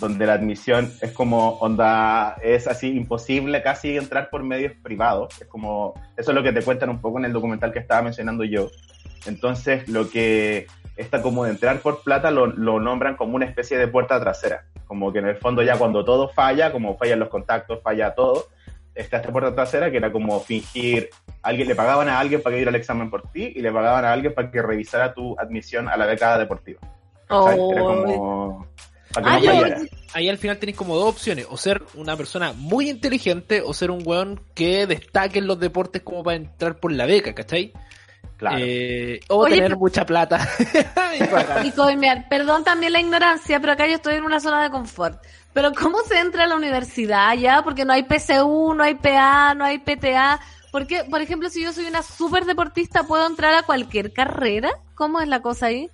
[0.00, 5.38] Donde la admisión es como, onda, es así imposible casi entrar por medios privados.
[5.42, 8.00] Es como, eso es lo que te cuentan un poco en el documental que estaba
[8.00, 8.70] mencionando yo.
[9.26, 10.66] Entonces, lo que
[10.98, 14.64] está como de entrar por plata lo, lo nombran como una especie de puerta trasera.
[14.86, 18.48] Como que en el fondo ya cuando todo falla, como fallan los contactos, falla todo,
[18.94, 21.08] está esta puerta trasera que era como fingir,
[21.42, 24.04] alguien le pagaban a alguien para que diera el examen por ti y le pagaban
[24.04, 26.80] a alguien para que revisara tu admisión a la beca deportiva.
[27.28, 28.64] Ah, no
[29.40, 29.78] yo- fallara.
[30.14, 33.90] Ahí al final tenéis como dos opciones, o ser una persona muy inteligente o ser
[33.90, 37.72] un weón que destaque en los deportes como para entrar por la beca, ¿cachai?
[38.38, 38.58] Claro.
[38.60, 40.48] Eh, o Oye, tener pero- mucha plata.
[41.64, 45.20] Y coimear, perdón también la ignorancia, pero acá yo estoy en una zona de confort.
[45.52, 47.62] Pero ¿cómo se entra a la universidad ya?
[47.62, 50.38] Porque no hay PCU, no hay PA, no hay PTA.
[50.70, 54.70] Porque, por ejemplo, si yo soy una súper deportista, ¿puedo entrar a cualquier carrera?
[54.94, 55.90] ¿Cómo es la cosa ahí?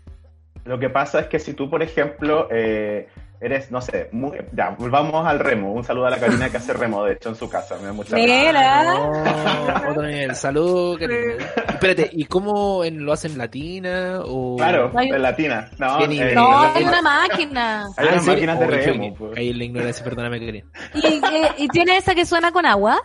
[0.65, 3.09] Lo que pasa es que si tú, por ejemplo, eh,
[3.47, 5.73] eres, no sé, muy- ya, volvamos al remo.
[5.73, 7.77] Un saludo a la Karina que hace remo, de hecho, en su casa.
[7.81, 8.15] Me da mucha.
[8.17, 8.85] Mira.
[8.85, 10.35] No, otro nivel.
[10.37, 11.45] Salud, Karina.
[11.69, 14.21] Espérate, ¿y cómo en- lo hacen latina?
[14.25, 14.57] O...
[14.57, 15.71] Claro, No hay- en latina.
[15.79, 17.87] No, eh, No, la- hay una máquina.
[17.97, 18.33] Hay Ah, unas ¿en serio?
[18.55, 19.15] máquinas de remo.
[19.15, 19.39] pues.
[19.39, 20.67] Ahí en la ignorancia, perdóname, Karina.
[20.95, 23.01] ¿Y, eh, y tiene esa que suena con agua?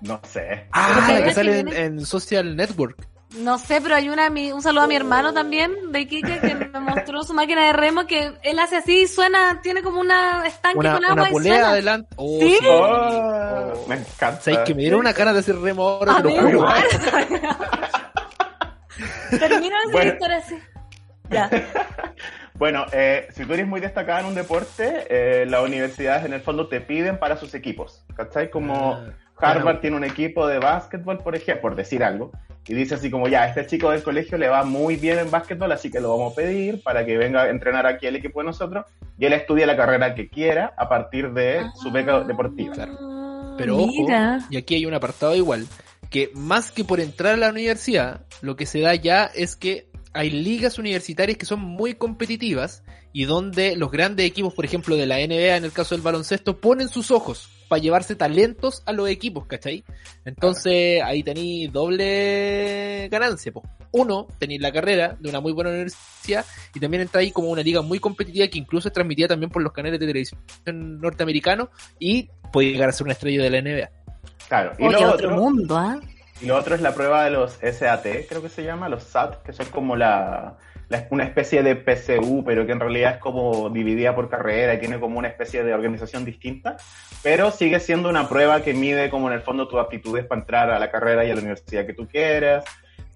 [0.00, 0.66] No sé.
[0.72, 3.06] Ah, que sale en, en Social Network.
[3.36, 6.80] No sé, pero hay una, un saludo a mi hermano también, de Iquique, que me
[6.80, 10.78] mostró su máquina de remo, que él hace así y suena, tiene como una estanque
[10.78, 11.70] Una, con una agua y polea suena.
[11.70, 12.08] adelante.
[12.16, 12.58] Oh, Sí.
[12.66, 13.86] Oh, Oh.
[13.86, 14.40] me encanta.
[14.40, 16.16] ¿Sabes que me dieron una cara de hacer remo ahora?
[16.16, 16.82] A lo mí igual.
[19.38, 20.12] Termina Bueno.
[20.12, 20.58] historia así.
[21.30, 21.50] Ya.
[22.54, 26.40] Bueno, eh, si tú eres muy destacada en un deporte, eh, las universidades en el
[26.40, 28.04] fondo te piden para sus equipos.
[28.16, 28.50] ¿Cachai?
[28.50, 29.12] Como Ah,
[29.52, 32.32] Harvard tiene un equipo de básquetbol, por ejemplo, por decir algo,
[32.68, 35.72] y dice así como, ya, este chico del colegio le va muy bien en básquetbol,
[35.72, 38.46] así que lo vamos a pedir para que venga a entrenar aquí al equipo de
[38.46, 38.84] nosotros,
[39.18, 42.74] y él estudia la carrera que quiera a partir de su beca deportiva.
[43.56, 44.06] Pero ojo,
[44.50, 45.66] y aquí hay un apartado igual,
[46.10, 49.88] que más que por entrar a la universidad, lo que se da ya es que
[50.12, 52.82] hay ligas universitarias que son muy competitivas
[53.14, 56.60] y donde los grandes equipos, por ejemplo, de la NBA, en el caso del baloncesto,
[56.60, 59.84] ponen sus ojos para llevarse talentos a los equipos, ¿cachai?
[60.24, 63.52] Entonces ahí tenéis doble ganancia.
[63.52, 63.66] Pues.
[63.92, 67.62] Uno, tenéis la carrera de una muy buena universidad y también entra ahí como una
[67.62, 70.40] liga muy competitiva que incluso es transmitida también por los canales de televisión
[71.00, 71.68] norteamericanos
[71.98, 73.90] y puede llegar a ser una estrella de la NBA.
[74.48, 76.00] Claro, y lo otro, mundo, ¿ah?
[76.40, 79.42] Y lo otro es la prueba de los SAT, creo que se llama, los SAT,
[79.42, 80.56] que son como la,
[81.10, 84.98] una especie de PCU, pero que en realidad es como dividida por carrera y tiene
[84.98, 86.76] como una especie de organización distinta,
[87.22, 90.70] pero sigue siendo una prueba que mide como en el fondo tus aptitudes para entrar
[90.70, 92.64] a la carrera y a la universidad que tú quieras,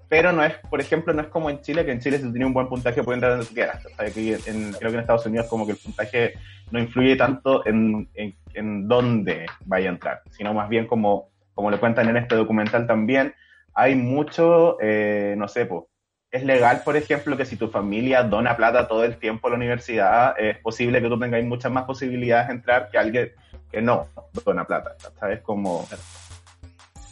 [0.08, 2.32] pero no es, por ejemplo, no es como en Chile, que en Chile si tú
[2.32, 3.84] tienes un buen puntaje puedes entrar donde quieras.
[3.86, 6.34] O sea, que en, creo que en Estados Unidos como que el puntaje
[6.70, 11.70] no influye tanto en, en, en dónde vaya a entrar, sino más bien como, como
[11.70, 13.34] le cuentan en este documental también,
[13.74, 15.84] hay mucho, eh, no sé, pues,
[16.32, 19.56] es legal, por ejemplo, que si tu familia dona plata todo el tiempo a la
[19.56, 23.32] universidad, es posible que tú tengáis muchas más posibilidades de entrar que alguien
[23.70, 24.08] que no
[24.44, 25.42] dona plata, ¿sabes?
[25.42, 25.86] Como...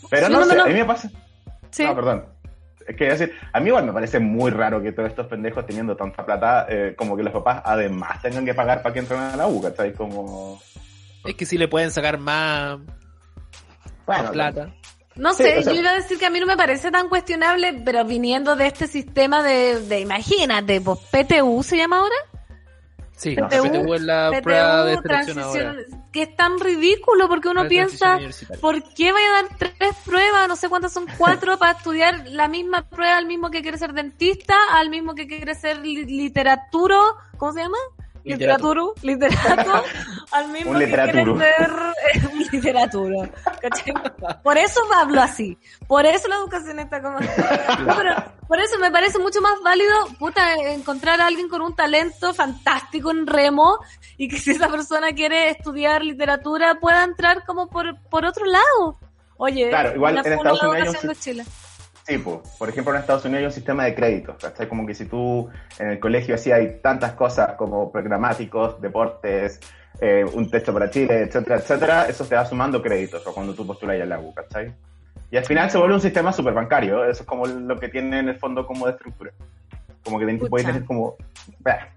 [0.08, 1.10] Pero no, sé, a mí me pasa...
[1.70, 1.84] Sí.
[1.84, 2.24] No, perdón.
[2.88, 5.94] Es que decir, a mí igual me parece muy raro que todos estos pendejos teniendo
[5.94, 9.36] tanta plata, eh, como que los papás además tengan que pagar para que entren a
[9.36, 9.94] la U, ¿sabes?
[9.96, 10.58] Como...
[11.26, 12.78] Es que si le pueden sacar más,
[14.06, 14.72] más plata.
[15.16, 18.04] No sé, yo iba a decir que a mí no me parece tan cuestionable, pero
[18.04, 22.14] viniendo de este sistema de, de imagínate, pues PTU se llama ahora.
[23.16, 25.76] Sí, PTU, es la prueba de selección
[26.10, 28.18] Que es tan ridículo porque uno piensa,
[28.62, 30.48] ¿por qué vaya a dar tres pruebas?
[30.48, 33.92] No sé cuántas son cuatro para estudiar la misma prueba al mismo que quiere ser
[33.92, 36.96] dentista, al mismo que quiere ser literatura,
[37.36, 37.78] ¿cómo se llama?
[38.24, 39.84] Literatura, literato,
[40.32, 43.30] al mismo que quiere ser un literatura.
[44.42, 45.56] Por eso hablo así.
[45.86, 47.18] Por eso la educación está como...
[48.48, 53.10] por eso me parece mucho más válido, puta, encontrar a alguien con un talento fantástico
[53.10, 53.78] en remo
[54.16, 58.98] y que si esa persona quiere estudiar literatura pueda entrar como por, por otro lado.
[59.36, 60.96] Oye, claro, igual en Estados Unidos...
[62.10, 64.66] Sí, por ejemplo, en Estados Unidos hay un sistema de créditos, ¿cachai?
[64.66, 69.60] Como que si tú en el colegio hacías hay tantas cosas como programáticos, deportes,
[70.00, 73.64] eh, un texto para Chile, etcétera, etcétera, eso te va sumando créditos o cuando tú
[73.64, 74.74] postulas a la U, ¿cachai?
[75.30, 78.18] Y al final se vuelve un sistema súper bancario, eso es como lo que tiene
[78.18, 79.30] en el fondo como de estructura.
[80.02, 81.14] Como que puede tener como...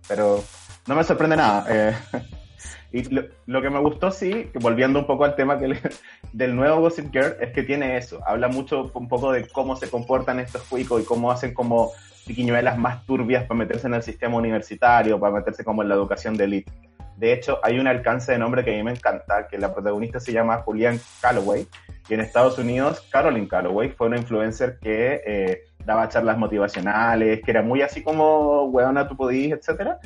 [0.08, 0.44] Pero
[0.86, 1.66] no me sorprende nada.
[1.68, 1.96] Eh,
[2.92, 5.80] y lo, que me gustó, sí, volviendo un poco al tema que
[6.34, 8.20] del nuevo Gossip Girl, es que tiene eso.
[8.26, 11.92] Habla mucho un poco de cómo se comportan estos cuicos y cómo hacen como
[12.26, 16.38] piquiñuelas más turbias para meterse en el sistema universitario, para meterse como en la educación
[16.38, 16.72] de élite.
[17.18, 20.20] De hecho, hay un alcance de nombre que a mí me encanta, que la protagonista
[20.20, 21.68] se llama Julian Calloway,
[22.10, 27.52] y en Estados Unidos, Carolyn Calloway fue una influencer que eh, daba charlas motivacionales, que
[27.52, 30.00] era muy así como, weona, tú podís, etcétera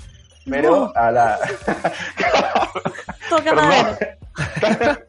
[0.49, 1.37] pero a la...
[3.29, 4.17] Toca madera.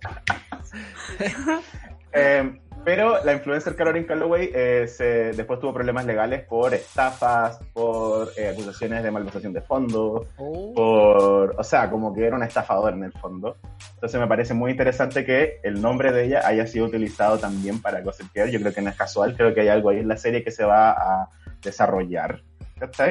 [2.12, 2.58] eh,
[2.88, 8.48] pero la influencer Caroline Calloway eh, se, después tuvo problemas legales por estafas, por eh,
[8.48, 10.72] acusaciones de malversación de fondos, oh.
[10.74, 13.58] por, o sea, como que era una estafadora en el fondo.
[13.94, 18.00] Entonces me parece muy interesante que el nombre de ella haya sido utilizado también para
[18.00, 18.50] Gossip Girl.
[18.50, 20.50] Yo creo que no es casual, creo que hay algo ahí en la serie que
[20.50, 21.28] se va a
[21.60, 22.40] desarrollar.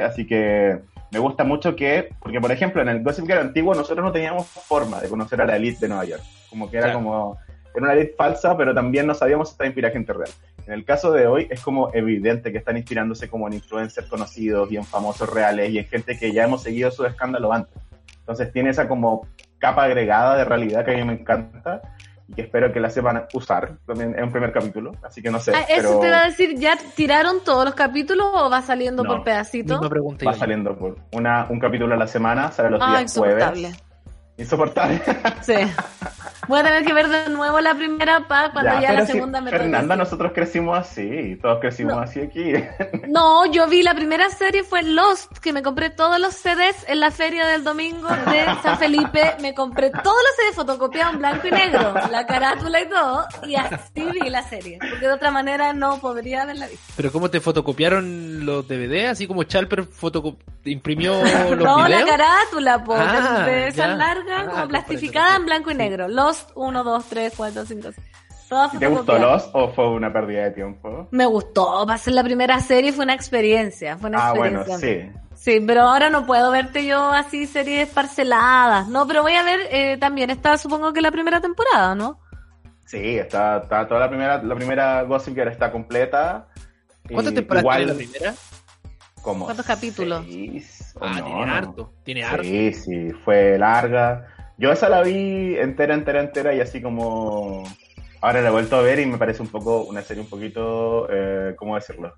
[0.04, 0.80] Así que
[1.12, 4.48] me gusta mucho que, porque por ejemplo en el Gossip Girl antiguo nosotros no teníamos
[4.48, 7.38] forma de conocer a la elite de Nueva York, como que era como,
[7.74, 10.30] era una elite falsa, pero también no sabíamos si estaba inspirada gente real.
[10.66, 14.70] En el caso de hoy es como evidente que están inspirándose como en influencers conocidos
[14.72, 17.82] y en famosos reales y en gente que ya hemos seguido su escándalo antes.
[18.20, 19.26] Entonces tiene esa como
[19.60, 21.82] capa agregada de realidad que a mí me encanta
[22.28, 25.40] y que espero que la sepan usar también en un primer capítulo, así que no
[25.40, 25.54] sé.
[25.56, 29.24] Ah, eso te va a decir, ¿ya tiraron todos los capítulos o va saliendo por
[29.24, 29.80] pedacitos?
[29.82, 33.78] Va saliendo por una, un capítulo a la semana, sale los ah, días jueves.
[34.38, 35.02] Insoportable.
[35.42, 35.56] Sí.
[36.48, 39.52] Voy a tener que ver de nuevo la primera para cuando ya, la segunda me
[39.52, 42.54] Fernanda, nosotros crecimos así, todos crecimos así aquí.
[43.08, 47.00] No, yo vi la primera serie fue Lost, que me compré todos los CDs en
[47.00, 51.48] la feria del domingo de San Felipe, me compré todos los CDs fotocopiados en blanco
[51.48, 55.74] y negro, la carátula y todo, y así vi la serie, porque de otra manera
[55.74, 56.94] no podría haberla visto.
[56.96, 59.08] Pero ¿cómo te fotocopiaron los DVD?
[59.08, 59.88] Así como Chalper
[60.66, 61.24] imprimió
[61.56, 65.76] los No, la carátula, po, ah, de esa larga, como ah, plastificada en blanco y
[65.76, 66.08] negro.
[66.38, 68.08] Lost 1, 2, 3, 4, 5, 6.
[68.50, 69.18] Toda ¿Te gustó.
[69.20, 71.08] Lost o fue una pérdida de tiempo?
[71.12, 74.62] Me gustó, va a ser la primera serie, fue una experiencia, fue una Ah, bueno,
[74.62, 75.14] experiencia.
[75.14, 75.20] sí.
[75.36, 78.88] Sí, pero ahora no puedo verte yo así series parceladas.
[78.88, 82.20] No, pero voy a ver eh, también está supongo que la primera temporada, ¿no?
[82.86, 86.48] Sí, está, está toda la primera, la primera Gossip Girl está completa.
[87.12, 88.34] ¿Cuántas temporadas igual tiene la primera?
[89.22, 90.24] como ¿Cuántos capítulos?
[90.26, 91.54] seis, Ah, no, tiene no.
[91.54, 91.94] harto.
[92.04, 92.44] Tiene harto.
[92.44, 94.26] Sí, sí, fue larga.
[94.58, 97.64] Yo esa la vi entera, entera, entera y así como...
[98.22, 101.08] Ahora la he vuelto a ver y me parece un poco, una serie un poquito,
[101.12, 102.16] eh, ¿cómo decirlo?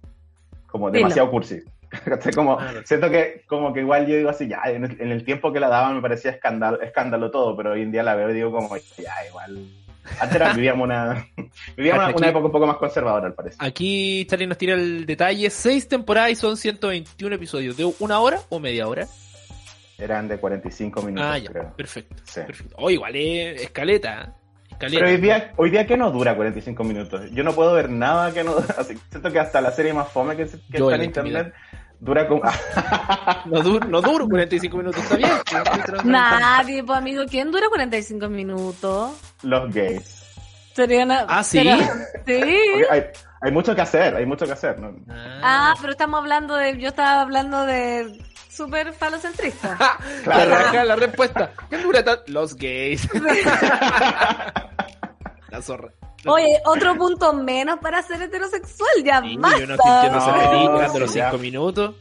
[0.68, 1.00] Como Dilo.
[1.04, 1.60] demasiado cursi.
[2.36, 2.82] Como, Claro.
[2.86, 5.60] siento que como que igual yo digo así, ya, en el, en el tiempo que
[5.60, 8.52] la daban me parecía escándalo, escándalo todo, pero hoy en día la veo y digo
[8.52, 9.66] como, ya, igual...
[10.22, 11.26] Antes era- vivíamos una,
[11.76, 13.58] vivíamos Aquí- una época un poco más conservadora, al parecer.
[13.60, 15.50] Aquí Charlie nos tira el detalle.
[15.50, 17.76] Seis temporadas y son 121 episodios.
[17.76, 19.08] ¿De una hora o media hora?
[20.00, 21.50] Eran de 45 minutos, Ah, ya.
[21.50, 21.74] creo.
[21.76, 22.16] Perfecto.
[22.24, 22.42] Sí.
[22.46, 22.76] perfecto.
[22.78, 24.36] Oh, igual es escaleta.
[24.70, 25.00] Escaleta.
[25.00, 27.30] Pero hoy día, hoy día que no dura 45 minutos.
[27.32, 30.36] Yo no puedo ver nada que no así, Siento que hasta la serie más fome
[30.36, 31.54] que, está en la internet
[32.00, 32.42] dura como...
[33.46, 35.32] No, duro, no duro 45 minutos, está bien.
[36.06, 39.12] Nadie, pues amigo, ¿quién dura 45 minutos?
[39.44, 40.26] los gays.
[40.74, 41.26] Sería una...
[41.28, 41.60] Ah, ¿sí?
[42.26, 42.42] Sí.
[42.90, 43.06] Hay,
[43.42, 44.80] hay mucho que hacer, hay mucho que hacer.
[44.80, 44.96] ¿no?
[45.10, 46.78] Ah, pero estamos hablando de...
[46.80, 48.20] Yo estaba hablando de...
[48.60, 49.78] Súper falocentrista.
[50.26, 51.52] La, raja, la respuesta.
[51.70, 53.08] ¿Quién dura tan- Los gays.
[55.50, 55.90] la zorra.
[56.26, 59.60] Oye, otro punto menos para ser heterosexual, ya Sí, basta.
[59.60, 61.12] yo no estoy No, de los.
[61.14, 61.96] 5 minutos.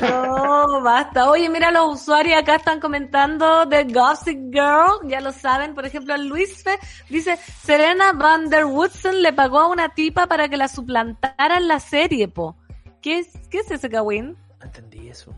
[0.00, 1.30] No, basta.
[1.30, 5.76] Oye, mira, los usuarios acá están comentando de Gossip Girl, ya lo saben.
[5.76, 6.76] Por ejemplo, Luis Fe
[7.08, 11.68] dice, Serena Van der Woodsen le pagó a una tipa para que la suplantara en
[11.68, 12.56] la serie, po.
[13.00, 14.36] ¿Qué es, qué es ese Kawin?
[14.58, 15.32] No entendí eso.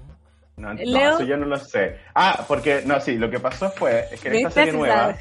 [0.58, 1.14] No, no, Leo.
[1.14, 1.96] eso yo no lo sé.
[2.14, 5.16] Ah, porque, no, sí, lo que pasó fue es que en esta serie nueva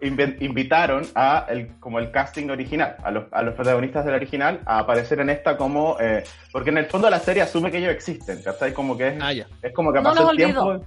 [0.00, 4.80] invitaron a el, como el casting original, a los, a los protagonistas del original, a
[4.80, 8.42] aparecer en esta como, eh, porque en el fondo la serie asume que ellos existen,
[8.42, 8.72] ¿cachai?
[8.72, 9.46] Como que es, Ah, ya.
[9.62, 10.80] es como que No pasó los el tiempo.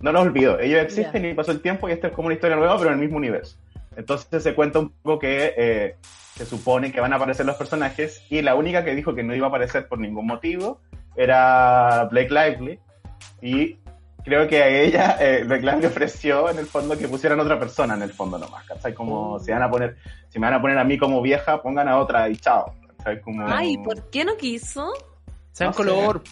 [0.00, 2.56] No los olvido, ellos existen y pasó el tiempo y esta es como una historia
[2.56, 3.56] nueva, pero en el mismo universo.
[3.96, 5.96] Entonces se cuenta un poco que eh,
[6.34, 9.34] se supone que van a aparecer los personajes y la única que dijo que no
[9.34, 10.80] iba a aparecer por ningún motivo
[11.16, 12.80] era Blake Lively
[13.40, 13.78] y
[14.24, 17.94] creo que a ella eh, Blake Lively ofreció en el fondo que pusieran otra persona
[17.94, 18.94] en el fondo nomás, ¿cachai?
[18.94, 19.96] Como si van a poner,
[20.28, 22.74] si me van a poner a mí como vieja, pongan a otra y chao.
[22.96, 23.20] ¿cachai?
[23.20, 23.46] Como...
[23.46, 24.92] Ay, ¿por qué no quiso?
[25.52, 26.22] Sean No color.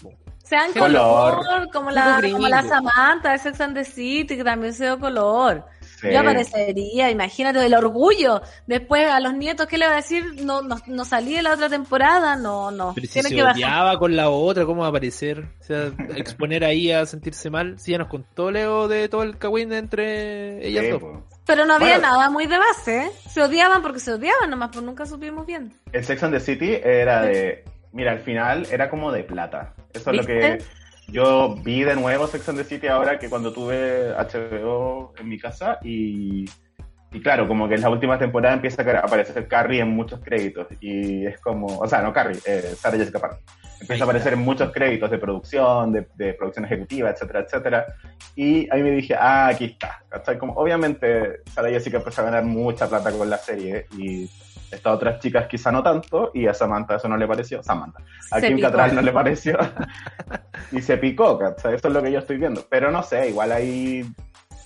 [0.43, 1.37] Sean Color.
[1.37, 4.99] color, como, la, como la Samantha de Sex and the City, que también se dio
[4.99, 5.65] color.
[6.03, 6.13] Sí.
[6.13, 8.41] Yo aparecería, imagínate, el orgullo.
[8.67, 10.43] Después a los nietos, ¿qué le va a decir?
[10.43, 12.91] No, no, no salí de la otra temporada, no, no.
[12.93, 13.97] Pero si Tiene se que bajar.
[13.97, 15.45] con la otra, ¿cómo va a aparecer?
[15.61, 17.79] O sea, exponer ahí a sentirse mal.
[17.79, 20.99] Si ya nos contó Leo de todo el cagüín entre ellas Sí, dos.
[21.01, 21.23] po.
[21.45, 22.01] Pero no había Bueno.
[22.13, 23.11] nada muy de base, ¿eh?
[23.29, 25.73] Se odiaban porque se odiaban, nomás, pues nunca supimos bien.
[25.91, 27.63] El Sex and the City era de.
[27.91, 29.73] Mira, al final era como de plata.
[29.93, 30.57] Eso es lo que
[31.07, 35.39] yo vi de nuevo Sex and the City ahora que cuando tuve HBO en mi
[35.39, 36.45] casa y.
[37.15, 40.65] Y claro, como que en la última temporada empieza a aparecer Carrie en muchos créditos.
[40.81, 41.67] Y es como.
[41.67, 43.39] O sea, no Carrie, eh, Sarah Jessica Parker.
[43.79, 47.85] Empieza a aparecer en muchos créditos de producción, de, de producción ejecutiva, etcétera, etcétera.
[48.35, 50.03] Y ahí me dije, ah, aquí está.
[50.09, 50.39] ¿cachai?
[50.39, 54.27] Como, obviamente, Sarah Jessica empezó a ganar mucha plata con la serie y
[54.73, 57.61] estas otras chicas quizá no tanto, y a Samantha eso no le pareció.
[57.63, 58.01] Samantha.
[58.31, 58.67] A Se Kim picó.
[58.69, 59.57] Cattrall no le pareció.
[60.71, 61.75] y se picó, ¿cachai?
[61.75, 62.65] Eso es lo que yo estoy viendo.
[62.69, 64.05] Pero no sé, igual ahí.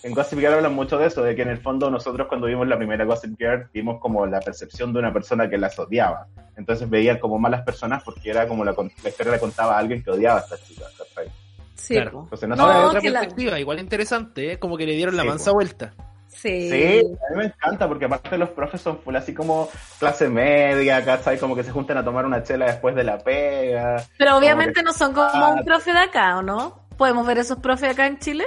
[0.03, 2.67] En Gossip Girl hablan mucho de eso, de que en el fondo nosotros cuando vimos
[2.67, 6.27] la primera Gossip Girl vimos como la percepción de una persona que las odiaba.
[6.55, 8.73] Entonces veían como malas personas porque era como la,
[9.03, 11.31] la historia le contaba a alguien que odiaba a estas chicas, ¿cachai?
[11.73, 12.21] Sí, Claro.
[12.23, 14.59] Entonces no, No, otra que la- perspectiva, igual interesante, ¿eh?
[14.59, 15.93] como que le dieron la Sí, mansa vuelta.
[16.37, 16.69] Sí.
[16.69, 19.67] Sí, a mí me encanta porque aparte los profes son full así como
[19.99, 21.37] clase media, ¿cachai?
[21.39, 24.03] Como que se juntan a tomar una chela después de la pega.
[24.17, 25.55] Pero obviamente no son como Ah.
[25.57, 26.87] un profe de acá, ¿o no?
[26.97, 28.45] ¿Podemos ver esos profes acá en Chile?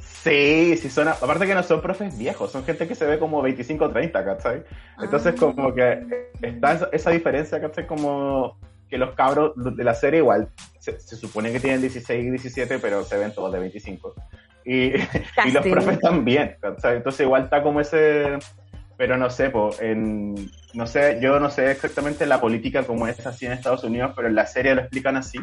[0.00, 3.42] Sí, sí son, aparte que no son profes viejos, son gente que se ve como
[3.42, 4.62] 25 o 30, ¿cachai?
[5.00, 5.38] Entonces Ah.
[5.40, 7.86] como que está esa, esa diferencia, ¿cachai?
[7.86, 8.56] Como
[8.88, 10.48] que los cabros de la serie igual
[10.78, 14.14] se, se supone que tienen 16 y 17, pero se ven todos de 25.
[14.64, 16.56] Y, y los profes también.
[16.62, 18.38] Entonces igual está como ese...
[18.96, 20.34] Pero no sé, po, en,
[20.74, 24.28] no sé, yo no sé exactamente la política como es así en Estados Unidos, pero
[24.28, 25.40] en la serie lo explican así,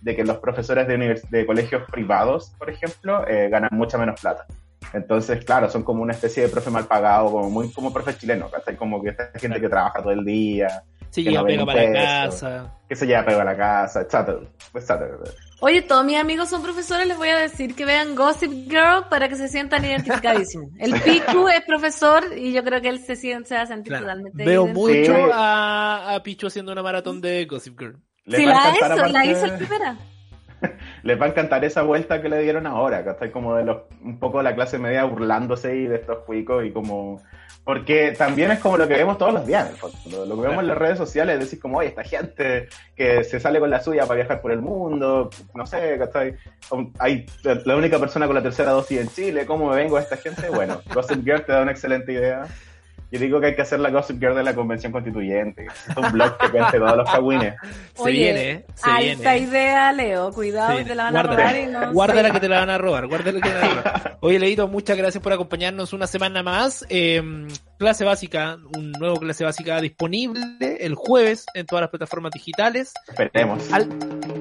[0.00, 4.18] de que los profesores de, univers- de colegios privados, por ejemplo, eh, ganan mucha menos
[4.18, 4.46] plata.
[4.94, 8.48] Entonces, claro, son como una especie de profe mal pagado, como muy como profe chileno,
[8.48, 8.76] ¿cachai?
[8.76, 10.84] Como que esta gente que trabaja todo el día.
[11.10, 12.74] Se que lleva no pega para la casa.
[12.88, 14.38] Que se lleva pega a la casa, etcétera,
[14.72, 15.16] etcétera.
[15.66, 19.30] Oye, todos mis amigos son profesores, les voy a decir que vean Gossip Girl para
[19.30, 20.68] que se sientan identificadísimos.
[20.78, 23.92] El Piku es profesor y yo creo que él se, siente, se va a sentir
[23.92, 24.04] Claro.
[24.04, 27.96] totalmente Veo mucho a, a Pichu haciendo una maratón de Gossip Girl.
[28.26, 29.96] Les Sí, va a la encantar hizo, la hizo el primera.
[31.02, 33.84] les va a encantar esa vuelta que le dieron ahora, que está como de los,
[34.02, 37.22] un poco de la clase media burlándose y de estos cuicos y como,
[37.64, 40.26] porque también es como lo que vemos todos los días, en el fondo.
[40.26, 43.58] lo que vemos en las redes sociales, decís como, oye, esta gente que se sale
[43.58, 46.36] con la suya para viajar por el mundo, no sé, ¿cachai?
[46.98, 47.24] Hay
[47.64, 50.50] la única persona con la tercera dosis en Chile, ¿cómo me vengo a esta gente?
[50.50, 52.46] Bueno, Gossip Girl te da una excelente idea.
[53.14, 55.66] Yo digo que hay que hacer la Gossip Girl de la Convención Constituyente.
[55.88, 57.54] Es un blog que cuente todos los cagüines.
[57.94, 58.66] Se Oye, viene, ¿eh?
[58.74, 59.38] Se alta viene.
[59.38, 60.32] idea, Leo.
[60.32, 62.78] Cuidado, que te la van a robar y no Guárdala que te la van a
[62.78, 64.18] robar, guárdala que te la van a robar.
[64.20, 66.84] Oye, Leito, muchas gracias por acompañarnos una semana más.
[66.88, 67.22] Eh,
[67.78, 70.42] clase básica, un nuevo clase básica disponible
[70.80, 72.92] el jueves en todas las plataformas digitales.
[73.16, 73.72] Esperemos.
[73.72, 73.88] Al-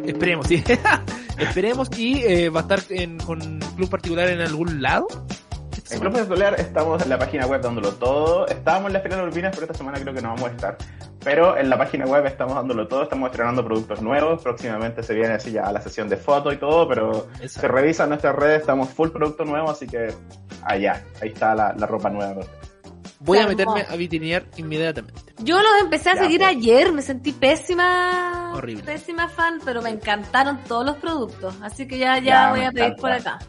[0.05, 0.63] esperemos, sí.
[1.37, 5.07] esperemos y eh, va a estar en, con Club Particular en algún lado.
[5.91, 8.47] En Club Escolar estamos en la página web dándolo todo.
[8.47, 10.77] Estábamos en la Feria de Urbinas, pero esta semana creo que no vamos a estar.
[11.23, 14.41] Pero en la página web estamos dándolo todo, estamos estrenando productos nuevos.
[14.41, 17.59] Próximamente se viene así ya la sesión de fotos y todo, pero Exacto.
[17.61, 20.13] se revisa en nuestras redes, estamos full producto nuevo, así que
[20.63, 22.43] allá, ahí está la, la ropa nueva.
[23.19, 25.21] Voy a meterme a vitrinear inmediatamente.
[25.39, 26.49] Yo los empecé a Ya, seguir pues.
[26.57, 28.51] ayer, me sentí pésima.
[28.53, 28.83] Horrible.
[28.83, 31.55] Pésima fan, pero me encantaron todos los productos.
[31.61, 33.01] Así que ya, ya, Ya, voy a pedir encanta.
[33.01, 33.39] por acá.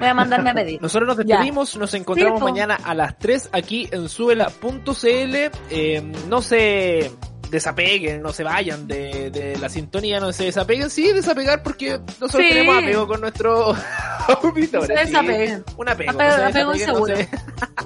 [0.00, 0.82] Voy a mandarme a pedir.
[0.82, 1.36] Nosotros nos Ya.
[1.36, 2.48] despedimos, nos encontramos Sí, po.
[2.50, 5.50] mañana a las 3 aquí en suela.cl.
[5.70, 7.12] Eh, no se
[7.50, 10.88] desapeguen, no se vayan de, de la sintonía, no se desapeguen.
[10.90, 12.48] Sí, desapegar porque nosotros Sí.
[12.48, 13.76] tenemos apego con nuestros
[14.42, 14.86] auditores.
[14.86, 15.12] Se sí.
[15.12, 15.64] desapeguen.
[15.76, 16.12] Un apego.
[16.12, 16.74] Apego- no apego desapeguen, no,
[17.08, 17.16] inseguro.
[17.16, 17.28] se-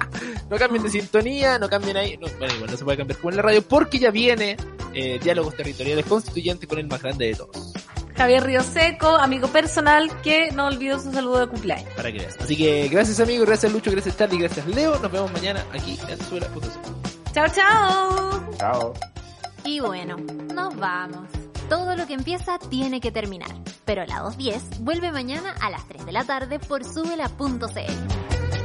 [0.49, 2.17] no cambien de sintonía, no cambien ahí.
[2.17, 4.55] No, bueno, igual no se puede cambiar como en la radio porque ya viene
[4.93, 7.73] eh, Diálogos Territoriales Constituyentes con el más grande de todos.
[8.17, 11.93] Javier Río Seco, amigo personal, que no olvidó su saludo de cumpleaños.
[11.95, 12.37] Para que veas.
[12.39, 14.99] Así que gracias amigos, gracias Lucho, gracias Charlie, gracias Leo.
[14.99, 16.67] Nos vemos mañana aquí en suela.cl.
[17.33, 18.55] Chao, chao.
[18.57, 18.93] Chao.
[19.65, 20.15] Y bueno,
[20.53, 21.27] nos vamos.
[21.69, 23.49] Todo lo que empieza tiene que terminar.
[23.83, 28.64] Pero la 210 vuelve mañana a las 3 de la tarde por subela.cl.